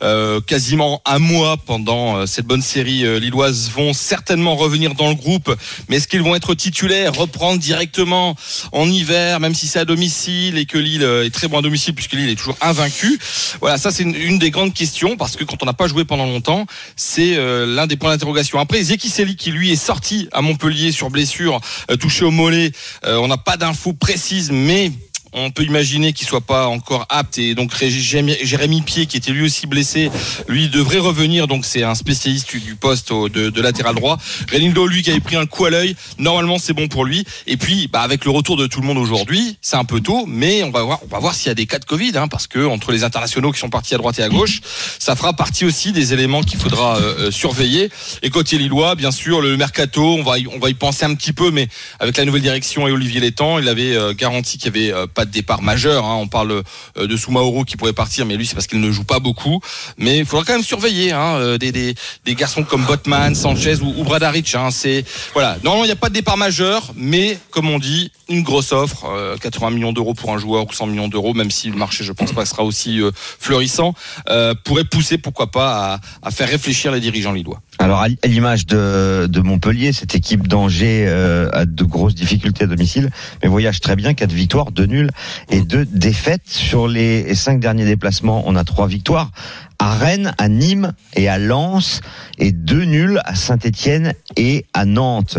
euh, 0.01 0.41
quasiment 0.41 1.01
un 1.05 1.19
mois 1.19 1.57
pendant 1.57 2.17
euh, 2.17 2.25
cette 2.25 2.45
bonne 2.45 2.61
série 2.61 3.05
euh, 3.05 3.19
lilloise, 3.19 3.69
vont 3.73 3.93
certainement 3.93 4.55
revenir 4.55 4.95
dans 4.95 5.09
le 5.09 5.15
groupe. 5.15 5.55
Mais 5.87 5.97
est-ce 5.97 6.07
qu'ils 6.07 6.21
vont 6.21 6.35
être 6.35 6.53
titulaires, 6.55 7.13
reprendre 7.13 7.59
directement 7.59 8.35
en 8.71 8.87
hiver, 8.87 9.39
même 9.39 9.53
si 9.53 9.67
c'est 9.67 9.79
à 9.79 9.85
domicile 9.85 10.57
et 10.57 10.65
que 10.65 10.77
Lille 10.77 11.03
est 11.03 11.33
très 11.33 11.47
bon 11.47 11.59
à 11.59 11.61
domicile 11.61 11.93
puisque 11.93 12.13
Lille 12.13 12.29
est 12.29 12.35
toujours 12.35 12.57
invaincu? 12.61 13.19
Voilà, 13.61 13.77
ça 13.77 13.91
c'est 13.91 14.03
une, 14.03 14.39
des 14.39 14.51
grandes 14.51 14.73
questions 14.73 15.17
parce 15.17 15.35
que 15.35 15.43
quand 15.43 15.61
on 15.61 15.65
n'a 15.65 15.73
pas 15.73 15.87
joué 15.87 16.05
pendant 16.05 16.25
longtemps, 16.25 16.65
c'est 16.95 17.35
l'un 17.65 17.87
des 17.87 17.97
points 17.97 18.11
d'interrogation. 18.11 18.59
Après, 18.59 18.81
Zekiseli 18.81 19.35
qui 19.35 19.51
lui 19.51 19.71
est 19.71 19.75
sorti 19.75 20.27
à 20.31 20.41
Montpellier 20.41 20.91
sur 20.91 21.09
blessure, 21.09 21.59
touché 21.99 22.25
au 22.25 22.31
mollet, 22.31 22.71
on 23.03 23.27
n'a 23.27 23.37
pas 23.37 23.57
d'infos 23.57 23.93
précises, 23.93 24.51
mais 24.51 24.91
on 25.33 25.51
peut 25.51 25.63
imaginer 25.63 26.13
qu'il 26.13 26.27
soit 26.27 26.41
pas 26.41 26.67
encore 26.67 27.05
apte 27.09 27.37
et 27.37 27.55
donc 27.55 27.73
Ré- 27.73 27.89
Jérémy 27.89 28.81
Pied 28.81 29.05
qui 29.05 29.17
était 29.17 29.31
lui 29.31 29.43
aussi 29.45 29.67
blessé, 29.67 30.09
lui 30.47 30.69
devrait 30.69 30.99
revenir. 30.99 31.47
Donc 31.47 31.65
c'est 31.65 31.83
un 31.83 31.95
spécialiste 31.95 32.55
du 32.55 32.75
poste 32.75 33.11
de, 33.11 33.61
latéral 33.61 33.95
droit. 33.95 34.17
Renildo 34.51 34.87
lui 34.87 35.01
qui 35.01 35.11
avait 35.11 35.19
pris 35.19 35.35
un 35.35 35.45
coup 35.45 35.65
à 35.65 35.69
l'œil, 35.69 35.95
normalement 36.17 36.57
c'est 36.57 36.73
bon 36.73 36.87
pour 36.87 37.05
lui. 37.05 37.25
Et 37.47 37.57
puis 37.57 37.87
bah, 37.87 38.01
avec 38.01 38.25
le 38.25 38.31
retour 38.31 38.57
de 38.57 38.67
tout 38.67 38.81
le 38.81 38.87
monde 38.87 38.97
aujourd'hui, 38.97 39.57
c'est 39.61 39.75
un 39.75 39.85
peu 39.85 40.01
tôt 40.01 40.25
mais 40.27 40.63
on 40.63 40.71
va 40.71 40.83
voir 40.83 40.99
on 41.03 41.07
va 41.07 41.19
voir 41.19 41.35
s'il 41.35 41.47
y 41.47 41.51
a 41.51 41.55
des 41.55 41.65
cas 41.65 41.79
de 41.79 41.85
Covid 41.85 42.11
hein, 42.15 42.27
parce 42.27 42.47
que 42.47 42.65
entre 42.65 42.91
les 42.91 43.03
internationaux 43.03 43.51
qui 43.51 43.59
sont 43.59 43.69
partis 43.69 43.95
à 43.95 43.97
droite 43.97 44.19
et 44.19 44.23
à 44.23 44.29
gauche, 44.29 44.61
ça 44.99 45.15
fera 45.15 45.33
partie 45.33 45.65
aussi 45.65 45.91
des 45.91 46.13
éléments 46.13 46.41
qu'il 46.41 46.59
faudra 46.59 46.97
euh, 46.97 47.27
euh, 47.27 47.31
surveiller. 47.31 47.89
Et 48.23 48.29
côté 48.29 48.57
lillois 48.57 48.95
bien 48.95 49.11
sûr 49.11 49.41
le 49.41 49.55
mercato, 49.57 50.03
on 50.03 50.23
va 50.23 50.39
y, 50.39 50.43
y 50.43 50.73
penser 50.73 51.05
un 51.05 51.13
petit 51.15 51.33
peu 51.33 51.51
mais 51.51 51.67
avec 51.99 52.17
la 52.17 52.25
nouvelle 52.25 52.41
direction 52.41 52.87
et 52.87 52.91
Olivier 52.91 53.19
Létang, 53.19 53.59
il 53.59 53.67
avait 53.67 53.95
euh, 53.95 54.13
garanti 54.13 54.57
qu'il 54.57 54.71
n'y 54.71 54.89
avait 54.89 55.07
pas 55.19 55.25
de 55.25 55.31
départ 55.31 55.61
majeur. 55.61 56.05
hein. 56.05 56.15
On 56.15 56.29
parle 56.29 56.63
euh, 56.97 57.05
de 57.05 57.17
Soumaoro 57.17 57.65
qui 57.65 57.75
pourrait 57.75 57.91
partir, 57.91 58.25
mais 58.25 58.37
lui 58.37 58.45
c'est 58.45 58.53
parce 58.55 58.67
qu'il 58.67 58.79
ne 58.79 58.89
joue 58.89 59.03
pas 59.03 59.19
beaucoup. 59.19 59.59
Mais 59.97 60.19
il 60.19 60.25
faudra 60.25 60.45
quand 60.45 60.53
même 60.53 60.63
surveiller 60.63 61.11
hein, 61.11 61.35
euh, 61.35 61.57
des, 61.57 61.93
garçons 62.35 62.63
comme 62.63 62.85
Botman, 62.85 63.35
Sanchez 63.35 63.81
ou, 63.81 64.05
Bradaric. 64.05 64.55
Hein. 64.55 64.69
C'est 64.71 65.03
voilà. 65.33 65.57
Normalement 65.61 65.83
il 65.83 65.89
n'y 65.89 65.91
a 65.91 65.97
pas 65.97 66.07
de 66.07 66.13
départ 66.13 66.37
majeur, 66.37 66.93
mais 66.95 67.37
comme 67.51 67.67
on 67.67 67.79
dit, 67.79 68.13
une 68.29 68.43
grosse 68.43 68.71
offre, 68.71 69.05
euh, 69.09 69.35
80 69.37 69.71
millions 69.71 69.91
d'euros 69.91 70.13
pour 70.13 70.31
un 70.31 70.37
joueur 70.37 70.65
ou 70.65 70.71
100 70.71 70.87
millions 70.87 71.07
d'euros, 71.09 71.33
même 71.33 71.51
si 71.51 71.69
le 71.69 71.75
marché 71.75 72.03
je 72.03 72.13
pense 72.13 72.31
pas 72.31 72.45
sera 72.45 72.63
aussi 72.63 73.01
euh, 73.01 73.11
florissant, 73.15 73.93
euh, 74.29 74.53
pourrait 74.63 74.83
pousser 74.83 75.17
pourquoi 75.17 75.51
pas 75.51 75.99
à, 76.21 76.31
faire 76.31 76.47
réfléchir 76.47 76.91
les 76.91 76.99
dirigeants 76.99 77.33
lillois. 77.33 77.61
Alors 77.79 78.01
à 78.01 78.07
l'image 78.25 78.65
de, 78.65 79.39
Montpellier, 79.39 79.93
cette 79.93 80.13
équipe 80.15 80.47
d'Angers 80.47 81.05
euh, 81.07 81.49
a 81.53 81.65
de 81.65 81.83
grosses 81.83 82.15
difficultés 82.15 82.65
à 82.65 82.67
domicile, 82.67 83.09
mais 83.41 83.49
voyage 83.49 83.79
très 83.79 83.95
bien, 83.95 84.13
quatre 84.13 84.31
victoires, 84.31 84.71
deux 84.71 84.85
nuls 84.85 85.08
et 85.49 85.61
deux 85.61 85.85
défaites. 85.85 86.41
Sur 86.45 86.87
les 86.87 87.35
cinq 87.35 87.59
derniers 87.59 87.85
déplacements, 87.85 88.43
on 88.45 88.55
a 88.55 88.63
trois 88.63 88.87
victoires 88.87 89.31
à 89.79 89.93
Rennes, 89.93 90.33
à 90.37 90.49
Nîmes 90.49 90.91
et 91.15 91.29
à 91.29 91.37
Lens, 91.37 92.01
et 92.37 92.51
deux 92.51 92.83
nuls 92.83 93.19
à 93.23 93.35
Saint-Étienne 93.35 94.13
et 94.35 94.65
à 94.73 94.85
Nantes. 94.85 95.37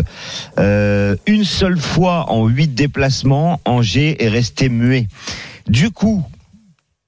Euh, 0.57 1.15
une 1.27 1.45
seule 1.45 1.77
fois 1.77 2.31
en 2.31 2.47
huit 2.47 2.73
déplacements, 2.73 3.61
Angers 3.65 4.23
est 4.23 4.29
resté 4.29 4.69
muet. 4.69 5.07
Du 5.67 5.91
coup, 5.91 6.25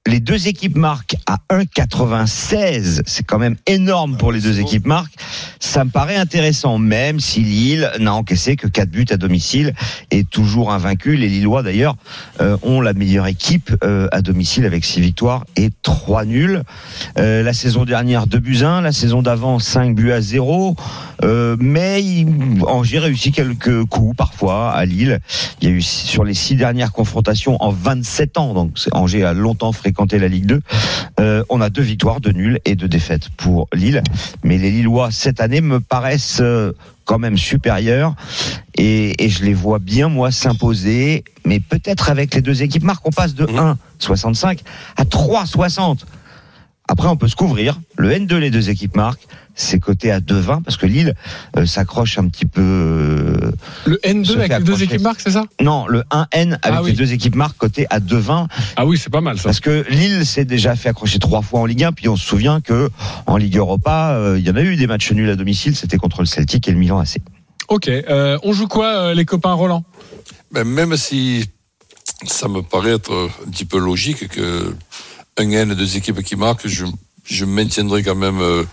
les 0.06 0.20
deux 0.20 0.48
équipes 0.48 0.76
marquent 0.76 1.16
à 1.26 1.38
1,96. 1.50 3.00
C'est 3.06 3.22
quand 3.22 3.38
même 3.38 3.56
énorme 3.66 4.18
pour 4.18 4.32
les 4.32 4.40
deux 4.40 4.60
équipes 4.60 4.86
marquent. 4.86 5.14
Ça 5.60 5.82
me 5.84 5.90
paraît 5.90 6.16
intéressant, 6.16 6.78
même 6.78 7.20
si 7.20 7.40
Lille 7.40 7.90
n'a 8.00 8.12
encaissé 8.12 8.56
que 8.56 8.66
4 8.66 8.90
buts 8.90 9.06
à 9.10 9.16
domicile 9.16 9.72
et 10.10 10.24
toujours 10.24 10.72
invaincu. 10.72 11.16
Les 11.16 11.28
Lillois, 11.28 11.62
d'ailleurs, 11.62 11.96
euh, 12.42 12.58
ont 12.62 12.82
la 12.82 12.92
meilleure 12.92 13.26
équipe 13.26 13.74
euh, 13.82 14.08
à 14.12 14.20
domicile 14.20 14.66
avec 14.66 14.84
6 14.84 15.00
victoires 15.00 15.46
et 15.56 15.70
3 15.82 16.26
nuls. 16.26 16.62
Euh, 17.18 17.42
la 17.42 17.54
saison 17.54 17.86
dernière, 17.86 18.26
2 18.26 18.38
buts 18.40 18.62
1. 18.62 18.82
La 18.82 18.92
saison 18.92 19.22
d'avant, 19.22 19.58
5 19.58 19.94
buts 19.94 20.12
à 20.12 20.20
0. 20.20 20.76
Euh, 21.22 21.56
mais 21.58 22.26
Angers 22.66 22.98
réussit 22.98 23.34
quelques 23.34 23.84
coups 23.86 24.14
parfois 24.14 24.72
à 24.72 24.84
Lille. 24.84 25.20
Il 25.62 25.68
y 25.68 25.72
a 25.72 25.74
eu 25.74 25.80
sur 25.80 26.24
les 26.24 26.34
6 26.34 26.56
dernières 26.56 26.92
confrontations 26.92 27.56
en 27.62 27.70
27 27.70 28.36
ans, 28.36 28.52
donc 28.52 28.76
Angers 28.92 29.24
a 29.24 29.32
longtemps 29.32 29.72
fréquenté 29.72 29.93
la 30.12 30.28
Ligue 30.28 30.46
2. 30.46 30.60
Euh, 31.20 31.44
on 31.48 31.60
a 31.60 31.70
deux 31.70 31.82
victoires, 31.82 32.20
deux 32.20 32.32
nuls 32.32 32.58
et 32.64 32.74
deux 32.74 32.88
défaites 32.88 33.28
pour 33.30 33.68
Lille. 33.72 34.02
Mais 34.42 34.58
les 34.58 34.70
Lillois 34.70 35.10
cette 35.10 35.40
année 35.40 35.60
me 35.60 35.80
paraissent 35.80 36.40
euh, 36.40 36.72
quand 37.04 37.18
même 37.18 37.36
supérieurs 37.36 38.14
et, 38.76 39.24
et 39.24 39.28
je 39.28 39.44
les 39.44 39.54
vois 39.54 39.78
bien 39.78 40.08
moi 40.08 40.30
s'imposer. 40.30 41.24
Mais 41.44 41.60
peut-être 41.60 42.10
avec 42.10 42.34
les 42.34 42.40
deux 42.40 42.62
équipes 42.62 42.84
marques, 42.84 43.06
on 43.06 43.10
passe 43.10 43.34
de 43.34 43.46
1,65 43.46 44.60
à 44.96 45.04
3,60. 45.04 46.00
Après, 46.88 47.08
on 47.08 47.16
peut 47.16 47.28
se 47.28 47.36
couvrir. 47.36 47.80
Le 47.96 48.10
N2, 48.10 48.36
les 48.36 48.50
deux 48.50 48.68
équipes 48.68 48.94
marques, 48.96 49.26
c'est 49.54 49.78
coté 49.78 50.10
à 50.10 50.20
2,20 50.20 50.62
parce 50.62 50.76
que 50.76 50.84
Lille 50.84 51.14
euh, 51.56 51.64
s'accroche 51.64 52.18
un 52.18 52.28
petit 52.28 52.44
peu. 52.44 52.60
euh, 52.60 53.52
Le 53.86 53.98
Se 54.04 54.08
N2 54.10 54.26
fait 54.26 54.40
avec 54.40 54.58
les 54.58 54.64
deux 54.64 54.82
équipes 54.82 55.00
marques, 55.00 55.20
c'est 55.20 55.30
ça? 55.30 55.44
Non, 55.62 55.86
le 55.86 56.00
1N 56.10 56.52
avec 56.52 56.58
Ah 56.62 56.82
oui. 56.82 56.90
les 56.90 56.96
deux 56.96 57.12
équipes 57.12 57.36
marques 57.36 57.56
coté 57.56 57.86
à 57.88 58.00
2,20 58.00 58.48
Ah 58.76 58.84
oui, 58.84 58.98
c'est 58.98 59.10
pas 59.10 59.20
mal 59.22 59.38
ça. 59.38 59.44
parce 59.44 59.60
que 59.60 59.86
Lille 59.88 60.26
s'est 60.26 60.44
déjà 60.44 60.76
fait 60.76 60.90
accrocher 60.90 61.18
trois 61.18 61.40
fois 61.40 61.60
en 61.60 61.66
Ligue 61.66 61.84
1, 61.84 61.92
puis 61.92 62.08
on 62.08 62.16
se 62.16 62.26
souvient 62.26 62.60
que 62.60 62.90
en 63.26 63.36
Ligue 63.38 63.56
Europa, 63.56 64.12
euh, 64.16 64.38
il 64.38 64.46
y 64.46 64.50
en 64.50 64.56
a 64.56 64.60
eu 64.62 64.76
des 64.76 64.86
matchs 64.86 65.10
nuls 65.12 65.30
à 65.30 65.36
domicile, 65.36 65.74
c'était 65.76 65.96
contre 65.96 66.20
le 66.20 66.26
Celtic 66.26 66.68
et 66.68 66.72
le 66.72 66.78
Milan 66.78 66.98
AC. 66.98 67.18
Ok, 67.68 67.88
euh, 67.88 68.36
on 68.42 68.52
joue 68.52 68.66
quoi 68.68 68.86
euh, 68.88 69.14
les 69.14 69.24
copains 69.24 69.52
Roland? 69.54 69.84
Ben, 70.52 70.64
même 70.64 70.96
si 70.98 71.46
ça 72.26 72.46
me 72.48 72.60
paraît 72.62 72.92
être 72.94 73.30
un 73.46 73.50
petit 73.50 73.64
peu 73.64 73.78
logique 73.78 74.28
que 74.28 74.74
un 75.38 75.50
N, 75.50 75.74
deux 75.74 75.96
équipes 75.96 76.22
qui 76.22 76.36
marquent, 76.36 76.68
je, 76.68 76.86
je 77.24 77.44
maintiendrai 77.44 78.02
quand 78.02 78.14
même 78.14 78.40
euh, 78.40 78.64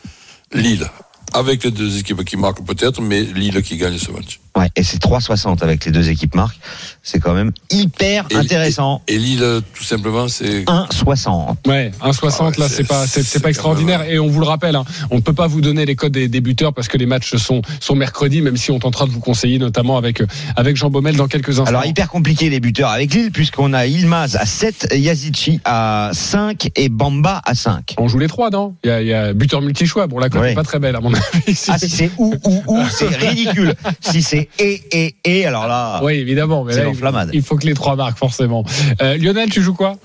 Lille. 0.54 0.90
Avec 1.34 1.64
les 1.64 1.72
deux 1.72 1.98
équipes 1.98 2.26
qui 2.26 2.36
marquent 2.36 2.66
peut-être, 2.66 3.02
mais 3.02 3.22
Lille 3.22 3.62
qui 3.64 3.78
gagne 3.78 3.98
ce 3.98 4.12
match. 4.12 4.42
Ouais, 4.58 4.70
et 4.76 4.84
c'est 4.84 5.02
3,60 5.02 5.64
avec 5.64 5.86
les 5.86 5.92
deux 5.94 6.10
équipes 6.10 6.36
marques, 6.36 6.60
c'est 7.02 7.20
quand 7.20 7.34
même 7.34 7.52
hyper 7.70 8.26
Et- 8.32 8.36
intéressant. 8.36 9.02
Et 9.08 9.18
Lille, 9.18 9.44
tout 9.74 9.84
simplement, 9.84 10.28
c'est 10.28 10.66
1,60. 10.68 11.56
Ouais, 11.68 11.92
1,60 12.02 12.36
Ah 12.40 12.44
ouais, 12.50 12.52
là, 12.58 12.68
c'est- 12.70 12.84
pas, 12.84 13.08
c'est, 13.08 13.42
pas 13.42 13.48
extraordinaire. 13.50 14.00
même- 14.00 14.10
Et 14.12 14.20
on 14.20 14.28
vous 14.28 14.42
le 14.42 14.46
rappelle, 14.46 14.76
hein, 14.76 14.84
on 15.10 15.16
ne 15.16 15.22
peut 15.22 15.34
pas 15.34 15.48
vous 15.48 15.62
donner 15.62 15.86
les 15.86 15.96
codes 15.96 16.12
des, 16.12 16.28
des 16.28 16.42
buteurs 16.42 16.74
parce 16.74 16.90
que 16.90 16.98
les 16.98 17.06
matchs 17.06 17.36
sont, 17.38 17.62
sont 17.80 17.96
mercredi, 17.96 18.42
même 18.42 18.58
si 18.58 18.72
on 18.72 18.80
tentera 18.80 19.06
de 19.06 19.12
vous 19.12 19.22
conseiller, 19.22 19.58
notamment 19.58 19.98
avec, 19.98 20.20
euh, 20.22 20.28
avec 20.58 20.76
Jean 20.76 20.90
Baumel 20.90 21.16
dans 21.16 21.28
quelques 21.30 21.52
instants. 21.52 21.66
Alors 21.66 21.86
hyper 21.86 22.10
compliqué 22.10 22.50
les 22.50 22.60
buteurs 22.60 22.90
avec 22.90 23.14
Lille 23.14 23.32
puisqu'on 23.32 23.72
a 23.72 23.86
Ilmaz 23.86 24.36
à 24.36 24.46
7, 24.46 24.94
Yazici 24.94 25.62
à 25.64 26.10
5 26.14 26.70
et 26.76 26.90
Bamba 26.90 27.42
à 27.46 27.56
5. 27.56 27.96
on 27.98 28.10
joue 28.10 28.20
les 28.20 28.28
trois, 28.28 28.50
non? 28.50 28.76
Il 28.84 28.88
y, 28.90 28.92
a, 28.92 29.02
il 29.02 29.08
y 29.08 29.14
a 29.14 29.32
buteur 29.34 29.62
multi-choix. 29.62 30.08
Bon, 30.08 30.20
la 30.20 30.30
cote 30.30 30.42
Ouais. 30.42 30.50
n'est 30.50 30.56
pas 30.56 30.64
très 30.64 30.80
belle, 30.80 30.96
à 30.98 31.00
mon 31.00 31.14
avis. 31.14 31.58
Ah 31.70 31.78
si 31.78 31.90
c'est 31.90 32.12
ou 32.18 32.36
ou 32.44 32.64
ou 32.68 32.80
c'est 32.90 33.08
ridicule. 33.16 33.76
Si 34.02 34.22
c'est 34.22 34.41
et 34.60 34.82
et 34.92 35.16
et 35.26 35.46
alors 35.46 35.68
là 35.68 36.02
oui, 36.04 36.14
évidemment. 36.14 36.64
Mais 36.64 36.74
c'est 36.74 36.84
là, 37.02 37.26
il- 37.34 37.42
faut 37.44 37.56
que 37.58 37.66
les 37.66 37.74
trois 37.74 37.96
marquent, 37.96 38.18
forcément. 38.18 38.64
Euh, 39.02 39.18
Lionel, 39.18 39.50
tu 39.50 39.62
joues 39.62 39.74
quoi? 39.74 39.96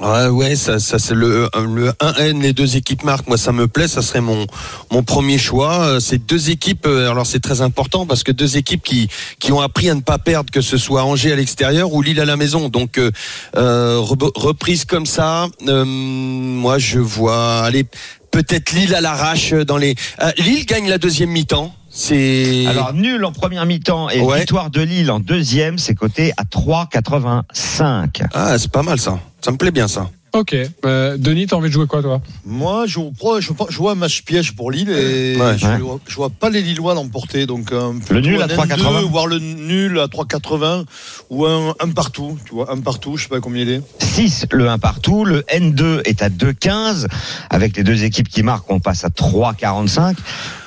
Ouais, 0.00 0.28
ouais, 0.28 0.56
ça, 0.56 0.78
ça 0.78 0.98
c'est 0.98 1.14
le, 1.14 1.48
le 1.54 1.90
1N, 2.00 2.40
les 2.40 2.52
deux 2.52 2.76
équipes 2.76 3.02
marques. 3.02 3.26
Moi, 3.26 3.36
ça 3.36 3.50
me 3.52 3.66
plaît. 3.66 3.88
Ça 3.88 4.02
serait 4.02 4.20
mon, 4.20 4.46
mon 4.90 5.02
premier 5.02 5.36
choix. 5.36 5.80
Euh, 5.84 6.00
C'est 6.00 6.18
deux 6.18 6.50
équipes. 6.50 6.86
euh, 6.86 7.10
Alors, 7.10 7.26
c'est 7.26 7.40
très 7.40 7.60
important 7.60 8.06
parce 8.06 8.22
que 8.22 8.30
deux 8.32 8.56
équipes 8.56 8.82
qui, 8.82 9.08
qui 9.40 9.52
ont 9.52 9.60
appris 9.60 9.90
à 9.90 9.94
ne 9.94 10.00
pas 10.00 10.18
perdre, 10.18 10.50
que 10.50 10.60
ce 10.60 10.76
soit 10.78 11.02
Angers 11.04 11.32
à 11.32 11.36
l'extérieur 11.36 11.92
ou 11.92 12.02
Lille 12.02 12.20
à 12.20 12.24
la 12.24 12.36
maison. 12.36 12.68
Donc, 12.68 12.98
euh, 12.98 13.10
re- 13.54 14.30
reprise 14.38 14.84
comme 14.84 15.06
ça. 15.06 15.48
euh, 15.66 15.84
moi, 15.84 16.78
je 16.78 16.98
vois. 17.00 17.60
Allez, 17.64 17.84
peut-être 18.30 18.72
Lille 18.72 18.94
à 18.94 19.00
l'arrache 19.00 19.52
dans 19.52 19.76
les. 19.76 19.96
Euh, 20.22 20.30
Lille 20.38 20.66
gagne 20.66 20.88
la 20.88 20.98
deuxième 20.98 21.30
mi-temps. 21.30 21.74
C'est. 21.92 22.66
Alors 22.68 22.92
nul 22.94 23.24
en 23.24 23.32
première 23.32 23.66
mi-temps 23.66 24.08
et 24.10 24.20
Ouais. 24.20 24.38
victoire 24.40 24.70
de 24.70 24.80
Lille 24.80 25.10
en 25.10 25.18
deuxième, 25.18 25.76
c'est 25.76 25.94
coté 25.94 26.32
à 26.36 26.44
3,85. 26.44 28.22
Ah, 28.32 28.56
c'est 28.58 28.70
pas 28.70 28.82
mal 28.82 29.00
ça. 29.00 29.18
Ça 29.40 29.50
me 29.50 29.56
plaît 29.56 29.72
bien 29.72 29.88
ça. 29.88 30.08
Ok. 30.32 30.54
Euh, 30.84 31.16
Denis, 31.16 31.46
t'as 31.48 31.56
envie 31.56 31.68
de 31.68 31.72
jouer 31.74 31.86
quoi, 31.86 32.02
toi? 32.02 32.20
Moi, 32.44 32.86
je, 32.86 33.00
crois- 33.18 33.40
je, 33.40 33.50
je 33.68 33.76
vois 33.78 33.92
un 33.92 33.96
match 33.96 34.22
piège 34.22 34.54
pour 34.54 34.70
Lille 34.70 34.88
et 34.90 35.36
Ouais. 35.36 35.58
je, 35.58 35.66
Ouais. 35.66 35.78
vois, 35.78 35.98
je 36.06 36.14
vois 36.14 36.30
pas 36.30 36.50
les 36.50 36.62
Lillois 36.62 36.94
l'emporter. 36.94 37.46
Donc, 37.46 37.66
plutôt 37.66 38.14
Le 38.14 38.20
nul 38.20 38.40
à 38.40 38.44
un 38.44 38.48
3,80. 38.48 39.00
N2, 39.02 39.04
voire 39.10 39.26
le 39.26 39.38
nul 39.40 39.98
à 39.98 40.06
3,80 40.06 40.84
ou 41.30 41.46
un, 41.46 41.74
un 41.80 41.88
partout. 41.90 42.38
Tu 42.44 42.54
vois, 42.54 42.72
un 42.72 42.78
partout, 42.80 43.16
je 43.16 43.24
sais 43.24 43.28
pas 43.28 43.40
combien 43.40 43.62
il 43.62 43.70
est. 43.70 43.82
6 43.98 44.46
le 44.52 44.68
1 44.68 44.78
partout, 44.78 45.24
le 45.24 45.40
N2 45.52 46.02
est 46.04 46.22
à 46.22 46.28
2,15 46.28 47.06
avec 47.50 47.76
les 47.76 47.82
deux 47.82 48.04
équipes 48.04 48.28
qui 48.28 48.42
marquent, 48.44 48.70
on 48.70 48.78
passe 48.80 49.04
à 49.04 49.08
3,45. 49.10 50.16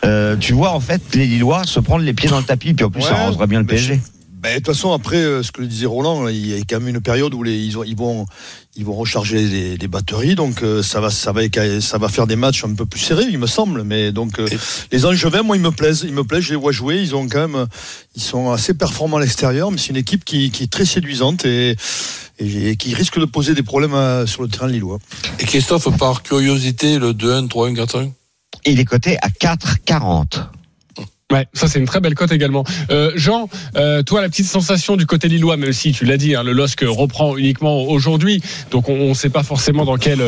Euh, 0.05 0.35
tu 0.35 0.51
vois 0.53 0.71
en 0.71 0.79
fait 0.81 1.01
les 1.15 1.25
Lillois 1.25 1.63
se 1.65 1.79
prendre 1.79 2.03
les 2.03 2.13
pieds 2.13 2.27
dans 2.29 2.37
le 2.39 2.43
tapis 2.43 2.73
puis 2.73 2.83
en 2.83 2.89
plus 2.89 3.01
ça 3.01 3.13
arrangerait 3.15 3.47
bien 3.47 3.59
le 3.59 3.65
PSG. 3.65 4.01
Ben, 4.41 4.55
de 4.55 4.57
toute 4.57 4.75
façon, 4.75 4.91
après, 4.91 5.15
euh, 5.23 5.41
ce 5.41 5.53
que 5.53 5.61
le 5.61 5.67
disait 5.67 5.85
Roland, 5.85 6.27
il 6.27 6.47
y 6.47 6.53
a 6.53 6.57
quand 6.69 6.77
même 6.81 6.89
une 6.89 6.99
période 6.99 7.33
où 7.33 7.43
les, 7.43 7.57
ils, 7.57 7.77
ont- 7.77 7.85
ils 7.85 7.95
vont, 7.95 8.25
ils 8.75 8.85
vont 8.85 8.95
recharger 8.95 9.47
les, 9.47 9.77
les 9.77 9.87
batteries, 9.87 10.35
donc 10.35 10.63
euh, 10.63 10.81
ça 10.81 10.99
va, 10.99 11.11
ça 11.11 11.31
va, 11.31 11.41
ça 11.79 11.97
va 11.97 12.09
faire 12.09 12.25
des 12.25 12.35
matchs 12.35 12.63
un 12.63 12.73
peu 12.73 12.85
plus 12.85 12.99
serrés, 12.99 13.25
il 13.29 13.37
me 13.37 13.45
semble. 13.45 13.83
Mais 13.83 14.11
donc, 14.11 14.39
euh, 14.39 14.47
les 14.91 15.05
Angevins, 15.05 15.43
moi, 15.43 15.55
ils 15.55 15.61
me 15.61 15.71
plaisent, 15.71 16.03
ils 16.07 16.13
me 16.13 16.23
plaisent, 16.23 16.43
je 16.45 16.51
les 16.51 16.55
vois 16.55 16.71
jouer. 16.71 16.99
Ils 16.99 17.15
ont 17.15 17.27
quand 17.27 17.47
même, 17.47 17.67
ils 18.15 18.21
sont 18.21 18.51
assez 18.51 18.73
performants 18.73 19.17
à 19.17 19.21
l'extérieur, 19.21 19.69
mais 19.69 19.77
c'est 19.77 19.89
une 19.89 19.97
équipe 19.97 20.25
qui, 20.25 20.49
qui 20.49 20.63
est 20.63 20.71
très 20.71 20.85
séduisante 20.85 21.45
et, 21.45 21.75
et 22.39 22.75
qui 22.75 22.95
risque 22.95 23.19
de 23.19 23.25
poser 23.25 23.53
des 23.53 23.63
problèmes 23.63 23.93
euh, 23.93 24.25
sur 24.25 24.41
le 24.41 24.49
terrain 24.49 24.67
lillois. 24.67 24.97
Et 25.39 25.45
Christophe, 25.45 25.95
par 25.97 26.23
curiosité, 26.23 26.97
le 26.97 27.13
2-1, 27.13 27.47
3-1, 27.49 27.75
4-1 27.75 28.11
Il 28.65 28.79
est 28.79 28.85
coté 28.85 29.17
à 29.21 29.29
4,40. 29.29 30.45
Ouais, 31.33 31.47
ça 31.53 31.67
c'est 31.67 31.79
une 31.79 31.87
très 31.87 31.99
belle 31.99 32.13
cote 32.13 32.31
également. 32.31 32.63
Euh, 32.91 33.11
Jean, 33.15 33.49
euh, 33.75 34.03
toi 34.03 34.21
la 34.21 34.29
petite 34.29 34.45
sensation 34.45 34.97
du 34.97 35.07
côté 35.07 35.27
lillois, 35.27 35.57
même 35.57 35.73
si 35.73 35.91
tu 35.91 36.05
l'as 36.05 36.17
dit, 36.17 36.35
hein, 36.35 36.43
le 36.43 36.51
LOSC 36.51 36.81
reprend 36.87 37.35
uniquement 37.37 37.81
aujourd'hui, 37.85 38.39
donc 38.69 38.87
on 38.87 39.09
ne 39.09 39.13
sait 39.15 39.31
pas 39.31 39.41
forcément 39.41 39.83
dans 39.83 39.97
quelle 39.97 40.21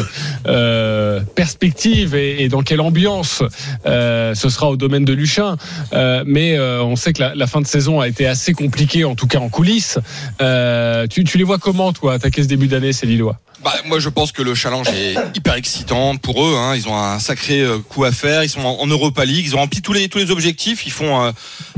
euh, 0.47 1.21
perspective 1.35 2.15
et, 2.15 2.41
et 2.43 2.49
dans 2.49 2.63
quelle 2.63 2.81
ambiance 2.81 3.43
euh, 3.85 4.33
ce 4.33 4.49
sera 4.49 4.67
au 4.71 4.77
domaine 4.77 5.05
de 5.05 5.13
Luchin, 5.13 5.57
Euh, 5.93 6.23
mais 6.25 6.57
euh, 6.57 6.81
on 6.83 6.95
sait 6.95 7.13
que 7.13 7.21
la, 7.21 7.35
la 7.35 7.45
fin 7.45 7.61
de 7.61 7.67
saison 7.67 7.99
a 7.99 8.07
été 8.07 8.25
assez 8.25 8.53
compliquée, 8.53 9.03
en 9.05 9.13
tout 9.13 9.27
cas 9.27 9.37
en 9.39 9.49
coulisses. 9.49 9.99
Tu, 11.11 11.23
tu 11.23 11.37
les 11.37 11.43
vois 11.43 11.59
comment 11.59 11.93
toi 11.93 12.13
attaquer 12.13 12.41
ce 12.41 12.47
début 12.47 12.67
d'année, 12.67 12.93
ces 12.93 13.05
Lillois? 13.05 13.37
Bah, 13.65 13.73
moi, 13.85 13.97
je 13.97 14.09
pense 14.09 14.31
que 14.31 14.43
le 14.43 14.53
challenge 14.53 14.89
est 14.89 15.15
hyper 15.33 15.55
excitant 15.55 16.17
pour 16.17 16.45
eux. 16.45 16.55
Hein. 16.55 16.75
Ils 16.75 16.87
ont 16.87 16.95
un 16.95 17.17
sacré 17.17 17.61
euh, 17.61 17.79
coup 17.79 18.03
à 18.03 18.11
faire. 18.11 18.43
Ils 18.43 18.49
sont 18.49 18.61
en 18.61 18.85
Europa 18.85 19.25
League. 19.25 19.43
Ils 19.43 19.55
ont 19.55 19.59
rempli 19.59 19.81
tous 19.81 19.91
les 19.91 20.07
tous 20.07 20.19
les 20.19 20.29
objectifs. 20.29 20.85
Ils 20.85 20.91
font 20.91 21.23
euh, 21.23 21.31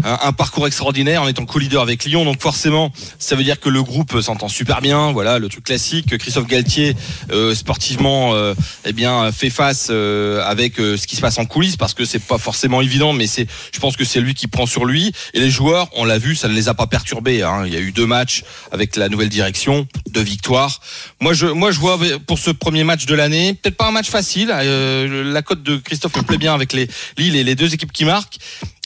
un, 0.04 0.34
parcours 0.34 0.68
extraordinaire 0.68 1.22
en 1.22 1.28
étant 1.28 1.46
co-leader 1.46 1.82
avec 1.82 2.06
Lyon. 2.06 2.26
Donc 2.26 2.42
forcément, 2.42 2.92
ça 3.20 3.36
veut 3.36 3.44
dire 3.44 3.60
que 3.60 3.70
le 3.70 3.84
groupe 3.84 4.20
s'entend 4.22 4.50
super 4.50 4.82
bien. 4.82 5.12
Voilà, 5.12 5.40
le 5.40 5.50
truc 5.50 5.64
classique. 5.64 6.08
que 6.10 6.16
Christophe 6.16 6.48
Galtier, 6.48 6.96
euh, 7.32 7.56
sportivement, 7.56 8.34
euh, 8.34 8.54
eh 8.86 8.94
bien, 8.94 9.32
fait 9.32 9.50
face 9.50 9.88
euh, 9.90 10.44
avec 10.46 10.78
ce 10.78 11.08
qui 11.08 11.16
se 11.16 11.22
passe 11.22 11.38
en 11.38 11.46
coulisses 11.46 11.78
parce 11.78 11.94
que 11.94 12.06
c'est 12.06 12.20
pas 12.20 12.38
forcément 12.38 12.82
évident, 12.82 13.14
mais 13.14 13.28
c'est, 13.28 13.48
je 13.74 13.80
pense 13.80 13.98
que 13.98 14.06
c'est 14.06 14.20
lui 14.20 14.34
qui 14.34 14.48
prend 14.48 14.66
sur 14.66 14.86
lui. 14.86 15.12
Et 15.34 15.40
les 15.40 15.50
joueurs, 15.50 15.90
on 15.96 16.06
l'a 16.06 16.18
vu, 16.18 16.36
ça 16.36 16.48
ne 16.48 16.54
les 16.54 16.70
a 16.70 16.74
pas 16.74 16.88
perturbés. 16.88 17.44
Hein. 17.44 17.64
Il 17.66 17.74
y 17.74 17.78
a 17.78 17.80
eu 17.80 17.92
deux 17.92 18.06
matchs 18.06 18.44
avec 18.72 18.96
la 18.96 19.10
nouvelle 19.10 19.30
direction, 19.30 19.88
deux 20.10 20.22
victoires. 20.22 20.82
Moi, 21.22 21.34
je, 21.34 21.48
moi, 21.48 21.72
vois 21.80 22.00
pour 22.26 22.40
ce 22.40 22.52
premier 22.52 22.84
match 22.84 23.06
de 23.06 23.16
l'année, 23.16 23.54
peut-être 23.54 23.78
pas 23.78 23.88
un 23.88 23.92
match 23.92 24.10
facile. 24.10 24.52
euh, 24.54 25.32
la 25.32 25.42
cote 25.42 25.64
de 25.64 25.78
Christophe 25.78 26.16
me 26.18 26.24
plaît 26.24 26.38
bien 26.38 26.54
avec 26.54 26.74
les 26.74 26.88
Lille 27.18 27.36
et 27.36 27.44
les 27.44 27.56
deux 27.56 27.74
équipes 27.74 27.92
qui 27.92 28.06
marquent. 28.06 28.38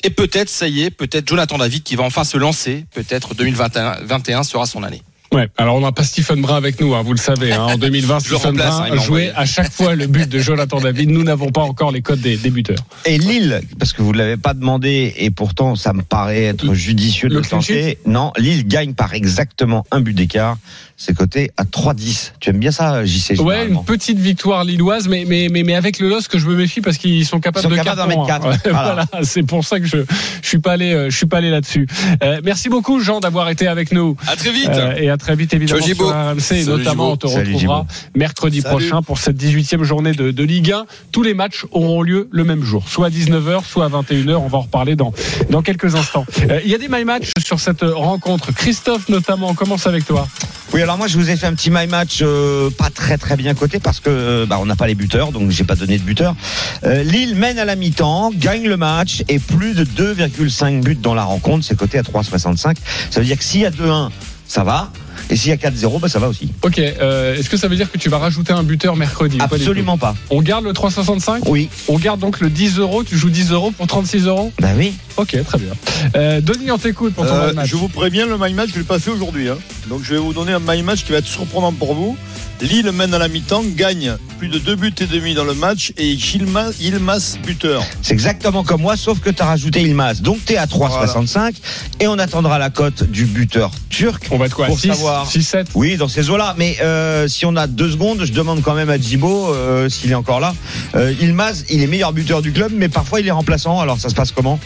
Et 0.03 0.09
peut-être, 0.09 0.49
ça 0.49 0.67
y 0.67 0.81
est, 0.83 0.91
peut-être 0.91 1.27
Jonathan 1.27 1.57
David 1.57 1.83
qui 1.83 1.95
va 1.95 2.03
enfin 2.03 2.23
se 2.23 2.37
lancer. 2.37 2.85
Peut-être 2.93 3.35
2021 3.35 4.43
sera 4.43 4.65
son 4.65 4.83
année. 4.83 5.01
Ouais, 5.33 5.47
alors 5.55 5.75
on 5.75 5.79
n'a 5.79 5.93
pas 5.93 6.03
Stephen 6.03 6.41
Brun 6.41 6.57
avec 6.57 6.81
nous, 6.81 6.93
hein, 6.93 7.03
vous 7.03 7.13
le 7.13 7.17
savez. 7.17 7.53
Hein, 7.53 7.63
en 7.63 7.77
2020, 7.77 8.19
Je 8.25 8.31
le 8.31 8.37
Stephen 8.37 8.57
Brun 8.57 8.85
hein, 8.91 8.97
jouait 8.97 9.31
à 9.33 9.45
chaque 9.45 9.71
fois 9.71 9.95
le 9.95 10.07
but 10.07 10.27
de 10.27 10.39
Jonathan 10.39 10.81
David. 10.81 11.09
Nous 11.09 11.23
n'avons 11.23 11.51
pas 11.51 11.61
encore 11.61 11.93
les 11.93 12.01
codes 12.01 12.19
des, 12.19 12.35
des 12.35 12.49
buteurs. 12.49 12.83
Et 13.05 13.17
Lille, 13.17 13.61
parce 13.79 13.93
que 13.93 14.01
vous 14.01 14.11
ne 14.11 14.17
l'avez 14.17 14.35
pas 14.35 14.53
demandé, 14.53 15.13
et 15.17 15.31
pourtant 15.31 15.77
ça 15.77 15.93
me 15.93 16.01
paraît 16.01 16.43
être 16.43 16.73
judicieux 16.73 17.29
de 17.29 17.35
Le 17.35 17.39
le 17.39 17.45
tenter. 17.47 17.97
Non, 18.05 18.33
Lille 18.37 18.67
gagne 18.67 18.93
par 18.93 19.13
exactement 19.13 19.85
un 19.91 20.01
but 20.01 20.13
d'écart. 20.13 20.57
C'est 21.03 21.15
coté 21.15 21.49
à 21.57 21.63
3-10. 21.63 22.33
Tu 22.39 22.51
aimes 22.51 22.59
bien 22.59 22.69
ça, 22.71 23.03
JC 23.03 23.39
Ouais, 23.39 23.65
une 23.67 23.83
petite 23.83 24.19
victoire 24.19 24.63
lilloise, 24.63 25.07
mais, 25.07 25.25
mais, 25.27 25.47
mais, 25.49 25.63
mais 25.63 25.73
avec 25.73 25.97
le 25.97 26.07
LOS 26.07 26.27
que 26.29 26.37
je 26.37 26.45
me 26.45 26.55
méfie 26.55 26.79
parce 26.79 26.97
qu'ils 26.99 27.25
sont 27.25 27.39
capables 27.39 27.65
Ils 27.65 27.69
sont 27.69 27.75
de 27.75 27.83
capables 27.83 28.13
d'en 28.13 28.23
carton, 28.27 28.49
hein. 28.49 28.51
Ouais, 28.51 28.71
Voilà. 28.71 29.07
voilà, 29.09 29.25
c'est 29.25 29.41
pour 29.41 29.65
ça 29.65 29.79
que 29.79 29.87
je 29.87 29.97
je 30.43 30.47
suis 30.47 30.59
pas 30.59 30.73
allé 30.73 30.93
euh, 30.93 31.09
je 31.09 31.17
suis 31.17 31.25
pas 31.25 31.37
allé 31.37 31.49
là-dessus. 31.49 31.87
Euh, 32.21 32.39
merci 32.43 32.69
beaucoup 32.69 32.99
Jean 32.99 33.19
d'avoir 33.19 33.49
été 33.49 33.67
avec 33.67 33.91
nous. 33.91 34.15
À 34.27 34.35
très 34.35 34.51
vite. 34.51 34.69
Euh, 34.69 34.93
et 34.95 35.09
à 35.09 35.17
très 35.17 35.35
vite 35.35 35.55
évidemment 35.55 35.81
Ciao, 35.83 35.95
sur 35.95 36.09
RMC 36.09 36.37
et 36.37 36.41
Salut, 36.41 36.65
notamment 36.67 36.91
Gibo. 36.91 37.11
on 37.13 37.17
te 37.17 37.27
Salut, 37.27 37.53
retrouvera 37.55 37.85
mercredi 38.15 38.61
Salut. 38.61 38.71
prochain 38.75 39.01
pour 39.01 39.17
cette 39.17 39.41
18e 39.41 39.81
journée 39.81 40.11
de, 40.11 40.29
de 40.29 40.43
Ligue 40.43 40.71
1. 40.71 40.85
Tous 41.11 41.23
les 41.23 41.33
matchs 41.33 41.65
auront 41.71 42.03
lieu 42.03 42.29
le 42.31 42.43
même 42.43 42.63
jour, 42.63 42.87
soit 42.87 43.07
à 43.07 43.09
19h, 43.09 43.65
soit 43.65 43.85
à 43.85 43.89
21h. 43.89 44.35
On 44.35 44.47
va 44.49 44.59
en 44.59 44.61
reparler 44.61 44.95
dans 44.95 45.13
dans 45.49 45.63
quelques 45.63 45.95
instants. 45.95 46.27
Euh, 46.47 46.59
Il 46.63 46.69
y 46.69 46.75
a 46.75 46.77
des 46.77 46.89
my 46.89 47.05
match 47.05 47.31
sur 47.43 47.59
cette 47.59 47.81
rencontre. 47.81 48.53
Christophe 48.53 49.09
notamment, 49.09 49.49
on 49.49 49.55
commence 49.55 49.87
avec 49.87 50.05
toi. 50.05 50.27
Oui, 50.73 50.81
alors 50.81 50.90
moi 50.97 51.07
je 51.07 51.17
vous 51.17 51.29
ai 51.29 51.35
fait 51.35 51.47
un 51.47 51.53
petit 51.53 51.69
my 51.69 51.87
match 51.87 52.19
euh, 52.21 52.69
pas 52.69 52.89
très 52.89 53.17
très 53.17 53.35
bien 53.35 53.53
coté 53.53 53.79
parce 53.79 53.99
que 53.99 54.09
euh, 54.09 54.45
bah, 54.45 54.57
on 54.59 54.65
n'a 54.65 54.75
pas 54.75 54.87
les 54.87 54.95
buteurs, 54.95 55.31
donc 55.31 55.51
j'ai 55.51 55.63
pas 55.63 55.75
donné 55.75 55.97
de 55.97 56.03
buteur. 56.03 56.35
Euh, 56.83 57.03
Lille 57.03 57.35
mène 57.35 57.59
à 57.59 57.65
la 57.65 57.75
mi-temps, 57.75 58.31
gagne 58.35 58.67
le 58.67 58.77
match 58.77 59.23
et 59.29 59.39
plus 59.39 59.73
de 59.73 59.85
2,5 59.85 60.81
buts 60.81 60.95
dans 60.95 61.13
la 61.13 61.23
rencontre, 61.23 61.65
c'est 61.65 61.77
coté 61.77 61.97
à 61.97 62.01
3,65. 62.01 62.75
Ça 63.09 63.19
veut 63.19 63.25
dire 63.25 63.37
que 63.37 63.43
s'il 63.43 63.61
y 63.61 63.65
a 63.65 63.71
2-1, 63.71 64.09
ça 64.47 64.63
va, 64.63 64.91
et 65.31 65.35
s'il 65.35 65.49
y 65.49 65.53
a 65.53 65.55
4-0, 65.57 65.99
bah, 65.99 66.07
ça 66.09 66.19
va 66.19 66.27
aussi. 66.27 66.49
Ok, 66.61 66.77
euh, 66.79 67.35
est-ce 67.35 67.49
que 67.49 67.57
ça 67.57 67.67
veut 67.67 67.75
dire 67.75 67.89
que 67.91 67.97
tu 67.97 68.09
vas 68.09 68.17
rajouter 68.19 68.53
un 68.53 68.63
buteur 68.63 68.95
mercredi 68.95 69.37
pas 69.37 69.45
Absolument 69.45 69.97
pas. 69.97 70.15
On 70.29 70.41
garde 70.41 70.65
le 70.65 70.73
365 70.73 71.43
Oui, 71.47 71.69
On 71.87 71.97
garde 71.97 72.19
donc 72.19 72.39
le 72.41 72.49
10 72.49 72.77
euros. 72.79 73.03
Tu 73.03 73.17
joues 73.17 73.29
10 73.29 73.51
euros 73.51 73.71
pour 73.71 73.87
36 73.87 74.27
euros 74.27 74.51
bah 74.59 74.69
oui. 74.77 74.93
Ok, 75.17 75.35
très 75.45 75.57
bien. 75.57 75.71
Euh, 76.15 76.41
Denis, 76.41 76.71
on 76.71 76.77
t'écoute 76.77 77.13
pour 77.13 77.25
ton 77.25 77.33
Euh, 77.33 77.53
match. 77.53 77.69
je 77.69 77.75
vous 77.75 77.87
préviens, 77.87 78.25
le 78.25 78.37
my 78.37 78.53
match, 78.53 78.69
je 78.69 78.75
ne 78.75 78.79
l'ai 78.79 78.85
pas 78.85 78.99
fait 78.99 79.11
aujourd'hui. 79.11 79.49
hein. 79.49 79.57
Donc 79.89 80.01
je 80.03 80.13
vais 80.13 80.19
vous 80.19 80.33
donner 80.33 80.51
un 80.53 80.59
my 80.59 80.81
match 80.83 81.03
qui 81.05 81.11
va 81.11 81.19
être 81.19 81.27
surprenant 81.27 81.71
pour 81.73 81.93
vous. 81.95 82.17
Lille 82.61 82.91
mène 82.91 83.11
à 83.13 83.17
la 83.17 83.27
mi-temps, 83.27 83.63
gagne 83.75 84.17
plus 84.37 84.47
de 84.47 84.59
2 84.59 84.75
buts 84.75 84.93
et 84.99 85.07
demi 85.07 85.33
dans 85.33 85.43
le 85.43 85.55
match 85.55 85.93
et 85.97 86.09
Yilmaz, 86.09 86.79
Yilmaz 86.79 87.39
buteur. 87.43 87.83
C'est 88.03 88.13
exactement 88.13 88.63
comme 88.63 88.81
moi, 88.81 88.95
sauf 88.95 89.19
que 89.19 89.31
tu 89.31 89.41
as 89.41 89.45
rajouté 89.45 89.81
Ilmaz. 89.81 90.21
Donc 90.21 90.45
tu 90.45 90.53
es 90.53 90.57
à 90.57 90.67
3,65 90.67 91.55
et 91.99 92.07
on 92.07 92.19
attendra 92.19 92.59
la 92.59 92.69
cote 92.69 93.03
du 93.03 93.25
buteur 93.25 93.71
turc. 93.89 94.27
On 94.29 94.37
va 94.37 94.45
être 94.45 94.55
quoi 94.55 94.67
pour 94.67 94.79
6, 94.79 94.89
savoir. 94.89 95.27
6, 95.27 95.43
7 95.43 95.67
Oui, 95.73 95.97
dans 95.97 96.07
ces 96.07 96.29
eaux-là. 96.29 96.53
Mais 96.57 96.77
euh, 96.81 97.27
si 97.27 97.47
on 97.47 97.55
a 97.55 97.65
deux 97.65 97.89
secondes, 97.89 98.23
je 98.23 98.31
demande 98.31 98.61
quand 98.61 98.75
même 98.75 98.89
à 98.89 98.99
Djibo 98.99 99.53
euh, 99.53 99.89
s'il 99.89 100.11
est 100.11 100.15
encore 100.15 100.39
là. 100.39 100.53
Euh, 100.95 101.13
Ilmaz, 101.19 101.65
il 101.71 101.81
est 101.81 101.87
meilleur 101.87 102.13
buteur 102.13 102.43
du 102.43 102.51
club, 102.51 102.71
mais 102.75 102.89
parfois 102.89 103.21
il 103.21 103.27
est 103.27 103.31
remplaçant. 103.31 103.79
Alors 103.79 103.99
ça 103.99 104.09
se 104.09 104.15
passe 104.15 104.31
comment? 104.31 104.59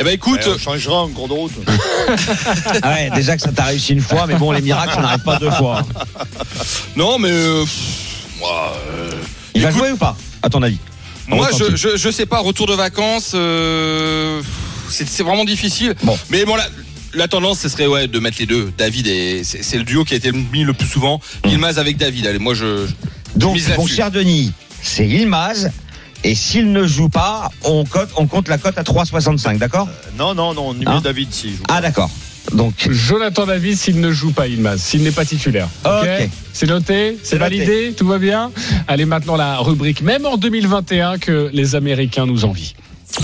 Eh 0.00 0.04
ben 0.04 0.14
écoute, 0.14 0.40
on 0.46 0.58
changera 0.58 1.02
en 1.02 1.08
cours 1.08 1.28
de 1.28 1.34
route. 1.34 1.52
ah 2.82 2.90
ouais, 2.94 3.10
Déjà 3.14 3.36
que 3.36 3.42
ça 3.42 3.52
t'a 3.52 3.64
réussi 3.64 3.92
une 3.92 4.00
fois, 4.00 4.26
mais 4.26 4.34
bon, 4.36 4.50
les 4.50 4.62
miracles, 4.62 4.94
ça 4.94 5.02
n'arrive 5.02 5.22
pas 5.22 5.38
deux 5.38 5.50
fois. 5.50 5.82
non 6.96 7.18
mais 7.18 7.28
euh, 7.30 7.64
moi, 8.38 8.74
euh, 8.92 9.10
Il 9.54 9.60
va 9.62 9.70
jouer 9.70 9.92
ou 9.92 9.98
pas, 9.98 10.16
à 10.42 10.48
ton 10.48 10.62
avis? 10.62 10.78
Moi, 11.28 11.48
je, 11.56 11.76
je, 11.76 11.96
je 11.98 12.10
sais 12.10 12.24
pas, 12.26 12.38
retour 12.38 12.66
de 12.66 12.74
vacances, 12.74 13.32
euh, 13.34 14.40
c'est 14.88 15.06
c'est 15.06 15.22
vraiment 15.22 15.44
difficile. 15.44 15.94
Bon. 16.02 16.18
Mais 16.30 16.46
bon, 16.46 16.56
la, 16.56 16.66
la 17.12 17.28
tendance, 17.28 17.60
ce 17.60 17.68
serait 17.68 17.86
ouais, 17.86 18.08
de 18.08 18.18
mettre 18.18 18.38
les 18.40 18.46
deux. 18.46 18.72
David, 18.78 19.06
et 19.06 19.42
c'est 19.44 19.76
le 19.76 19.84
duo 19.84 20.04
qui 20.04 20.14
a 20.14 20.16
été 20.16 20.32
mis 20.32 20.64
le 20.64 20.72
plus 20.72 20.88
souvent. 20.88 21.20
Ilmaz 21.44 21.78
avec 21.78 21.98
David. 21.98 22.26
Allez, 22.26 22.38
moi, 22.38 22.54
je. 22.54 22.86
je- 22.86 23.38
Donc, 23.38 23.52
mise 23.54 23.70
mon 23.76 23.86
cher 23.86 24.10
Denis, 24.10 24.52
c'est 24.82 25.06
Ilmaz. 25.06 25.70
Et 26.24 26.34
s'il 26.34 26.72
ne 26.72 26.86
joue 26.86 27.08
pas, 27.08 27.50
on, 27.64 27.84
cote, 27.84 28.10
on 28.16 28.26
compte 28.26 28.48
la 28.48 28.58
cote 28.58 28.76
à 28.76 28.82
3,65, 28.82 29.58
d'accord 29.58 29.88
Non, 30.18 30.34
non, 30.34 30.52
non, 30.54 30.68
on 30.68 30.74
y 30.74 30.80
met 30.80 30.86
Hein 30.88 31.00
David 31.02 31.32
si. 31.32 31.48
il 31.48 31.52
joue. 31.56 31.62
Ah, 31.68 31.80
d'accord. 31.80 32.10
Donc, 32.54 32.88
Jonathan 32.90 33.46
David 33.46 33.76
s'il 33.76 34.00
ne 34.00 34.10
joue 34.10 34.32
pas 34.32 34.48
Ilmaz, 34.48 34.78
s'il 34.80 35.02
n'est 35.02 35.12
pas 35.12 35.24
titulaire. 35.24 35.68
Ok. 35.84 36.28
C'est 36.52 36.66
noté, 36.66 37.16
c'est 37.22 37.38
noté. 37.38 37.58
validé, 37.58 37.94
tout 37.96 38.06
va 38.06 38.18
bien. 38.18 38.50
Allez 38.88 39.04
maintenant 39.04 39.36
la 39.36 39.58
rubrique, 39.58 40.02
même 40.02 40.26
en 40.26 40.36
2021, 40.36 41.18
que 41.18 41.50
les 41.52 41.74
Américains 41.74 42.26
nous 42.26 42.44
envient. 42.44 42.72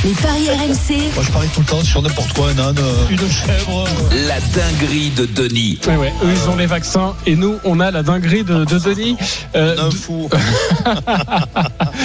Les 0.05 0.11
paris 0.14 0.49
RMC. 0.51 1.14
Moi, 1.14 1.25
je 1.25 1.31
parie 1.33 1.49
tout 1.55 1.61
le 1.61 1.66
temps 1.66 1.81
sur 1.83 2.03
n'importe 2.03 2.33
quoi, 2.33 2.51
un 2.51 2.59
âne, 2.59 2.77
euh, 2.79 3.09
une 3.09 3.18
chèvre. 3.31 3.85
La 4.27 4.40
dinguerie 4.40 5.11
de 5.11 5.27
Denis. 5.27 5.79
Ouais, 5.87 5.96
ouais, 5.96 6.12
eux 6.25 6.29
ils 6.33 6.51
ont 6.51 6.57
les 6.57 6.66
vaccins 6.66 7.14
et 7.25 7.37
nous 7.37 7.57
on 7.64 7.79
a 7.81 7.90
la 7.90 8.03
dinguerie 8.03 8.42
de, 8.44 8.64
de 8.64 8.79
Denis. 8.79 9.16
Euh, 9.55 9.77
Un 9.79 9.90
fou. 9.90 10.29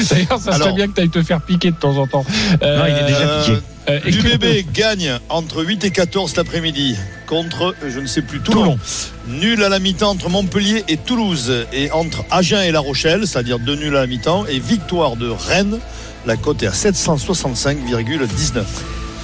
D'ailleurs, 0.10 0.40
ça 0.40 0.54
serait 0.54 0.56
Alors. 0.56 0.76
bien 0.76 0.88
que 0.88 0.94
tu 0.94 1.02
ailles 1.02 1.10
te 1.10 1.24
faire 1.24 1.42
piquer 1.42 1.72
de 1.72 1.76
temps 1.76 1.98
en 1.98 2.08
temps. 2.08 2.26
Euh, 2.62 2.78
Non, 2.78 2.86
il 2.88 2.98
est 3.04 3.08
déjà 3.08 3.40
piqué. 3.42 3.58
euh, 3.90 4.00
L'UBB 4.06 4.72
gagne 4.74 5.14
entre 5.30 5.64
8 5.66 5.84
et 5.84 5.92
14 5.92 6.30
cet 6.30 6.40
après-midi 6.40 6.96
contre, 7.28 7.76
je 7.88 8.00
ne 8.00 8.08
sais 8.08 8.22
plus, 8.22 8.40
Toulon. 8.42 8.62
Toulon. 8.64 8.80
Nul 9.28 9.64
à 9.64 9.70
la 9.70 9.80
mi-temps 9.80 10.12
entre 10.12 10.30
Montpellier 10.30 10.84
et 10.88 10.98
Toulouse. 10.98 11.52
Et 11.74 11.92
entre 11.92 12.24
Agen 12.30 12.62
et 12.62 12.72
La 12.72 12.80
Rochelle, 12.80 13.26
c'est-à-dire 13.28 13.58
deux 13.60 13.76
nuls 13.76 13.96
à 13.96 14.02
la 14.02 14.08
mi-temps. 14.08 14.46
Et 14.48 14.60
victoire 14.60 15.16
de 15.16 15.30
Rennes. 15.30 15.80
La 16.26 16.38
cote 16.38 16.62
est 16.64 16.68
à 16.68 16.72
765,19. 16.72 18.64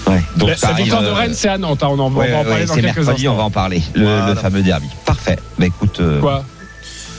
ouais. 0.08 0.24
Donc, 0.38 0.50
La, 0.50 0.58
ça 0.58 0.68
la 0.68 0.74
arrive, 0.74 0.86
victoire 0.86 1.04
de 1.04 1.08
Rennes, 1.10 1.34
c'est 1.36 1.48
à 1.50 1.58
Nantes. 1.58 1.84
hein, 1.84 1.88
on 1.92 2.00
en, 2.00 2.12
on 2.12 2.16
ouais, 2.16 2.32
va 2.32 2.38
en 2.38 2.40
ouais, 2.44 2.46
parler 2.50 2.66
dans 2.66 2.74
c'est 2.74 2.82
quelques 2.82 2.96
mercredi, 2.98 3.22
instants. 3.28 3.34
on 3.34 3.38
va 3.38 3.44
en 3.44 3.52
parler. 3.52 3.82
Le, 3.94 4.04
Voilà. 4.04 4.28
le 4.30 4.36
fameux 4.36 4.62
derby. 4.64 4.88
Parfait. 5.06 5.38
Bah 5.60 5.66
écoute. 5.68 6.00
euh, 6.00 6.20
Quoi 6.22 6.44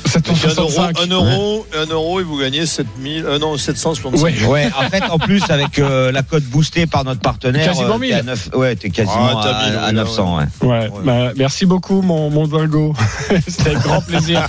765. 0.08 1.00
un 1.02 1.06
euro, 1.06 1.66
un 1.76 1.86
euro 1.86 2.20
et 2.20 2.22
vous 2.22 2.38
gagnez 2.38 2.66
7000, 2.66 3.24
euh, 3.26 3.38
non, 3.38 3.56
765. 3.56 4.22
Ouais. 4.22 4.34
Ouais, 4.46 4.68
en 4.78 4.88
fait, 4.88 5.02
en 5.10 5.18
plus, 5.18 5.42
avec 5.48 5.78
euh, 5.78 6.10
la 6.12 6.22
cote 6.22 6.44
boostée 6.44 6.86
par 6.86 7.04
notre 7.04 7.20
partenaire, 7.20 7.66
Quasiment 7.66 7.90
euh, 7.96 7.98
t'es 7.98 8.06
1000. 8.06 8.14
à 8.14 8.22
9, 8.22 8.48
ouais, 8.54 8.76
t'es 8.76 8.90
quasiment 8.90 9.30
Ah, 9.40 9.48
à, 9.48 9.68
1000, 9.70 9.78
à 9.78 9.86
oui, 9.88 9.94
900. 9.94 10.38
Ouais. 10.38 10.68
Ouais, 10.68 10.90
bah, 11.04 11.32
merci 11.36 11.66
beaucoup 11.66 12.02
mon, 12.02 12.30
mon 12.30 12.46
dingo. 12.46 12.94
C'était 13.48 13.70
avec 13.70 13.82
grand 13.82 14.00
plaisir. 14.00 14.46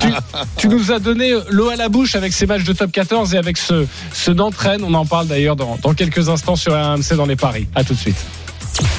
tu, 0.00 0.08
tu 0.56 0.68
nous 0.68 0.92
as 0.92 0.98
donné 0.98 1.32
l'eau 1.50 1.68
à 1.68 1.76
la 1.76 1.88
bouche 1.88 2.14
avec 2.16 2.32
ces 2.32 2.46
matchs 2.46 2.64
de 2.64 2.72
top 2.72 2.92
14 2.92 3.34
et 3.34 3.38
avec 3.38 3.56
ce, 3.56 3.86
ce 4.12 4.30
Nantes-Rennes. 4.30 4.82
On 4.84 4.94
en 4.94 5.06
parle 5.06 5.26
d'ailleurs 5.28 5.56
dans, 5.56 5.78
dans 5.82 5.94
quelques 5.94 6.28
instants 6.28 6.56
sur 6.56 6.72
RMC 6.72 7.14
dans 7.16 7.26
les 7.26 7.36
paris. 7.36 7.66
À 7.74 7.84
tout 7.84 7.94
de 7.94 7.98
suite. 7.98 8.16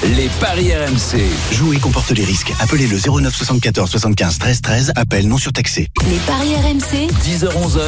Les 0.04 0.28
paris 0.40 0.70
RMC. 0.72 1.20
Jouer 1.52 1.76
comporte 1.78 2.10
les 2.12 2.24
risques. 2.24 2.52
Appelez 2.60 2.86
le 2.86 2.98
09 2.98 3.34
74 3.34 3.90
75 3.90 4.38
13 4.38 4.60
13. 4.62 4.92
Appel 4.96 5.26
non 5.28 5.38
surtaxé. 5.38 5.88
Les 6.08 6.18
paris 6.18 6.54
RMC. 6.54 7.08
10h-11h. 7.24 7.80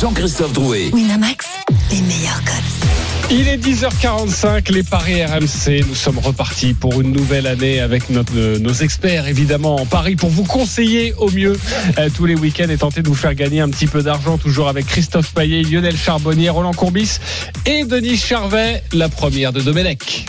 Jean-Christophe 0.00 0.52
Drouet. 0.52 0.90
Winamax. 0.92 1.46
Les 1.90 2.02
meilleurs 2.02 2.42
codes. 2.44 3.30
Il 3.30 3.48
est 3.48 3.56
10h45, 3.56 4.70
les 4.72 4.82
paris 4.82 5.24
RMC. 5.24 5.84
Nous 5.88 5.94
sommes 5.94 6.18
repartis 6.18 6.74
pour 6.74 7.00
une 7.00 7.12
nouvelle 7.12 7.46
année 7.46 7.80
avec 7.80 8.10
notre- 8.10 8.58
nos 8.58 8.74
experts, 8.74 9.26
évidemment, 9.26 9.76
en 9.76 9.86
paris 9.86 10.16
pour 10.16 10.28
vous 10.28 10.44
conseiller 10.44 11.14
au 11.16 11.30
mieux 11.30 11.58
euh, 11.98 12.10
tous 12.14 12.26
les 12.26 12.34
week-ends 12.34 12.68
et 12.68 12.76
tenter 12.76 13.00
de 13.00 13.08
vous 13.08 13.14
faire 13.14 13.34
gagner 13.34 13.60
un 13.62 13.70
petit 13.70 13.86
peu 13.86 14.02
d'argent, 14.02 14.36
toujours 14.36 14.68
avec 14.68 14.84
Christophe 14.86 15.32
Payet, 15.32 15.62
Lionel 15.62 15.96
Charbonnier, 15.96 16.50
Roland 16.50 16.74
Courbis 16.74 17.18
et 17.64 17.84
Denis 17.84 18.18
Charvet, 18.18 18.82
la 18.92 19.08
première 19.08 19.54
de 19.54 19.62
Domenech. 19.62 20.26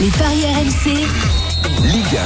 Les 0.00 0.08
paris 0.08 0.44
RMC. 0.46 0.94
Ligue 1.84 2.18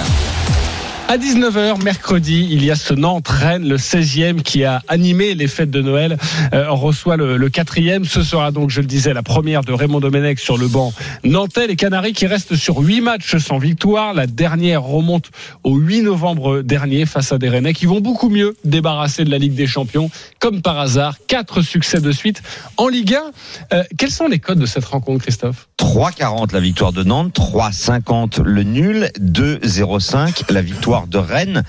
À 1.08 1.18
19h, 1.18 1.82
mercredi, 1.82 2.46
il 2.48 2.64
y 2.64 2.70
a 2.70 2.76
ce 2.76 2.94
Nantes-Rennes, 2.94 3.68
le 3.68 3.78
16e, 3.78 4.42
qui 4.42 4.62
a 4.62 4.80
animé 4.86 5.34
les 5.34 5.48
fêtes 5.48 5.72
de 5.72 5.82
Noël. 5.82 6.16
Euh, 6.52 6.66
on 6.70 6.76
reçoit 6.76 7.16
le, 7.16 7.36
le 7.36 7.48
4e. 7.48 8.04
Ce 8.04 8.22
sera 8.22 8.52
donc, 8.52 8.70
je 8.70 8.80
le 8.80 8.86
disais, 8.86 9.12
la 9.12 9.24
première 9.24 9.62
de 9.62 9.72
Raymond 9.72 9.98
Domenech 9.98 10.38
sur 10.38 10.56
le 10.56 10.68
banc 10.68 10.92
nantais. 11.24 11.66
Les 11.66 11.74
Canaries 11.74 12.12
qui 12.12 12.28
restent 12.28 12.54
sur 12.54 12.78
8 12.78 13.00
matchs 13.00 13.38
sans 13.38 13.58
victoire. 13.58 14.14
La 14.14 14.28
dernière 14.28 14.84
remonte 14.84 15.32
au 15.64 15.74
8 15.76 16.02
novembre 16.02 16.62
dernier 16.62 17.06
face 17.06 17.32
à 17.32 17.38
des 17.38 17.48
Rennais 17.48 17.72
qui 17.72 17.86
vont 17.86 18.00
beaucoup 18.00 18.28
mieux 18.28 18.56
débarrasser 18.62 19.24
de 19.24 19.30
la 19.30 19.38
Ligue 19.38 19.54
des 19.54 19.66
Champions. 19.66 20.10
Comme 20.38 20.62
par 20.62 20.78
hasard, 20.78 21.16
quatre 21.26 21.60
succès 21.60 22.00
de 22.00 22.12
suite 22.12 22.40
en 22.76 22.86
Ligue 22.86 23.16
1. 23.16 23.76
Euh, 23.76 23.82
quels 23.98 24.12
sont 24.12 24.28
les 24.28 24.38
codes 24.38 24.60
de 24.60 24.66
cette 24.66 24.84
rencontre, 24.84 25.24
Christophe? 25.24 25.66
3,40 25.78 26.52
la 26.52 26.60
victoire 26.60 26.92
de 26.92 27.02
Nantes, 27.02 27.34
3,50 27.36 28.42
le 28.42 28.62
nul, 28.62 29.10
2,05 29.20 30.52
la 30.52 30.62
victoire 30.62 31.06
de 31.08 31.18
Rennes, 31.18 31.62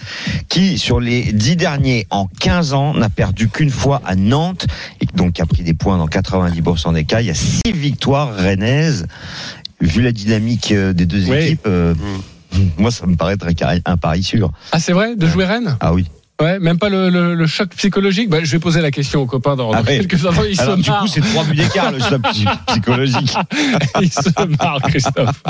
qui 0.48 0.78
sur 0.78 1.00
les 1.00 1.32
10 1.34 1.56
derniers 1.56 2.06
en 2.12 2.28
15 2.40 2.74
ans 2.74 2.94
n'a 2.94 3.10
perdu 3.10 3.50
qu'une 3.50 3.72
fois 3.72 4.02
à 4.06 4.16
Nantes, 4.16 4.68
et 5.02 5.08
donc 5.16 5.40
a 5.40 5.46
pris 5.46 5.64
des 5.64 5.74
points 5.74 5.98
dans 5.98 6.08
90% 6.08 6.94
des 6.94 7.04
cas. 7.04 7.22
Il 7.22 7.28
y 7.28 7.32
a 7.32 7.34
6 7.34 7.62
victoires 7.74 8.34
rennaises. 8.36 9.08
Vu 9.82 10.02
la 10.02 10.12
dynamique 10.12 10.72
euh, 10.72 10.94
des 10.94 11.06
deux 11.06 11.28
Oui. 11.30 11.38
équipes, 11.38 11.68
euh, 11.68 11.94
moi 12.78 12.92
ça 12.92 13.06
me 13.08 13.16
paraît 13.16 13.38
très 13.38 13.54
carré- 13.54 13.82
un 13.86 13.98
pari 13.98 14.24
sûr. 14.24 14.52
Ah, 14.72 14.80
c'est 14.80 14.94
vrai 14.94 15.16
De 15.16 15.28
jouer 15.28 15.46
Rennes? 15.46 15.78
Ah 15.82 15.94
oui. 15.94 16.06
Ouais, 16.42 16.60
même 16.60 16.78
pas 16.78 16.90
le, 16.90 17.10
le- 17.10 17.34
le 17.34 17.48
choc 17.48 17.70
psychologique. 17.78 18.30
Bah, 18.30 18.40
je 18.44 18.52
vais 18.52 18.60
poser 18.60 18.82
la 18.82 18.92
question 18.92 19.22
aux 19.22 19.26
copains 19.26 19.56
dans, 19.56 19.72
dans 19.72 19.78
Ah 19.78 19.82
ouais. 19.84 20.00
quelques 20.00 20.26
instants. 20.26 20.44
Ils 20.50 20.60
Alors, 20.60 20.76
se 20.78 20.82
du 20.82 20.92
coup, 20.92 21.08
c'est 21.08 21.22
3 21.22 21.44
buts 21.46 21.56
d'écart 21.56 21.92
le 21.94 22.00
choc 22.00 22.22
psy- 22.32 22.46
psychologique. 22.68 23.34
Ils 24.02 24.12
se 24.12 24.46
marrent, 24.60 24.82
Christophe. 24.82 25.42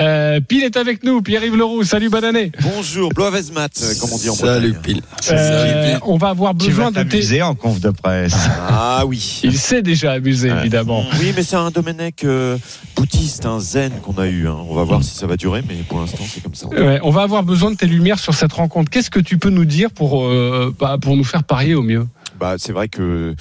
Euh, 0.00 0.40
Pile 0.40 0.64
est 0.64 0.76
avec 0.76 1.04
nous. 1.04 1.22
Pierre-Yves 1.22 1.56
Leroux. 1.56 1.84
Salut, 1.84 2.08
bonne 2.10 2.24
année. 2.24 2.50
Bonjour, 2.60 3.10
Bloavezmat, 3.10 3.68
euh, 3.82 3.92
comme 4.00 4.10
on 4.12 4.18
dit 4.18 4.30
en 4.30 4.34
Salut. 4.34 4.74
Pile. 4.82 5.02
Euh, 5.30 5.98
on 6.04 6.16
va 6.16 6.30
avoir 6.30 6.56
Tu 6.56 6.70
besoin 6.70 6.90
vas 6.90 7.04
de 7.04 7.08
tes. 7.08 7.40
en 7.42 7.54
conf 7.54 7.78
de 7.78 7.90
presse. 7.90 8.34
Ah 8.68 9.04
oui. 9.06 9.40
Il 9.44 9.56
s'est 9.56 9.82
déjà 9.82 10.10
amusé, 10.12 10.50
Ouais. 10.50 10.58
évidemment. 10.58 11.04
Oui, 11.20 11.32
mais 11.36 11.44
c'est 11.44 11.54
un 11.54 11.70
Domenech 11.70 12.24
euh, 12.24 12.58
boutiste, 12.96 13.46
un 13.46 13.60
zen 13.60 13.92
qu'on 14.02 14.20
a 14.20 14.26
eu. 14.26 14.48
hein. 14.48 14.56
On 14.68 14.74
va 14.74 14.82
voir 14.82 15.04
si 15.04 15.14
ça 15.16 15.28
va 15.28 15.36
durer, 15.36 15.62
mais 15.68 15.76
pour 15.88 16.00
l'instant, 16.00 16.24
c'est 16.28 16.42
comme 16.42 16.56
ça. 16.56 16.66
Ouais, 16.66 16.98
on 17.04 17.10
va 17.10 17.22
avoir 17.22 17.44
besoin 17.44 17.70
de 17.70 17.76
tes 17.76 17.86
lumières 17.86 18.18
sur 18.18 18.34
cette 18.34 18.52
rencontre. 18.54 18.90
Qu'est-ce 18.90 19.10
que 19.10 19.20
tu 19.20 19.38
peux 19.38 19.50
nous 19.50 19.64
dire 19.64 19.90
pour, 19.92 20.20
euh, 20.32 20.70
bah, 20.78 20.96
pour 21.00 21.16
nous 21.16 21.24
faire 21.24 21.44
parier 21.44 21.74
au 21.74 21.82
mieux 21.82 22.06
Bah, 22.42 22.56
c'est 22.58 22.72
vrai 22.72 22.88
que 22.88 23.36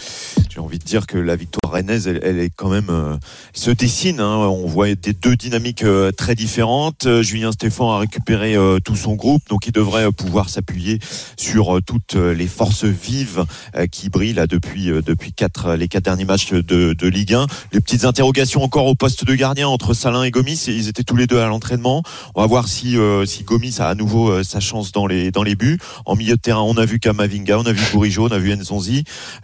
j'ai 0.48 0.60
envie 0.60 0.78
de 0.78 0.84
dire 0.84 1.08
que 1.08 1.18
la 1.18 1.36
victoire 1.36 1.72
rennaise, 1.72 2.08
elle, 2.08 2.38
est 2.38 2.52
quand 2.56 2.70
même 2.70 2.92
euh, 2.92 3.18
se 3.52 3.72
dessine. 3.72 4.20
hein. 4.20 4.38
On 4.38 4.68
voit 4.68 4.94
des 4.94 5.14
deux 5.14 5.36
dynamiques 5.36 5.84
euh, 5.84 6.12
très 6.12 6.36
différentes. 6.36 7.08
Euh, 7.08 7.24
Julien 7.24 7.52
Stéphan 7.52 7.94
a 7.94 7.98
récupéré 7.98 8.56
tout 8.86 8.96
son 8.96 9.16
groupe, 9.16 9.42
donc 9.50 9.66
il 9.66 9.72
devrait 9.72 10.12
pouvoir 10.12 10.50
s'appuyer 10.50 11.00
sur 11.36 11.80
toutes 11.84 12.14
les 12.14 12.46
forces 12.46 12.84
vives 12.84 13.46
qui 13.92 14.10
brillent 14.10 14.46
depuis 14.48 14.88
depuis 14.88 15.34
les 15.78 15.88
quatre 15.88 16.04
derniers 16.04 16.26
matchs 16.26 16.52
de, 16.52 17.08
Ligue 17.08 17.34
1. 17.34 17.48
Les 17.74 17.80
petites 17.80 18.06
interrogations 18.06 18.62
encore 18.64 18.86
au 18.86 18.94
poste 18.94 19.26
de 19.26 19.34
gardien 19.34 19.68
entre 19.68 19.94
Salin 19.94 20.24
et 20.24 20.32
Gomis. 20.32 20.66
Ils 20.68 20.90
étaient 20.90 21.04
tous 21.04 21.16
les 21.16 21.28
deux 21.28 21.40
à 21.40 21.48
l'entraînement. 21.48 22.04
On 22.36 22.42
va 22.42 22.48
voir 22.48 22.68
si 22.68 22.98
si 23.26 23.44
Gomis 23.44 23.78
a 23.80 23.88
à 23.88 23.96
nouveau 23.96 24.44
sa 24.44 24.60
chance 24.60 24.92
dans 24.92 25.08
les 25.08 25.32
dans 25.32 25.44
les 25.44 25.56
buts. 25.56 25.80
En 26.06 26.16
milieu 26.16 26.36
de 26.36 26.42
terrain, 26.42 26.62
on 26.62 26.78
a 26.78 26.86
vu 26.86 27.00
Kamavinga, 27.00 27.58
on 27.58 27.66
a 27.66 27.72
vu 27.72 27.82
Bourigeau, 27.94 28.28
on 28.28 28.32
a 28.32 28.38
vu 28.38 28.56
Nzonzi. 28.56 28.91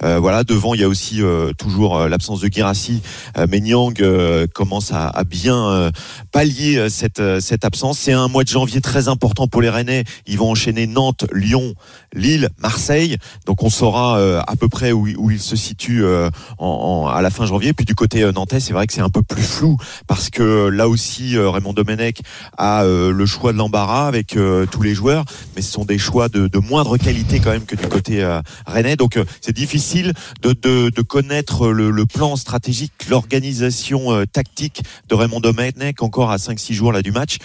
Euh, 0.04 0.20
voilà, 0.20 0.44
devant, 0.44 0.74
il 0.74 0.82
y 0.82 0.84
a 0.84 0.88
aussi 0.88 1.22
euh, 1.22 1.52
toujours 1.58 1.98
euh, 1.98 2.10
l'absence 2.10 2.42
de 2.42 2.48
Girassi. 2.52 3.02
Euh, 3.38 3.48
mais 3.50 3.60
Nyang 3.60 3.94
euh, 4.02 4.48
commence 4.54 4.92
à, 4.92 5.12
bien 5.26 5.92
pallier 6.32 6.90
cette, 6.90 7.22
cette 7.40 7.66
absence. 7.66 8.00
C'est 8.00 8.14
un 8.14 8.28
mois 8.28 8.44
de 8.44 8.50
janvier 8.50 8.82
très 8.82 9.08
important 9.08 9.48
pour 9.48 9.62
les 9.62 9.70
Rennais. 9.70 10.04
Ils 10.26 10.38
vont 10.38 10.52
enchaîner 10.52 10.88
Nantes, 10.88 11.26
Lyon, 11.34 11.74
Lille, 12.18 12.50
Marseille. 12.60 13.18
Donc 13.46 13.64
on 13.64 13.70
saura 13.70 14.20
euh, 14.20 14.42
à 14.48 14.56
peu 14.56 14.68
près 14.68 14.92
où, 14.92 15.08
où 15.18 15.32
ils 15.32 15.40
se 15.40 15.56
situent 15.56 16.04
euh, 16.04 16.30
à 16.60 17.22
la 17.22 17.30
fin 17.30 17.46
janvier. 17.46 17.74
Puis 17.74 17.86
du 17.86 17.96
côté 17.96 18.24
euh, 18.24 18.32
nantais, 18.32 18.60
c'est 18.60 18.74
vrai 18.74 18.88
que 18.88 18.94
c'est 18.94 19.02
un 19.02 19.10
peu 19.10 19.22
plus 19.22 19.44
flou 19.44 19.78
parce 20.08 20.30
que 20.30 20.44
euh, 20.44 20.70
là 20.70 20.88
aussi, 20.90 21.38
Raymond 21.38 21.74
Domenech 21.74 22.22
a 22.58 22.84
le 22.86 23.26
choix 23.26 23.54
de 23.54 23.58
l'embarras 23.58 24.08
avec 24.08 24.36
tous 24.72 24.82
les 24.82 24.96
joueurs, 24.96 25.26
mais 25.56 25.62
ce 25.62 25.72
sont 25.72 25.86
des 25.86 25.98
choix 25.98 26.30
de, 26.30 26.50
moindre 26.58 26.98
qualité 26.98 27.40
quand 27.40 27.52
même 27.52 27.66
que 27.66 27.76
du 27.76 27.88
côté 27.88 28.26
rennais. 28.66 28.96
Donc 28.96 29.20
c'est 29.42 29.56
difficile 29.56 30.14
de, 30.42 31.02
connaître 31.02 31.70
le, 31.70 31.92
le 31.92 32.06
plan 32.06 32.36
stratégique, 32.36 32.92
l'organisation 33.10 34.26
tactique 34.32 34.82
de 35.10 35.16
Raymond 35.16 35.40
Domenech 35.40 36.02
encore 36.02 36.32
à 36.32 36.38
5-6 36.38 36.74
jours 36.74 36.92
là 36.92 37.02
du 37.02 37.12
match. 37.12 37.38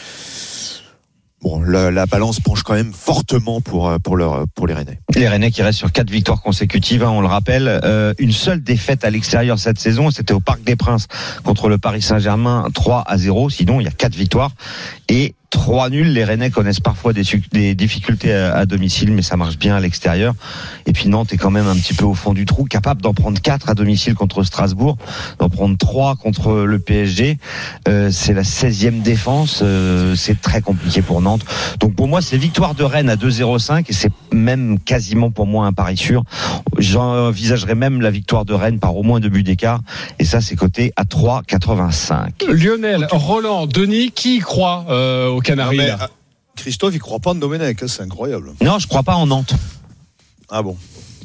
Bon, 1.42 1.60
la, 1.60 1.90
la 1.90 2.06
balance 2.06 2.38
penche 2.38 2.62
quand 2.62 2.74
même 2.74 2.92
fortement 2.92 3.60
pour 3.60 3.88
euh, 3.88 3.98
pour 3.98 4.16
leur 4.16 4.44
pour 4.54 4.66
les 4.66 4.74
Rennais. 4.74 5.00
Les 5.14 5.28
Rennais 5.28 5.50
qui 5.50 5.62
restent 5.62 5.78
sur 5.78 5.90
quatre 5.90 6.10
victoires 6.10 6.40
consécutives, 6.40 7.02
hein, 7.02 7.10
on 7.10 7.20
le 7.20 7.26
rappelle. 7.26 7.80
Euh, 7.82 8.14
une 8.18 8.32
seule 8.32 8.62
défaite 8.62 9.04
à 9.04 9.10
l'extérieur 9.10 9.58
cette 9.58 9.80
saison, 9.80 10.10
c'était 10.10 10.34
au 10.34 10.40
Parc 10.40 10.62
des 10.62 10.76
Princes 10.76 11.08
contre 11.42 11.68
le 11.68 11.78
Paris 11.78 12.02
Saint-Germain, 12.02 12.68
3 12.74 13.04
à 13.06 13.18
0. 13.18 13.50
Sinon, 13.50 13.80
il 13.80 13.84
y 13.84 13.88
a 13.88 13.92
quatre 13.92 14.14
victoires 14.14 14.52
et 15.08 15.34
trois 15.52 15.90
nuls. 15.90 16.08
Les 16.08 16.24
Rennais 16.24 16.50
connaissent 16.50 16.80
parfois 16.80 17.12
des, 17.12 17.74
difficultés 17.76 18.34
à, 18.34 18.56
à 18.56 18.66
domicile, 18.66 19.12
mais 19.12 19.22
ça 19.22 19.36
marche 19.36 19.56
bien 19.58 19.76
à 19.76 19.80
l'extérieur. 19.80 20.34
Et 20.86 20.92
puis 20.92 21.08
Nantes 21.08 21.32
est 21.32 21.36
quand 21.36 21.52
même 21.52 21.68
un 21.68 21.76
petit 21.76 21.94
peu 21.94 22.04
au 22.04 22.14
fond 22.14 22.32
du 22.32 22.44
trou, 22.44 22.64
capable 22.64 23.00
d'en 23.00 23.14
prendre 23.14 23.40
quatre 23.40 23.68
à 23.68 23.74
domicile 23.74 24.14
contre 24.14 24.42
Strasbourg, 24.42 24.96
d'en 25.38 25.48
prendre 25.48 25.76
trois 25.76 26.16
contre 26.16 26.54
le 26.54 26.78
PSG. 26.78 27.38
Euh, 27.88 28.10
c'est 28.10 28.32
la 28.32 28.42
16e 28.42 29.02
défense, 29.02 29.60
euh, 29.62 30.16
c'est 30.16 30.40
très 30.40 30.62
compliqué 30.62 31.02
pour 31.02 31.20
Nantes. 31.20 31.44
Donc 31.78 31.94
pour 31.94 32.08
moi, 32.08 32.22
c'est 32.22 32.36
victoire 32.36 32.74
de 32.74 32.82
Rennes 32.82 33.10
à 33.10 33.16
2-0-5 33.16 33.84
et 33.88 33.92
c'est 33.92 34.10
même 34.32 34.78
quasiment 34.80 35.30
pour 35.30 35.46
moi 35.46 35.66
un 35.66 35.72
pari 35.72 35.96
sûr. 35.96 36.24
J'envisagerais 36.78 37.74
même 37.74 38.00
la 38.00 38.10
victoire 38.10 38.44
de 38.44 38.54
Rennes 38.54 38.78
par 38.78 38.96
au 38.96 39.02
moins 39.02 39.20
deux 39.20 39.28
buts 39.28 39.42
d'écart 39.42 39.80
et 40.18 40.24
ça 40.24 40.40
c'est 40.40 40.56
coté 40.56 40.92
à 40.96 41.04
3,85. 41.04 42.50
Lionel, 42.50 43.06
Roland, 43.10 43.66
Denis, 43.66 44.10
qui 44.10 44.36
y 44.36 44.38
croit 44.40 44.86
euh, 44.88 45.28
Canaries 45.42 45.76
Non, 45.76 45.82
mais, 45.82 45.88
là 45.88 45.98
ah, 46.00 46.08
Christophe, 46.56 46.94
il 46.94 47.00
croit 47.00 47.18
pas 47.18 47.30
en 47.30 47.34
Domenech, 47.34 47.82
hein, 47.82 47.86
c'est 47.88 48.02
incroyable. 48.02 48.52
Non, 48.62 48.78
je 48.78 48.86
crois 48.86 49.02
pas 49.02 49.14
en 49.14 49.26
Nantes. 49.26 49.54
Ah 50.50 50.62
bon 50.62 50.76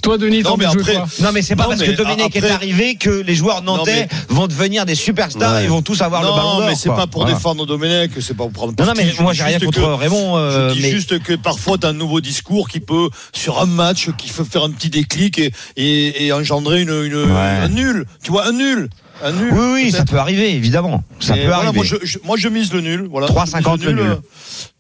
Toi, 0.02 0.18
Denis, 0.18 0.42
Non, 0.42 0.52
t'as 0.52 0.58
mais 0.58 0.66
après- 0.66 0.94
quoi 0.94 1.06
Non 1.20 1.32
mais 1.34 1.42
c'est 1.42 1.56
pas 1.58 1.64
Non, 1.64 1.70
parce 1.70 1.82
que 1.84 1.92
Dominique 1.92 2.38
après- 2.38 2.48
est 2.48 2.52
arrivé 2.52 2.96
que 2.96 3.10
les 3.10 3.36
joueurs 3.36 3.62
nantais 3.62 4.08
vont 4.30 4.48
devenir 4.48 4.86
des 4.86 4.96
superstars 4.96 5.56
Ouais. 5.56 5.66
et 5.66 5.68
vont 5.68 5.82
tous 5.82 6.02
avoir 6.02 6.22
non, 6.22 6.30
le 6.30 6.36
ballon 6.36 6.58
d'or. 6.60 6.68
mais 6.70 6.76
c'est 6.76 6.88
pas 6.90 7.08
pour 7.08 7.24
Voilà. 7.24 7.36
défendre 7.36 7.66
Domenech, 7.66 8.12
c'est 8.22 8.34
pas 8.38 8.44
pour 8.46 8.54
prendre 8.54 8.74
Non, 8.80 8.86
non, 8.86 8.94
mais 8.96 9.12
moi 9.20 9.34
j'ai 9.34 9.44
rien 9.44 9.60
juste 9.60 9.66
contre 9.66 9.82
que- 9.82 9.94
Raymond. 9.96 10.38
euh, 10.38 10.70
je 10.70 10.76
dis 10.76 10.82
mais 10.82 10.92
juste 10.92 11.20
que 11.20 11.34
parfois 11.34 11.78
tu 11.78 11.88
as 11.88 11.90
un 11.90 11.94
nouveau 11.94 12.22
discours 12.22 12.70
qui 12.70 12.80
peut, 12.80 13.10
sur 13.34 13.60
un 13.60 13.66
match, 13.66 14.10
qui 14.18 14.30
peut 14.32 14.46
faire 14.46 14.64
un 14.64 14.72
petit 14.72 14.90
déclic 14.90 15.40
et, 15.40 15.52
et, 15.76 16.28
et 16.28 16.32
engendrer 16.32 16.84
une, 16.84 16.90
une- 17.04 17.16
Ouais. 17.26 17.38
un 17.64 17.68
nul. 17.68 18.06
Tu 18.24 18.32
vois, 18.32 18.48
un 18.48 18.54
nul. 18.54 18.90
Un 19.24 19.32
nul. 19.32 19.52
oui, 19.54 19.70
oui, 19.86 19.92
ça 19.92 20.06
peut 20.06 20.18
arriver 20.18 20.54
évidemment. 20.54 21.04
Ça 21.20 21.34
peut 21.34 21.42
voilà, 21.42 21.58
arriver. 21.58 21.74
Moi 21.76 21.84
je, 21.86 21.96
je- 22.04 22.20
moi, 22.24 22.38
je 22.38 22.48
mise 22.50 22.72
le 22.74 22.82
nul. 22.82 23.08
Voilà. 23.10 23.28
3,50 23.28 23.64
Je 23.64 23.70
mise 23.72 23.84
le 23.86 23.92
nul. 23.94 24.12
euh, 24.12 24.16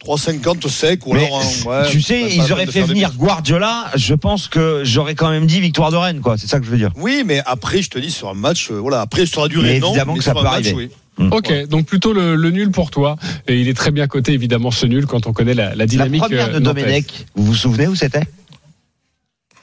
3,50 0.05 0.69
sec 0.69 1.07
ou 1.07 1.13
Mais, 1.13 1.25
alors. 1.25 1.41
un- 1.41 1.69
ouais, 1.69 1.89
tu 1.89 2.01
sais, 2.01 2.21
ils 2.35 2.51
auraient 2.51 2.67
fait 2.67 2.81
venir. 2.83 3.11
Guardiola. 3.15 3.85
Je 3.95 4.13
pense 4.13 4.47
que 4.47 4.81
j'aurais 4.83 5.15
quand 5.15 5.29
même 5.29 5.45
dit 5.47 5.59
victoire 5.59 5.91
de 5.91 5.97
Rennes, 5.97 6.21
quoi. 6.21 6.37
C'est 6.37 6.47
ça 6.47 6.59
que 6.59 6.65
je 6.65 6.71
veux 6.71 6.77
dire. 6.77 6.91
Oui, 6.97 7.23
mais 7.25 7.41
après, 7.45 7.81
je 7.81 7.89
te 7.89 7.97
dis, 7.99 8.11
sur 8.11 8.29
un 8.29 8.33
match, 8.35 8.69
euh, 8.71 8.75
voilà, 8.79 9.01
après, 9.01 9.23
la 9.35 9.47
durée, 9.47 9.73
Mais 9.73 9.79
non. 9.79 9.89
évidemment 9.89 10.13
mais 10.13 10.19
que 10.19 10.23
ça 10.25 10.33
peut 10.33 10.39
un 10.39 10.43
match, 10.43 10.53
arriver. 10.67 10.89
oui. 11.19 11.27
Ok, 11.31 11.65
donc 11.67 11.87
plutôt 11.87 12.13
le, 12.13 12.35
le 12.35 12.51
nul 12.51 12.69
pour 12.69 12.91
toi. 12.91 13.15
Et 13.47 13.59
il 13.59 13.67
est 13.69 13.73
très 13.73 13.89
bien 13.89 14.05
coté, 14.05 14.33
évidemment, 14.33 14.69
ce 14.69 14.85
nul, 14.85 15.07
quand 15.07 15.25
on 15.25 15.33
connaît 15.33 15.55
la, 15.55 15.69
la 15.69 15.75
La 15.75 15.85
dynamique. 15.87 16.21
première 16.21 16.49
de 16.51 16.57
euh. 16.57 16.59
Domenech, 16.59 17.25
vous 17.35 17.43
vous 17.45 17.55
souvenez 17.55 17.87
où 17.87 17.95
c'était? 17.95 18.21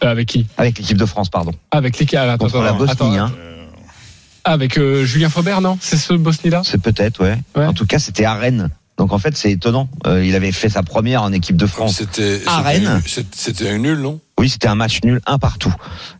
Euh, 0.03 0.09
Avec 0.11 0.27
qui? 0.27 0.47
Avec 0.57 0.79
l'équipe 0.79 0.97
de 0.99 1.07
France, 1.07 1.31
pardon. 1.31 1.53
Avec 1.71 1.97
les 1.99 2.07
ah, 2.17 2.33
attends, 2.33 2.47
Contre 2.47 2.59
la 2.59 2.67
attends, 2.71 2.79
Bosnie, 2.79 2.93
attends. 2.93 3.13
hein. 3.15 3.33
Avec 4.45 4.79
euh, 4.79 5.05
Julien 5.05 5.29
Faubert, 5.31 5.61
non? 5.61 5.79
C'est 5.81 5.97
ce 5.97 6.13
Bosnie-là? 6.13 6.63
C'est 6.65 6.81
peut-être, 6.81 7.23
ouais. 7.23 7.39
Ouais. 7.57 7.67
En 7.67 7.73
tout 7.73 7.87
cas, 7.87 7.99
c'était 7.99 8.25
à 8.25 8.35
Rennes. 8.35 8.69
Donc 8.97 9.13
en 9.13 9.19
fait, 9.19 9.37
c'est 9.37 9.51
étonnant. 9.51 9.89
Euh, 10.07 10.25
il 10.25 10.35
avait 10.37 10.53
fait 10.53 10.69
sa 10.69 10.83
première 10.83 11.23
en 11.23 11.33
équipe 11.33 11.57
de 11.57 11.67
France. 11.67 11.97
C'était 11.97 12.41
À 12.47 12.59
c'était 12.59 12.69
Rennes. 12.87 13.03
c'était 13.33 13.69
un 13.71 13.79
nul, 13.79 13.99
non? 14.01 14.21
Oui, 14.37 14.49
c'était 14.49 14.67
un 14.67 14.75
match 14.75 14.99
nul, 15.05 15.21
un 15.27 15.39
partout. 15.39 15.73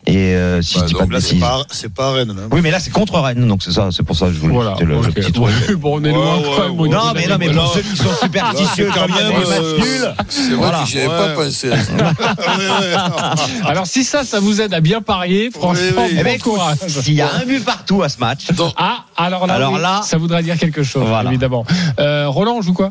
Et 0.07 0.17
euh, 0.37 0.63
si 0.63 0.77
Bah, 0.77 0.83
je 0.83 0.87
dis 0.87 0.93
donc 0.93 1.11
pas 1.11 1.17
de 1.17 1.21
c'est 1.21 1.29
bêtises. 1.35 1.41
pas, 1.41 1.63
c'est 1.71 1.93
pas 1.93 2.13
Rennes. 2.13 2.29
là. 2.29 2.43
Oui, 2.53 2.61
mais 2.63 2.71
là, 2.71 2.79
c'est 2.79 2.91
contre 2.91 3.19
Rennes, 3.19 3.47
donc 3.49 3.63
c'est 3.65 3.73
ça. 3.73 3.89
C'est 3.91 4.05
pour 4.05 4.17
ça 4.17 4.27
que 4.27 4.33
je 4.35 4.39
voulais. 4.39 4.55
Voilà. 4.55 4.77
le, 4.79 4.87
le 4.87 4.97
ok. 4.99 5.13
petit 5.15 5.33
truc. 5.33 5.47
Ouais, 5.69 5.75
bon, 5.77 6.01
on 6.01 6.05
est 6.05 6.11
Ouais, 6.11 6.15
loin 6.15 6.39
ouais, 6.39 6.47
ouais. 6.47 6.67
au 6.79 6.87
Non, 6.87 7.01
mais 7.13 7.27
non, 7.27 7.37
mais 7.41 7.51
pour 7.51 7.75
ceux 7.75 7.83
qui 7.83 7.97
sont 7.97 8.15
superstitieux, 8.23 8.89
quand 8.95 9.09
même, 9.09 9.17
euh, 9.21 9.79
nuls. 9.79 10.15
C'est 10.29 10.43
vrai 10.51 10.57
Voilà. 10.57 10.83
que 10.85 10.89
j'y 10.89 10.99
avais 11.01 11.09
Ouais. 11.09 11.35
pas 11.35 11.43
pensé. 11.45 11.73
à 11.73 11.83
ça. 11.83 13.35
Alors 13.65 13.87
si 13.87 14.05
ça, 14.05 14.25
ça 14.25 14.39
vous 14.41 14.61
aide 14.61 14.75
à 14.75 14.81
bien 14.81 15.03
parier, 15.03 15.51
franchement, 15.51 15.83
oui. 16.05 16.15
bon 16.15 16.21
Eh 16.21 16.23
ben, 16.23 16.39
courage. 16.41 16.79
s'il 16.87 17.15
y 17.15 17.21
a 17.21 17.35
un 17.35 17.45
but 17.45 17.65
partout 17.65 18.03
à 18.03 18.09
ce 18.09 18.19
match, 18.19 18.47
Ah, 18.77 19.05
alors 19.17 19.47
là, 19.47 19.55
Alors 19.55 19.73
oui, 19.73 19.81
là- 19.81 20.03
ça 20.05 20.19
voudrait 20.19 20.43
dire 20.45 20.57
quelque 20.57 20.83
chose, 20.85 21.07
évidemment. 21.27 21.65
Euh, 21.99 22.29
Roland, 22.29 22.55
on 22.59 22.63
joue 22.63 22.75
quoi? 22.75 22.91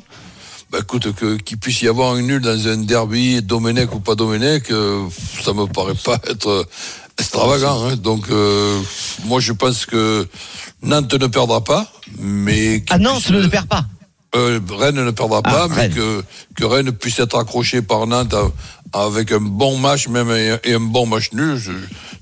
Bah 0.74 0.80
écoute, 0.82 1.14
que- 1.14 1.36
qu'il 1.38 1.60
puisse 1.60 1.84
y 1.84 1.88
avoir 1.88 2.14
un 2.16 2.22
nul 2.24 2.42
dans 2.42 2.68
un 2.68 2.78
derby, 2.78 3.44
Domenech 3.44 3.94
ou 3.94 4.00
pas 4.00 4.16
Domenech, 4.16 4.72
euh, 4.72 5.04
ça 5.46 5.54
me 5.54 5.68
paraît 5.68 5.94
pas 5.94 6.16
être 6.28 6.50
euh, 6.50 6.64
extravagant. 7.20 7.86
hein. 7.90 7.96
Donc, 7.96 8.26
euh, 8.32 8.80
moi, 9.26 9.40
je 9.40 9.54
pense 9.54 9.86
que 9.86 10.28
Nantes 10.82 11.14
ne 11.14 11.28
perdra 11.28 11.64
pas, 11.64 11.86
mais. 12.18 12.84
ah 12.90 12.98
Nantes 12.98 13.20
puisse, 13.22 13.30
ne 13.30 13.42
le 13.42 13.50
perd 13.50 13.68
pas. 13.68 13.86
euh, 14.36 14.60
Rennes 14.68 15.06
ne 15.06 15.12
perdra 15.12 15.42
Ah, 15.44 15.52
pas, 15.52 15.68
mais 15.68 15.90
que, 15.92 16.24
que 16.56 16.66
Rennes 16.66 16.92
puisse 16.92 17.20
être 17.20 17.38
accroché 17.38 17.84
par 17.84 18.08
Nantes 18.08 18.34
à- 18.34 19.04
avec 19.06 19.32
un 19.32 19.42
bon 19.42 19.78
match, 19.78 20.08
même 20.08 20.32
et, 20.32 20.58
et 20.64 20.74
un 20.74 20.80
bon 20.80 21.06
match 21.06 21.34
nul, 21.34 21.56
je- 21.56 21.72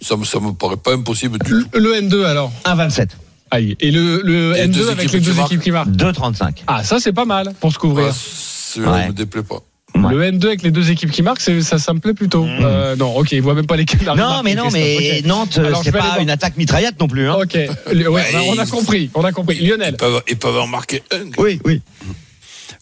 ça 0.06 0.18
me, 0.18 0.26
ça 0.26 0.42
me 0.42 0.52
paraît 0.52 0.76
pas 0.76 0.92
impossible 0.94 1.40
du 1.40 1.50
tout. 1.50 1.64
Le, 1.74 1.80
le 1.80 2.02
N2 2.02 2.26
alors? 2.26 2.52
1,27. 2.66 3.12
Aïe. 3.52 3.76
Et 3.80 3.92
le, 3.92 4.22
le 4.24 4.56
Et 4.56 4.66
N2 4.68 4.72
deux 4.72 4.90
avec 4.90 5.04
équipes 5.06 5.14
les 5.14 5.20
deux 5.20 5.32
qui 5.32 5.38
marquent. 5.38 5.52
équipes 5.52 5.62
qui 5.64 5.72
marquent 5.72 5.90
2,35. 5.90 6.64
Ah, 6.68 6.84
ça 6.84 7.00
c'est 7.00 7.14
pas 7.14 7.26
mal 7.26 7.54
pour 7.60 7.72
se 7.74 7.78
couvrir. 7.78 8.08
Ah, 8.10 8.14
ça 8.16 8.80
Ouais. 8.82 9.08
me 9.08 9.14
déplaît 9.14 9.44
pas. 9.44 9.60
Ouais. 9.94 10.14
Le 10.16 10.22
N2 10.32 10.46
avec 10.48 10.62
les 10.64 10.72
deux 10.72 10.90
équipes 10.90 11.12
qui 11.12 11.22
marquent, 11.22 11.42
c'est- 11.42 11.62
ça, 11.62 11.78
ça 11.78 11.94
me 11.94 12.00
plaît 12.00 12.14
plutôt. 12.14 12.46
Euh, 12.46 12.96
non, 12.96 13.14
ok, 13.18 13.34
il 13.34 13.42
voit 13.42 13.54
même 13.56 13.68
pas 13.68 13.76
les 13.76 13.84
Canaries 13.84 14.18
Non, 14.18 14.26
marquer, 14.28 14.44
mais 14.46 14.56
non, 14.56 14.64
Christophe, 14.70 14.82
mais 14.82 15.20
ok. 15.20 15.26
Nantes, 15.26 15.58
Alors, 15.58 15.80
je 15.80 15.84
c'est 15.84 15.92
vais 15.92 15.98
aller 16.00 16.08
pas 16.08 16.14
voir. 16.14 16.22
une 16.22 16.30
attaque 16.30 16.56
mitraillette 16.56 16.98
non 16.98 17.08
plus. 17.10 17.28
Hein. 17.30 17.36
Ok, 17.42 17.54
Le- 17.92 18.08
ouais, 18.10 18.22
Ouais, 18.22 18.26
on 18.48 18.58
a 18.58 18.64
ils- 18.64 18.70
compris, 18.70 19.10
on 19.16 19.26
a 19.26 19.34
compris. 19.34 19.60
Lionel. 19.60 19.96
Ils 19.96 19.98
peuvent, 19.98 20.22
ils 20.30 20.38
peuvent 20.38 20.58
en 20.60 20.68
marquer 20.68 21.04
un. 21.12 21.26
Oui, 21.38 21.60
oui. 21.66 21.82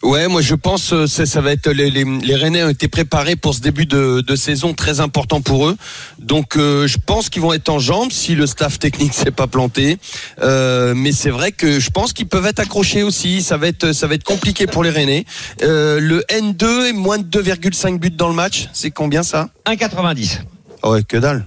Ouais, 0.02 0.28
moi 0.28 0.40
je 0.40 0.54
pense 0.54 0.94
euh, 0.94 1.06
ça, 1.06 1.26
ça 1.26 1.42
va 1.42 1.52
être 1.52 1.68
les, 1.70 1.90
les, 1.90 2.04
les 2.04 2.34
Rennais 2.34 2.62
ont 2.64 2.70
été 2.70 2.88
préparés 2.88 3.36
pour 3.36 3.54
ce 3.54 3.60
début 3.60 3.84
de, 3.84 4.22
de 4.26 4.34
saison 4.36 4.72
très 4.72 5.00
important 5.00 5.42
pour 5.42 5.68
eux. 5.68 5.76
Donc 6.18 6.56
euh, 6.56 6.86
je 6.86 6.96
pense 7.04 7.28
qu'ils 7.28 7.42
vont 7.42 7.52
être 7.52 7.68
en 7.68 7.78
jambes 7.78 8.10
si 8.10 8.34
le 8.34 8.46
staff 8.46 8.78
technique 8.78 9.12
s'est 9.20 9.30
pas 9.30 9.46
planté. 9.46 9.98
Euh, 10.40 10.94
mais 10.96 11.12
c'est 11.12 11.28
vrai 11.28 11.52
que 11.52 11.78
je 11.80 11.90
pense 11.90 12.14
qu'ils 12.14 12.28
peuvent 12.28 12.46
être 12.46 12.60
accrochés 12.60 13.02
aussi. 13.02 13.42
Ça 13.42 13.58
va 13.58 13.68
être 13.68 13.92
ça 13.92 14.06
va 14.06 14.14
être 14.14 14.24
compliqué 14.24 14.66
pour 14.66 14.82
les 14.82 14.90
Rennais. 14.90 15.26
Euh, 15.62 16.00
le 16.00 16.24
N2 16.30 16.88
est 16.88 16.92
moins 16.94 17.18
de 17.18 17.24
2,5 17.42 17.98
buts 17.98 18.10
dans 18.10 18.28
le 18.28 18.34
match. 18.34 18.68
C'est 18.72 18.90
combien 18.90 19.22
ça? 19.22 19.50
1,90. 19.66 20.38
Ah 20.82 20.90
Ouais, 20.92 21.02
que 21.02 21.18
dalle. 21.18 21.44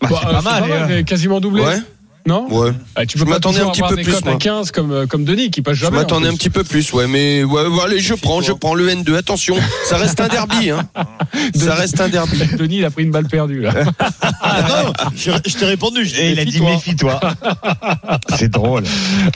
Bah, 0.00 0.08
Bah, 0.12 0.18
c'est 0.22 0.28
euh, 0.28 0.32
pas 0.32 0.42
mal. 0.42 0.72
hein. 0.92 1.02
quasiment 1.02 1.40
doublé. 1.40 1.62
Ouais, 1.64 1.78
Non 2.26 2.46
ouais. 2.50 2.70
Ah, 2.94 3.06
Tu 3.06 3.18
Je 3.18 3.24
peux 3.24 3.30
pas 3.30 3.36
m'attendais 3.36 3.60
un 3.60 3.70
petit 3.70 3.82
peu 3.82 3.94
plus, 3.96 4.14
à 4.16 4.20
moi. 4.24 4.36
15 4.36 4.70
comme, 4.72 4.90
euh, 4.92 5.06
comme 5.06 5.24
Denis 5.24 5.50
qui 5.50 5.62
passe 5.62 5.74
Je 5.76 5.82
jamais. 5.84 5.96
en 5.98 6.00
m'attendais 6.00 6.28
un 6.28 6.34
petit 6.34 6.50
peu 6.50 6.64
plus, 6.64 6.92
ouais, 6.92 7.06
mais 7.06 7.44
ouais, 7.44 7.66
ouais, 7.66 7.82
allez, 7.84 8.00
je 8.00 8.14
prends, 8.14 8.40
je 8.40 8.52
prends 8.52 8.74
le 8.74 8.88
N2. 8.88 9.14
Attention, 9.16 9.56
ça 9.88 9.96
reste 9.96 10.20
un 10.20 10.28
derby, 10.28 10.70
hein. 10.70 10.88
Ça 11.54 11.74
reste 11.74 12.00
un 12.00 12.08
derby. 12.08 12.38
Denis, 12.58 12.78
il 12.78 12.84
a 12.84 12.90
pris 12.90 13.04
une 13.04 13.10
balle 13.10 13.26
perdue 13.28 13.60
là. 13.60 13.72
Ah 14.40 14.62
non, 14.86 14.92
je, 15.14 15.30
je 15.46 15.56
t'ai 15.56 15.66
répondu. 15.66 16.04
Je 16.04 16.20
Et 16.20 16.32
il 16.32 16.40
a 16.40 16.44
dit 16.44 16.60
méfie-toi. 16.60 17.20
c'est 18.36 18.48
drôle. 18.50 18.84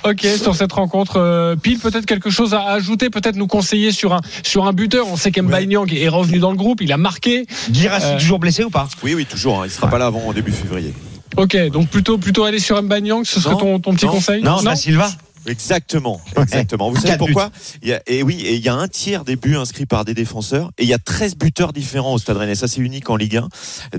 ok, 0.05 0.26
sur 0.43 0.55
cette 0.55 0.72
rencontre, 0.72 1.16
euh, 1.18 1.57
Pile, 1.57 1.78
peut-être 1.78 2.07
quelque 2.07 2.30
chose 2.30 2.55
à 2.55 2.62
ajouter, 2.72 3.11
peut-être 3.11 3.36
nous 3.36 3.47
conseiller 3.47 3.93
sur 3.93 4.12
un, 4.14 4.20
sur 4.43 4.66
un 4.66 4.72
buteur. 4.72 5.07
On 5.09 5.16
sait 5.16 5.30
Nyang 5.66 5.93
est 5.93 6.09
revenu 6.09 6.38
dans 6.38 6.51
le 6.51 6.57
groupe, 6.57 6.80
il 6.80 6.93
a 6.93 6.97
marqué. 6.97 7.47
Girassi 7.72 8.07
Euh, 8.07 8.18
toujours 8.18 8.38
blessé 8.38 8.64
ou 8.64 8.70
pas? 8.70 8.88
Oui, 9.03 9.14
oui, 9.14 9.26
toujours. 9.26 9.61
hein. 9.62 9.66
Il 9.66 9.70
sera 9.70 9.88
pas 9.88 9.99
là 9.99 10.07
avant 10.07 10.26
au 10.26 10.32
début 10.32 10.53
février. 10.53 10.93
Ok, 11.37 11.57
donc 11.70 11.89
plutôt, 11.89 12.18
plutôt 12.18 12.45
aller 12.45 12.59
sur 12.59 12.81
Mbaye 12.83 13.03
Nyang, 13.03 13.24
ce 13.24 13.41
serait 13.41 13.55
Non, 13.55 13.59
ton, 13.59 13.81
ton 13.81 13.95
petit 13.95 14.07
non, 14.07 14.12
conseil 14.12 14.43
Non, 14.43 14.62
Da 14.62 14.76
Silva. 14.76 15.11
Exactement, 15.47 16.20
exactement. 16.37 16.91
Vous 16.91 17.01
savez 17.01 17.16
pourquoi? 17.16 17.51
Il 17.83 17.89
y 17.89 17.95
a, 17.95 18.03
Et 18.07 18.22
oui, 18.22 18.43
et 18.45 18.57
il 18.57 18.62
y 18.62 18.68
a 18.68 18.74
un 18.74 18.89
tiers 18.89 19.24
des 19.24 19.37
buts 19.37 19.57
inscrits 19.57 19.87
par 19.87 20.05
des 20.05 20.12
défenseurs 20.12 20.70
et 20.76 20.83
il 20.83 20.89
y 20.89 20.93
a 20.93 20.99
13 20.99 21.37
buteurs 21.37 21.72
différents 21.72 22.12
au 22.12 22.18
Stade 22.18 22.37
Rennais. 22.37 22.55
Ça, 22.55 22.68
c'est 22.68 22.81
unique 22.81 23.09
en 23.09 23.16
Ligue 23.16 23.39
1. 23.39 23.49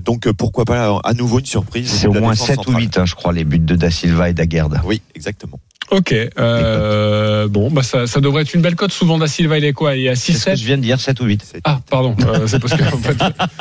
Donc 0.02 0.28
euh, 0.28 0.34
pourquoi 0.34 0.66
pas 0.66 1.00
à 1.04 1.14
nouveau 1.14 1.40
une 1.40 1.46
surprise 1.46 1.90
C'est 1.92 2.08
au 2.08 2.14
moins 2.14 2.34
défense 2.34 2.48
7 2.48 2.58
ou 2.60 2.64
centrale. 2.64 2.82
8, 2.84 2.98
hein, 3.00 3.06
je 3.06 3.16
crois, 3.16 3.34
les 3.34 3.44
buts 3.44 3.60
de 3.60 3.76
Da 3.76 3.90
Silva 3.90 4.30
et 4.30 4.34
d'Aguerd. 4.34 4.82
Oui, 4.86 5.02
exactement. 5.16 5.60
Ok, 5.92 6.16
euh, 6.40 7.48
bon, 7.50 7.70
bah 7.70 7.84
ça, 7.84 8.08
ça 8.08 8.22
devrait 8.22 8.44
être 8.44 8.54
une 8.54 8.62
belle 8.62 8.76
cote. 8.76 8.94
Souvent, 8.94 9.18
Da 9.18 9.28
Silva, 9.28 9.58
il 9.58 9.66
est 9.66 9.74
quoi 9.74 9.96
Il 9.98 10.06
est 10.06 10.10
à 10.10 10.16
C'est 10.16 10.32
ce 10.32 10.46
que 10.46 10.52
6-7 10.52 10.56
je 10.58 10.66
viens 10.66 10.78
de 10.78 10.82
dire, 10.84 11.00
7 11.02 11.20
ou 11.20 11.26
8. 11.26 11.44
Ah, 11.66 11.80
pardon. 11.90 12.16
euh, 12.26 12.48
c'est 12.48 12.60
parce 12.60 12.74
que 12.76 12.84
en 12.84 12.98
fait, 12.98 13.18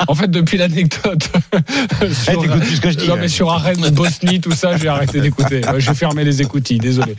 en 0.07 0.15
fait, 0.15 0.31
depuis 0.31 0.57
l'anecdote, 0.57 1.29
Eh, 2.01 2.13
sur- 2.13 2.41
t'écoutes 2.41 2.61
plus 2.61 2.75
ce 2.77 2.81
que 2.81 2.89
je 2.91 2.97
dis. 2.97 3.07
non 3.07 3.17
mais 3.19 3.27
sur 3.27 3.51
Arène, 3.51 3.89
Bosnie, 3.91 4.39
tout 4.39 4.53
ça, 4.53 4.77
j'ai 4.77 4.87
arrêté 4.87 5.19
d'écouter. 5.19 5.61
J'ai 5.79 5.93
fermé 5.93 6.23
les 6.23 6.41
écoutilles, 6.41 6.79
désolé. 6.79 7.15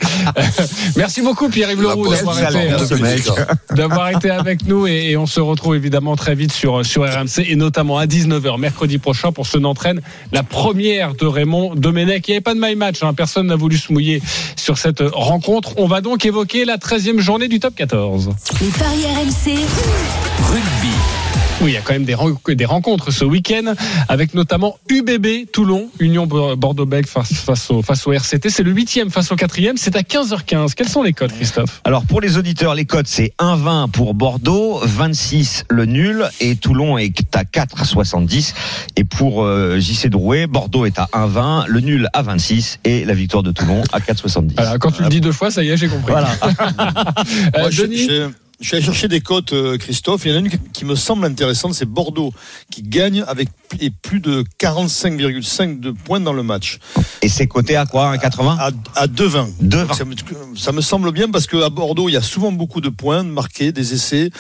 Merci 0.96 1.20
beaucoup 1.22 1.48
Pierre-Yves 1.50 1.82
Leroux 1.82 2.08
d'avoir 2.10 2.38
été, 2.42 2.72
de 2.72 2.78
ce 2.84 2.94
mec. 2.94 3.22
d'avoir 3.74 4.08
été 4.10 4.30
avec 4.30 4.66
nous 4.66 4.86
et, 4.86 5.10
et 5.10 5.16
on 5.18 5.26
se 5.26 5.40
retrouve 5.40 5.76
évidemment 5.76 6.16
très 6.16 6.34
vite 6.34 6.52
sur, 6.52 6.84
sur 6.86 7.02
RMC 7.04 7.44
et 7.46 7.56
notamment 7.56 7.98
à 7.98 8.06
19h 8.06 8.58
mercredi 8.58 8.98
prochain 8.98 9.30
pour 9.32 9.46
ce 9.46 9.58
Nantraine, 9.58 10.00
la 10.32 10.42
première 10.42 11.14
de 11.14 11.26
Raymond 11.26 11.74
Domenech. 11.74 12.26
Il 12.28 12.30
n'y 12.30 12.36
avait 12.36 12.40
pas 12.42 12.54
de 12.54 12.60
my 12.60 12.74
match, 12.76 13.02
hein, 13.02 13.12
personne 13.14 13.48
n'a 13.48 13.56
voulu 13.56 13.76
se 13.76 13.92
mouiller 13.92 14.22
sur 14.56 14.78
cette 14.78 15.01
rencontre. 15.12 15.74
On 15.76 15.86
va 15.86 16.00
donc 16.00 16.24
évoquer 16.24 16.64
la 16.64 16.76
13e 16.76 17.18
journée 17.18 17.48
du 17.48 17.60
top 17.60 17.74
14. 17.74 18.30
Les 18.60 18.68
paris 18.68 19.04
RMC. 19.06 19.58
Rugby. 20.44 21.11
Oui, 21.62 21.70
il 21.70 21.74
y 21.74 21.76
a 21.76 21.80
quand 21.80 21.92
même 21.92 22.04
des, 22.04 22.14
ren- 22.16 22.36
des 22.48 22.64
rencontres 22.64 23.12
ce 23.12 23.24
week-end 23.24 23.74
avec 24.08 24.34
notamment 24.34 24.76
UBB 24.88 25.48
Toulon, 25.52 25.88
Union 26.00 26.26
Bordeaux-Bègles 26.26 27.06
face, 27.06 27.32
face, 27.34 27.70
au, 27.70 27.82
face 27.82 28.04
au 28.08 28.12
RCT. 28.12 28.50
C'est 28.50 28.64
le 28.64 28.72
huitième 28.72 29.10
face 29.10 29.30
au 29.30 29.36
quatrième. 29.36 29.76
C'est 29.76 29.94
à 29.94 30.00
15h15. 30.00 30.74
Quels 30.74 30.88
sont 30.88 31.04
les 31.04 31.12
codes, 31.12 31.30
Christophe? 31.32 31.80
Alors 31.84 32.04
pour 32.04 32.20
les 32.20 32.36
auditeurs, 32.36 32.74
les 32.74 32.84
codes 32.84 33.06
c'est 33.06 33.32
1,20 33.38 33.90
pour 33.92 34.14
Bordeaux, 34.14 34.80
26 34.82 35.64
le 35.70 35.84
nul 35.86 36.28
et 36.40 36.56
Toulon 36.56 36.98
est 36.98 37.14
à 37.36 37.44
4,70. 37.44 38.54
Et 38.96 39.04
pour 39.04 39.44
euh, 39.44 39.78
JC 39.78 40.08
Drouet, 40.08 40.48
Bordeaux 40.48 40.84
est 40.84 40.98
à 40.98 41.08
1,20, 41.12 41.66
le 41.68 41.78
nul 41.80 42.08
à 42.12 42.22
26 42.22 42.80
et 42.84 43.04
la 43.04 43.14
victoire 43.14 43.44
de 43.44 43.52
Toulon 43.52 43.84
à 43.92 44.00
4,70. 44.00 44.54
Voilà, 44.56 44.78
Quand 44.78 44.90
tu 44.90 45.02
le 45.04 45.08
dis 45.08 45.20
deux 45.20 45.30
fois, 45.32 45.52
ça 45.52 45.62
y 45.62 45.70
est, 45.70 45.76
j'ai 45.76 45.86
compris. 45.88 46.10
Voilà. 46.10 46.30
Euh, 47.54 47.60
Moi, 47.60 47.70
Denis? 47.70 48.08
je- 48.08 48.12
je 48.14 48.28
suis 48.68 48.76
allé 48.76 48.84
chercher 48.84 49.08
des 49.08 49.20
cotes, 49.20 49.52
euh, 49.52 49.76
Christophe. 49.78 50.24
Il 50.24 50.30
y 50.30 50.34
en 50.34 50.36
a 50.36 50.40
une 50.40 50.50
qui- 50.72 50.84
me 50.84 50.94
semble 50.96 51.24
intéressante, 51.26 51.74
c'est 51.74 51.84
Bordeaux, 51.88 52.32
qui 52.70 52.82
gagne 52.82 53.22
avec 53.28 53.48
plus- 53.68 53.78
et 53.80 53.90
plus 53.90 54.18
de 54.20 54.44
45,5 54.58 55.80
de 55.80 55.90
points 55.92 56.18
dans 56.20 56.32
le 56.32 56.42
match. 56.42 56.78
Et 57.22 57.28
c'est 57.28 57.46
coté 57.46 57.76
à 57.76 57.86
quoi 57.86 58.08
1,80 58.10 58.56
À, 58.58 58.70
à 58.96 59.06
2,20. 59.06 59.48
2,20. 59.60 59.94
Ça 59.94 60.04
me, 60.04 60.14
ça 60.56 60.72
me 60.72 60.80
semble 60.80 61.12
bien 61.12 61.30
parce 61.30 61.46
qu'à 61.46 61.68
Bordeaux, 61.70 62.08
il 62.08 62.12
y 62.12 62.16
a 62.16 62.22
souvent 62.22 62.50
beaucoup 62.52 62.80
de 62.80 62.88
points 62.88 63.22
marqués, 63.22 63.70
des 63.72 63.94
essais. 63.94 64.30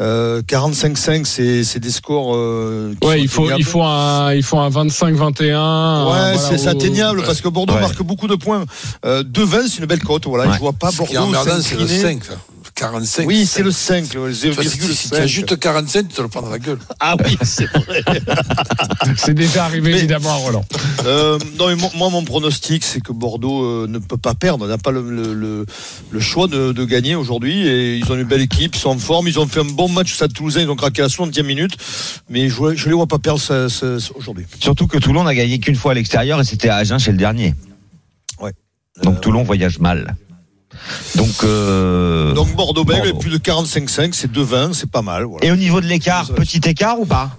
Euh, 0.00 0.42
45-5, 0.42 1.26
c'est 1.26 1.64
c'est 1.64 1.80
des 1.80 1.90
scores. 1.90 2.34
euh, 2.36 2.94
qui 3.00 3.06
Ouais, 3.06 3.16
sont 3.16 3.22
il 3.22 3.28
faut, 3.28 3.50
il 3.58 3.64
faut 3.64 3.82
un, 3.82 4.34
il 4.34 4.42
faut 4.42 4.58
un 4.58 4.68
25-21. 4.70 6.04
Ouais, 6.04 6.36
voilà, 6.36 6.38
c'est 6.38 6.66
atteignable 6.66 7.22
parce 7.24 7.40
que 7.40 7.48
Bordeaux 7.48 7.74
Ouais. 7.74 7.80
marque 7.80 8.02
beaucoup 8.02 8.28
de 8.28 8.34
points. 8.36 8.64
Euh, 9.04 9.22
2,20, 9.22 9.68
c'est 9.68 9.78
une 9.78 9.86
belle 9.86 10.02
cote. 10.02 10.26
Voilà, 10.26 10.46
Ouais. 10.48 10.54
je 10.54 10.58
vois 10.60 10.72
pas 10.72 10.90
Ce 10.90 11.02
qui 11.02 11.12
est 11.12 11.16
Bordeaux 11.16 11.28
emmerdant, 11.36 11.60
c'est 11.62 11.74
le 11.78 11.86
s'incliner. 11.86 12.02
5. 12.20 12.24
ça. 12.24 12.34
45. 12.76 13.26
Oui, 13.26 13.46
c'est 13.46 13.62
le 13.62 13.70
5, 13.70 14.12
le 14.14 14.32
Tu 14.32 14.50
vois, 14.50 14.62
si- 14.62 14.70
Si 14.94 15.08
tu 15.08 15.14
as 15.16 15.20
0,5. 15.24 15.26
juste 15.26 15.58
45, 15.58 16.08
tu 16.08 16.14
te 16.14 16.20
le 16.22 16.28
prends 16.28 16.42
dans 16.42 16.50
la 16.50 16.58
gueule. 16.58 16.78
Ah 17.00 17.16
oui, 17.24 17.36
c'est 17.42 17.64
vrai. 17.66 18.04
C'est 19.16 19.34
déjà 19.34 19.64
arrivé 19.64 19.90
Mais- 19.92 19.98
évidemment 19.98 20.30
à 20.30 20.34
Roland. 20.36 20.64
Euh, 21.06 21.38
non, 21.58 21.68
mais 21.68 21.76
moi, 21.76 21.90
moi, 21.96 22.10
mon 22.10 22.22
pronostic, 22.24 22.84
c'est 22.84 23.00
que 23.00 23.12
Bordeaux 23.12 23.64
euh, 23.64 23.86
ne 23.88 23.98
peut 23.98 24.16
pas 24.18 24.34
perdre, 24.34 24.66
n'a 24.68 24.76
pas 24.78 24.90
le, 24.90 25.00
le, 25.10 25.32
le- 25.32 25.66
le 26.10 26.20
choix 26.20 26.48
de, 26.48 26.72
de 26.72 26.84
gagner 26.84 27.14
aujourd'hui. 27.14 27.66
Et 27.66 27.96
ils 27.96 28.12
ont 28.12 28.14
une 28.16 28.24
belle 28.24 28.42
équipe, 28.42 28.74
ils 28.74 28.78
sont 28.78 28.90
en 28.90 28.98
forme, 28.98 29.26
ils 29.28 29.38
ont 29.38 29.46
fait 29.46 29.60
un 29.60 29.64
bon 29.64 29.88
match 29.88 30.12
au 30.12 30.14
Stade 30.16 30.32
Toulousain, 30.34 30.60
ils 30.62 30.70
ont 30.70 30.76
craqué 30.76 31.00
à 31.00 31.04
la 31.04 31.08
60e 31.08 31.42
minute. 31.44 31.76
Mais 32.28 32.48
je 32.50 32.60
ne 32.62 32.72
les 32.74 32.92
vois 32.92 33.06
pas 33.06 33.18
perdre 33.18 33.40
aujourd'hui. 34.16 34.44
Surtout 34.60 34.86
que 34.86 34.98
Toulon 34.98 35.24
n'a 35.24 35.34
gagné 35.34 35.58
qu'une 35.60 35.76
fois 35.76 35.92
à 35.92 35.94
l'extérieur 35.94 36.40
et 36.40 36.44
c'était 36.44 36.68
à 36.68 36.76
Agen 36.76 36.98
chez 36.98 37.12
le 37.12 37.18
dernier. 37.18 37.54
Ouais. 38.40 38.52
Donc 39.02 39.16
Euh, 39.16 39.20
Toulon 39.20 39.44
voyage 39.44 39.78
mal. 39.78 40.14
Donc, 41.16 41.44
euh, 41.44 42.32
Donc 42.34 42.54
Bordeaux-Bègles, 42.54 43.02
Bordeaux. 43.12 43.18
plus 43.18 43.30
de 43.30 43.38
45-5, 43.38 44.12
c'est 44.12 44.30
2-20, 44.30 44.72
c'est 44.72 44.90
pas 44.90 45.02
mal. 45.02 45.24
Voilà. 45.24 45.46
et 45.46 45.50
au 45.52 45.56
niveau 45.56 45.80
de 45.80 45.86
l'écart, 45.86 46.26
petit 46.34 46.60
écart 46.64 46.98
ou 47.00 47.06
pas? 47.06 47.30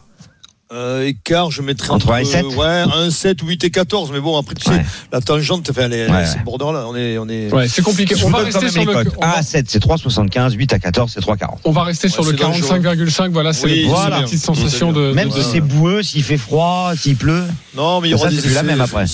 Euh, 0.73 1.05
écart, 1.07 1.49
je 1.49 1.61
mettrais 1.61 1.91
Entre 1.91 2.11
un 2.11 2.17
et 2.17 2.25
sept 2.25 2.45
ouais, 2.45 2.83
1, 2.93 3.09
7, 3.09 3.37
8 3.41 3.63
et 3.63 3.69
14. 3.71 4.11
Mais 4.11 4.19
bon, 4.19 4.37
après, 4.37 4.53
tu 4.53 4.65
sais, 4.65 4.71
Ouais. 4.71 4.85
la 5.13 5.21
tangente, 5.21 5.69
enfin, 5.69 5.87
les, 5.87 6.07
Ouais. 6.07 6.25
c'est 6.25 6.43
border 6.43 6.73
là, 6.73 6.85
on 6.89 6.95
est, 6.95 7.17
on 7.17 7.29
est. 7.29 7.49
Ouais, 7.53 7.69
c'est 7.69 7.81
compliqué. 7.81 8.15
On 8.25 8.29
va 8.29 8.39
rester 8.39 8.67
sur 8.69 8.79
les 8.81 8.85
le. 8.85 9.09
on 9.17 9.23
1 9.23 9.27
va- 9.27 9.37
à 9.37 9.43
7, 9.43 9.67
c'est 9.69 9.79
3,75. 9.79 10.53
8 10.55 10.73
à 10.73 10.79
14, 10.79 11.11
c'est 11.13 11.21
3,40. 11.21 11.59
On 11.63 11.71
va 11.71 11.83
rester 11.83 12.09
sur 12.09 12.23
le 12.25 12.31
c'est 12.31 12.35
dangereux. 12.43 12.79
45,5. 12.79 13.31
Voilà, 13.31 13.53
c'est 13.53 13.65
Oui, 13.65 13.87
la 13.89 13.97
c'est 14.03 14.07
bien. 14.09 14.21
petite 14.23 14.43
sensation 14.43 14.91
de. 14.91 15.13
Même 15.13 15.29
de- 15.29 15.33
si 15.35 15.43
c'est 15.43 15.61
boueux, 15.61 16.03
s'il 16.03 16.23
fait 16.23 16.37
froid, 16.37 16.91
s'il 16.99 17.15
pleut. 17.15 17.43
Non, 17.73 18.01
mais 18.01 18.09
il 18.09 18.11
y 18.11 18.13
aura 18.15 18.25
Ça, 18.25 18.31
des 18.31 18.39
essais. 18.45 18.53
la 18.55 18.63
même 18.63 18.81
après. 18.81 19.05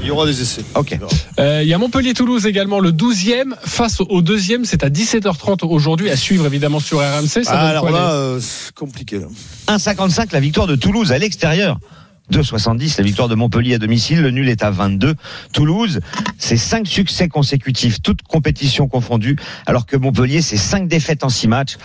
Il 0.00 0.06
y 0.06 0.10
aura 0.10 0.24
des 0.24 0.40
essais. 0.40 0.62
Ok. 0.76 0.98
Euh, 1.38 1.60
Il 1.62 1.68
y 1.68 1.74
a 1.74 1.78
Montpellier-Toulouse 1.78 2.46
également, 2.46 2.80
le 2.80 2.90
12e 2.92 3.54
face 3.64 4.00
au 4.00 4.22
deuxième. 4.22 4.64
C'est 4.64 4.82
à 4.82 4.88
17h30 4.88 5.62
aujourd'hui, 5.64 6.08
à 6.10 6.16
suivre 6.16 6.46
évidemment 6.46 6.80
sur 6.80 7.00
RMC. 7.00 7.44
Ça 7.44 7.50
Ah, 7.52 7.68
alors 7.68 7.90
là, 7.90 8.12
euh, 8.12 8.40
c'est 8.40 8.72
compliqué. 8.74 9.18
Là. 9.18 9.26
1,55 9.68 10.32
la 10.32 10.40
victoire 10.40 10.66
de 10.66 10.76
Toulouse 10.76 11.01
à 11.10 11.18
l'extérieur. 11.18 11.80
2,70 12.32 12.94
la 12.98 13.04
victoire 13.04 13.28
de 13.28 13.34
Montpellier 13.34 13.74
à 13.74 13.78
domicile. 13.78 14.22
Le 14.22 14.30
nul 14.30 14.48
est 14.48 14.62
à 14.62 14.70
22. 14.70 15.14
Toulouse, 15.52 16.00
c'est 16.38 16.56
5 16.56 16.86
succès 16.86 17.28
consécutifs, 17.28 18.00
toutes 18.00 18.22
compétitions 18.22 18.86
confondues, 18.88 19.36
alors 19.66 19.84
que 19.84 19.96
Montpellier, 19.96 20.40
c'est 20.40 20.56
5 20.56 20.88
défaites 20.88 21.24
en 21.24 21.28
6 21.28 21.48
matchs. 21.48 21.76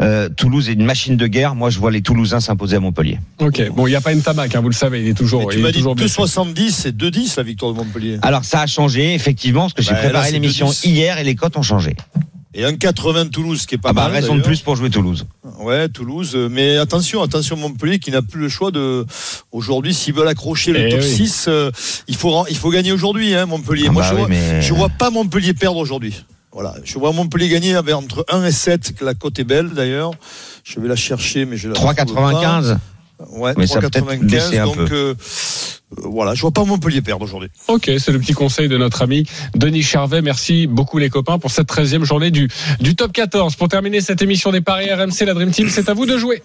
Euh, 0.00 0.28
Toulouse 0.28 0.68
est 0.68 0.74
une 0.74 0.84
machine 0.84 1.16
de 1.16 1.26
guerre. 1.26 1.54
Moi, 1.56 1.70
je 1.70 1.78
vois 1.80 1.90
les 1.90 2.02
Toulousains 2.02 2.40
s'imposer 2.40 2.76
à 2.76 2.80
Montpellier. 2.80 3.18
Ok, 3.40 3.68
bon, 3.74 3.86
il 3.86 3.90
n'y 3.90 3.96
a 3.96 4.00
pas 4.00 4.12
une 4.12 4.22
tamac, 4.22 4.54
hein, 4.54 4.60
vous 4.60 4.68
le 4.68 4.74
savez, 4.74 5.00
il 5.00 5.08
est 5.08 5.14
toujours. 5.14 5.40
Mais 5.48 5.54
il 5.54 5.56
tu 5.56 5.62
m'as 5.62 5.72
dit 5.72 5.78
toujours 5.78 5.96
blessé. 5.96 6.20
2,70 6.22 6.88
et 6.88 6.92
2,10 6.92 7.34
la 7.38 7.42
victoire 7.42 7.72
de 7.72 7.78
Montpellier. 7.78 8.18
Alors, 8.22 8.44
ça 8.44 8.60
a 8.60 8.66
changé, 8.66 9.14
effectivement, 9.14 9.62
parce 9.62 9.72
que 9.74 9.82
j'ai 9.82 9.92
Bah, 9.92 10.00
préparé 10.02 10.30
l'émission 10.30 10.68
2,10. 10.68 10.86
hier 10.88 11.18
et 11.18 11.24
les 11.24 11.34
cotes 11.34 11.56
ont 11.56 11.62
changé. 11.62 11.96
Et 12.58 12.64
un 12.64 12.74
80 12.74 13.26
Toulouse 13.28 13.66
qui 13.66 13.74
est 13.74 13.78
pas 13.78 13.90
Ah 13.90 13.92
bah, 13.92 14.02
mal. 14.04 14.12
raison 14.12 14.34
de 14.34 14.40
plus 14.40 14.62
pour 14.62 14.76
jouer 14.76 14.88
Toulouse. 14.88 15.26
Ouais, 15.60 15.90
Toulouse. 15.90 16.34
Mais 16.50 16.78
attention, 16.78 17.22
attention 17.22 17.54
Montpellier 17.56 17.98
qui 17.98 18.10
n'a 18.10 18.22
plus 18.22 18.40
le 18.40 18.48
choix 18.48 18.70
de. 18.70 19.04
Aujourd'hui, 19.52 19.92
s'ils 19.92 20.14
veulent 20.14 20.26
accrocher 20.26 20.72
le 20.72 20.86
Eh 20.86 20.88
top 20.88 21.00
oui. 21.02 21.06
6, 21.06 21.44
euh, 21.48 21.70
il, 22.08 22.16
faut, 22.16 22.46
il 22.48 22.56
faut 22.56 22.70
gagner 22.70 22.92
aujourd'hui, 22.92 23.34
hein, 23.34 23.44
Montpellier. 23.44 23.86
Ah 23.88 23.92
Moi, 23.92 24.02
bah 24.02 24.08
je, 24.08 24.14
oui, 24.14 24.20
vois, 24.20 24.28
mais- 24.30 24.62
je 24.62 24.72
vois 24.72 24.88
pas 24.88 25.10
Montpellier 25.10 25.52
perdre 25.52 25.76
aujourd'hui. 25.76 26.24
Voilà. 26.50 26.74
Je 26.82 26.98
vois 26.98 27.12
Montpellier 27.12 27.50
gagner 27.50 27.74
avec 27.74 27.94
entre 27.94 28.24
1 28.30 28.42
et 28.46 28.52
7, 28.52 28.94
que 28.94 29.04
la 29.04 29.12
cote 29.12 29.38
est 29.38 29.44
belle 29.44 29.70
d'ailleurs. 29.74 30.12
Je 30.64 30.80
vais 30.80 30.88
la 30.88 30.96
chercher, 30.96 31.44
mais 31.44 31.58
je 31.58 31.68
la 31.68 31.74
trouve 31.74 31.90
3,95. 31.92 32.78
Ouais, 33.30 33.54
Mais 33.56 33.66
ça 33.66 33.78
a 33.78 33.80
peut-être 33.80 34.04
3,95. 34.06 34.26
baissé 34.26 34.58
un 34.58 34.64
Donc, 34.66 34.76
peu. 34.76 34.94
euh, 34.94 35.14
euh, 35.14 35.14
voilà, 36.04 36.34
je 36.34 36.40
vois 36.42 36.50
pas 36.50 36.64
Montpellier 36.64 37.00
perdre 37.00 37.24
aujourd'hui. 37.24 37.48
Ok, 37.68 37.90
c'est 37.98 38.10
le 38.12 38.18
petit 38.18 38.32
conseil 38.34 38.68
de 38.68 38.76
notre 38.76 39.02
ami 39.02 39.24
Denis 39.54 39.82
Charvet. 39.82 40.20
Merci 40.20 40.66
beaucoup 40.66 40.98
les 40.98 41.08
copains 41.08 41.38
pour 41.38 41.50
cette 41.50 41.68
13e 41.68 42.04
journée 42.04 42.30
du, 42.30 42.48
du 42.80 42.94
top 42.96 43.12
14. 43.12 43.56
Pour 43.56 43.68
terminer 43.68 44.00
cette 44.00 44.20
émission 44.20 44.50
des 44.52 44.60
Paris 44.60 44.92
RMC, 44.92 45.24
la 45.24 45.32
Dream 45.34 45.50
Team, 45.50 45.68
c'est 45.70 45.88
à 45.88 45.94
vous 45.94 46.04
de 46.06 46.18
jouer. 46.18 46.42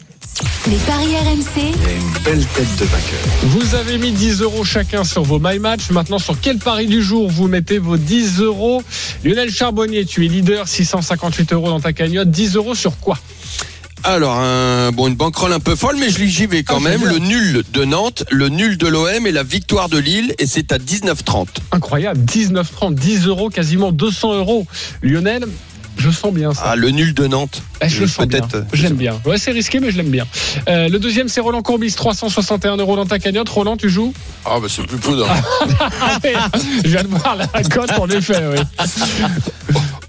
Les 0.69 0.77
paris 0.77 1.15
RMC, 1.17 1.45
Il 1.57 1.61
y 1.63 1.85
a 1.85 1.93
une 1.93 2.13
belle 2.23 2.45
tête 2.55 2.75
de 2.79 2.85
vainqueur. 2.85 3.19
Vous 3.43 3.75
avez 3.75 3.97
mis 3.97 4.11
10 4.11 4.41
euros 4.41 4.63
chacun 4.63 5.03
sur 5.03 5.23
vos 5.23 5.39
My 5.39 5.59
Match. 5.59 5.89
Maintenant, 5.89 6.19
sur 6.19 6.39
quel 6.39 6.57
pari 6.59 6.85
du 6.87 7.01
jour 7.03 7.29
vous 7.29 7.47
mettez 7.47 7.79
vos 7.79 7.97
10 7.97 8.39
euros? 8.39 8.81
Lionel 9.25 9.51
Charbonnier, 9.51 10.05
tu 10.05 10.25
es 10.25 10.29
leader, 10.29 10.67
658 10.67 11.51
euros 11.53 11.67
dans 11.69 11.79
ta 11.81 11.91
cagnotte. 11.93 12.29
10 12.31 12.55
euros 12.55 12.75
sur 12.75 12.97
quoi? 12.99 13.17
Alors, 14.03 14.37
un, 14.37 14.91
bon, 14.91 15.07
une 15.07 15.15
banquerolle 15.15 15.53
un 15.53 15.59
peu 15.59 15.75
folle, 15.75 15.95
mais 15.99 16.09
je 16.09 16.23
j'y 16.25 16.47
vais 16.47 16.63
quand 16.63 16.77
Ah, 16.77 16.89
même. 16.89 17.03
Le 17.05 17.19
nul 17.19 17.63
de 17.71 17.85
Nantes, 17.85 18.23
le 18.31 18.49
nul 18.49 18.77
de 18.77 18.87
l'OM 18.87 19.27
et 19.27 19.31
la 19.31 19.43
victoire 19.43 19.89
de 19.89 19.97
Lille, 19.99 20.33
et 20.39 20.47
c'est 20.47 20.71
à 20.71 20.77
19,30. 20.79 21.47
Incroyable, 21.71 22.19
19 22.25 22.67
francs, 22.69 22.95
10 22.95 23.27
euros, 23.27 23.49
quasiment 23.49 23.91
200 23.91 24.33
euros. 24.35 24.65
Lionel, 25.03 25.45
je 25.97 26.09
sens 26.09 26.33
bien 26.33 26.53
ça. 26.53 26.61
Ah, 26.65 26.75
le 26.75 26.89
nul 26.89 27.13
de 27.13 27.27
Nantes. 27.27 27.61
Eh, 27.81 27.89
je 27.89 28.01
le 28.01 28.07
sens 28.07 28.25
bien. 28.27 28.41
Peut-être. 28.41 28.65
Je 28.73 28.83
l'aime 28.83 28.95
bien. 28.95 29.19
Ouais, 29.25 29.37
c'est 29.37 29.51
risqué, 29.51 29.79
mais 29.79 29.91
je 29.91 29.97
l'aime 29.97 30.09
bien. 30.09 30.25
Euh, 30.67 30.89
le 30.89 30.99
deuxième, 30.99 31.27
c'est 31.29 31.41
Roland 31.41 31.61
Courbis, 31.61 31.93
361 31.93 32.77
euros 32.77 32.95
dans 32.95 33.05
ta 33.05 33.19
cagnotte. 33.19 33.49
Roland, 33.49 33.77
tu 33.77 33.89
joues? 33.89 34.13
Ah, 34.45 34.59
ben 34.61 34.67
c'est 34.69 34.85
plus 34.85 34.97
prudent. 34.97 35.25
Ah 36.03 36.17
ouais, 36.23 36.33
Je 36.83 36.89
viens 36.89 37.03
de 37.03 37.07
voir 37.07 37.35
la 37.35 37.47
cote, 37.63 37.91
en 37.99 38.07
effet, 38.09 38.41
oui. 38.51 38.59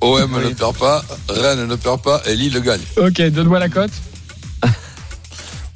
OM 0.00 0.30
ne 0.42 0.48
perd 0.54 0.76
pas, 0.76 1.04
Rennes 1.28 1.66
ne 1.66 1.76
perd 1.76 2.00
pas 2.02 2.22
et 2.26 2.34
Lille 2.34 2.58
gagne. 2.60 2.80
Ok, 2.96 3.20
donne-moi 3.30 3.58
la 3.58 3.68
cote. 3.68 3.90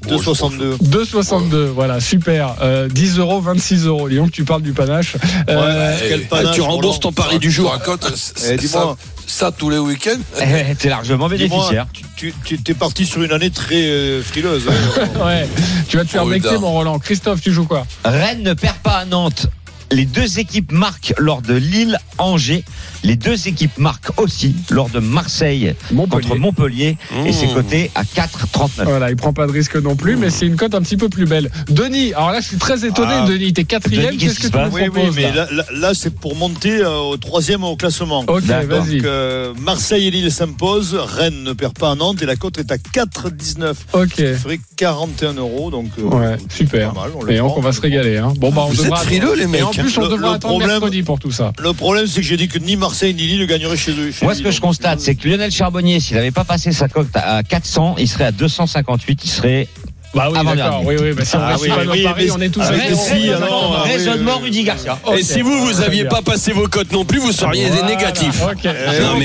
2,62. 0.08 0.76
2,62, 0.84 1.56
voilà, 1.66 2.00
super. 2.00 2.54
Euh, 2.62 2.88
10 2.88 3.18
euros, 3.18 3.40
26 3.40 3.86
euros. 3.86 4.06
Lyon, 4.06 4.28
tu 4.28 4.44
parles 4.44 4.62
du 4.62 4.72
panache. 4.72 5.16
Euh, 5.48 5.96
quel 6.08 6.20
et- 6.20 6.24
panache, 6.24 6.54
tu 6.54 6.60
rembourses 6.60 7.00
ton 7.00 7.12
pari 7.12 7.38
du 7.38 7.50
jour. 7.50 7.70
racontes 7.70 8.06
Eh, 8.12 8.40
ça, 8.40 8.56
dis-moi. 8.56 8.96
Ça 9.36 9.52
tous 9.52 9.68
les 9.70 9.78
week-ends 9.78 10.18
Eh, 10.40 10.74
T'es 10.76 10.88
largement 10.88 11.28
bénéficiaire. 11.28 11.86
tu, 12.16 12.32
tu 12.44 12.58
tu- 12.58 12.70
es 12.70 12.74
parti 12.74 13.04
sur 13.04 13.22
une 13.22 13.32
année 13.32 13.50
très 13.50 13.82
euh, 13.86 14.22
frileuse. 14.22 14.64
hein. 14.68 15.08
ouais, 15.26 15.46
tu 15.88 15.96
vas 15.98 16.04
te 16.04 16.08
faire 16.10 16.22
Oh, 16.24 16.60
mon 16.60 16.72
Roland. 16.72 16.98
Christophe, 16.98 17.40
tu 17.42 17.52
joues 17.52 17.66
quoi? 17.66 17.86
Rennes 18.04 18.42
ne 18.42 18.54
perd 18.54 18.76
pas 18.78 18.98
à 18.98 19.04
Nantes. 19.04 19.46
Les 19.92 20.04
deux 20.04 20.38
équipes 20.38 20.72
marquent 20.72 21.14
lors 21.18 21.42
de 21.42 21.54
Lille-Angers. 21.54 22.64
Les 23.04 23.14
deux 23.14 23.46
équipes 23.46 23.78
marquent 23.78 24.10
aussi 24.20 24.54
lors 24.70 24.88
de 24.88 24.98
Marseille 24.98 25.74
Montpellier. 25.92 26.22
contre 26.28 26.36
Montpellier. 26.40 26.96
Et 27.24 27.32
c'est 27.32 27.46
Mmh. 27.46 27.54
coté 27.54 27.90
à 27.94 28.02
4,39. 28.04 28.84
Voilà, 28.88 29.10
il 29.10 29.16
prend 29.16 29.32
pas 29.32 29.46
de 29.46 29.52
risque 29.52 29.76
non 29.76 29.94
plus, 29.94 30.16
mais 30.16 30.30
c'est 30.30 30.46
une 30.46 30.56
cote 30.56 30.74
un 30.74 30.82
petit 30.82 30.96
peu 30.96 31.08
plus 31.08 31.24
belle. 31.26 31.50
Denis, 31.68 32.12
alors 32.14 32.32
là, 32.32 32.40
je 32.40 32.48
suis 32.48 32.56
très 32.56 32.84
étonné, 32.84 33.12
Ah. 33.22 33.26
Denis. 33.28 33.52
T'es 33.52 33.62
quatrième, 33.64 34.16
qu'est-ce 34.16 34.40
que 34.40 34.48
tu 34.48 34.56
nous 34.58 34.64
Oui, 34.72 34.80
oui, 34.82 34.90
proposes 34.90 35.14
mais 35.16 35.22
là? 35.22 35.34
là, 35.34 35.46
là, 35.52 35.64
là, 35.72 35.92
c'est 35.94 36.12
pour 36.14 36.34
monter 36.34 36.80
euh, 36.82 36.98
au 36.98 37.16
troisième 37.16 37.62
au 37.62 37.76
classement. 37.76 38.24
Ok, 38.26 38.42
vas-y. 38.42 38.96
Donc, 38.96 39.04
euh, 39.04 39.54
Marseille 39.60 40.08
et 40.08 40.10
Lille 40.10 40.32
s'imposent, 40.32 40.94
Rennes 40.98 41.44
ne 41.44 41.52
perd 41.52 41.78
pas 41.78 41.92
à 41.92 41.94
Nantes 41.94 42.22
et 42.22 42.26
la 42.26 42.34
cote 42.36 42.58
est 42.58 42.72
à 42.72 42.76
4,19. 42.78 43.76
Ok. 43.92 44.14
Ça 44.16 44.34
ferait 44.38 44.60
41 44.76 45.34
euros, 45.34 45.70
donc 45.70 45.90
euh, 45.98 46.02
Ouais, 46.02 46.36
super. 46.50 46.92
pas 46.92 47.02
mal, 47.02 47.10
on 47.14 47.26
Et 47.28 47.36
donc, 47.38 47.50
prend. 47.50 47.58
on 47.58 47.62
va 47.62 47.72
se 47.72 47.80
régaler. 47.80 48.16
Hein. 48.16 48.32
Bon, 48.36 48.50
bah, 48.50 48.62
on 48.66 48.70
Vous 48.70 48.82
devra 48.82 48.98
êtes 49.00 49.06
frileux, 49.06 49.34
les 49.36 49.46
mecs. 49.46 49.62
En 49.80 49.84
plus, 49.84 49.98
on 49.98 50.02
Le- 50.02 50.08
devra 50.08 50.28
le 50.30 50.34
attendre 50.34 50.54
problème- 50.54 50.68
mercredi 50.70 51.02
pour 51.02 51.18
tout 51.18 51.30
ça. 51.32 51.52
Le 51.58 51.72
problème, 51.72 52.06
c'est 52.06 52.20
que 52.20 52.26
j'ai 52.26 52.36
dit 52.36 52.48
que 52.48 52.58
ni 52.58 52.76
Marseille 52.76 53.14
ni 53.14 53.22
Lille 53.26 53.46
gagneraient 53.46 53.76
chez 53.76 53.92
eux. 53.92 54.10
chez 54.12 54.24
Moi, 54.24 54.34
ce 54.34 54.42
que 54.42 54.50
je 54.50 54.60
constate, 54.60 55.00
c'est 55.00 55.14
que 55.14 55.28
Lionel 55.28 55.50
Charbonnier, 55.50 56.00
s'il 56.00 56.16
n'avait 56.16 56.30
pas 56.30 56.44
passé 56.44 56.72
sa 56.72 56.88
cote 56.88 57.08
à 57.14 57.42
400, 57.42 57.96
il 57.98 58.08
serait 58.08 58.24
à 58.24 58.32
258. 58.32 59.20
Il 59.24 59.28
serait 59.30 59.68
Bah 60.14 60.28
oui, 60.32 60.38
Avant 60.38 60.54
d'accord. 60.54 60.82
Oui, 60.84 60.96
oui, 60.98 61.12
bah, 61.12 61.24
si 61.26 61.36
on 61.36 61.40
Ah 61.42 61.56
oui, 61.60 61.68
pas 61.68 61.76
oui, 61.90 62.02
paris, 62.02 62.30
on 62.34 62.40
est 62.40 62.48
tous 62.48 62.62
Ah, 62.64 62.70
mais 62.72 62.88
zéro. 62.88 63.02
si, 63.04 63.28
alors, 63.28 63.40
Raisonnement, 63.40 63.72
ah, 63.76 63.82
oui, 63.84 63.92
raisonnement 63.92 64.32
oui. 64.38 64.44
Rudy 64.44 64.64
Garcia. 64.64 64.98
Et 65.14 65.22
si 65.22 65.42
vous, 65.42 65.60
vous 65.66 65.72
Très 65.72 65.84
aviez 65.84 66.02
bien. 66.04 66.10
pas 66.10 66.22
passé 66.22 66.52
vos 66.52 66.68
cotes 66.68 66.90
non 66.92 67.04
plus, 67.04 67.18
vous 67.18 67.32
seriez 67.32 67.68
Voilà, 67.68 67.86
négatif. 67.86 68.40
Ok. 68.42 68.58
Je 68.64 69.02
Non, 69.02 69.18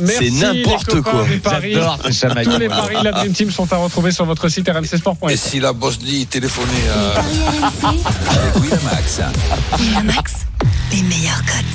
mais 0.00 0.12
c'est- 0.12 0.30
n'importe 0.30 1.00
quoi. 1.00 1.24
J'adore. 1.44 1.98
Tous 2.44 2.58
les 2.58 2.68
paris 2.68 2.96
de 2.98 3.04
la 3.04 3.12
Dream 3.12 3.32
Team 3.32 3.50
sont 3.50 3.72
à 3.72 3.76
retrouver 3.76 4.12
sur 4.12 4.26
votre 4.26 4.48
site 4.50 4.68
rmcsport.fr. 4.68 5.30
Et 5.30 5.36
si 5.36 5.60
la 5.60 5.72
Bosnie 5.72 6.26
téléphonait 6.26 6.66
les 6.84 6.90
à. 6.90 7.22
paris 7.22 7.38
RMC, 7.62 7.98
Avec 8.28 8.54
Winamax. 8.62 9.20
Winamax, 9.80 10.32
les 10.92 11.02
meilleurs 11.02 11.42
cotes. 11.46 11.64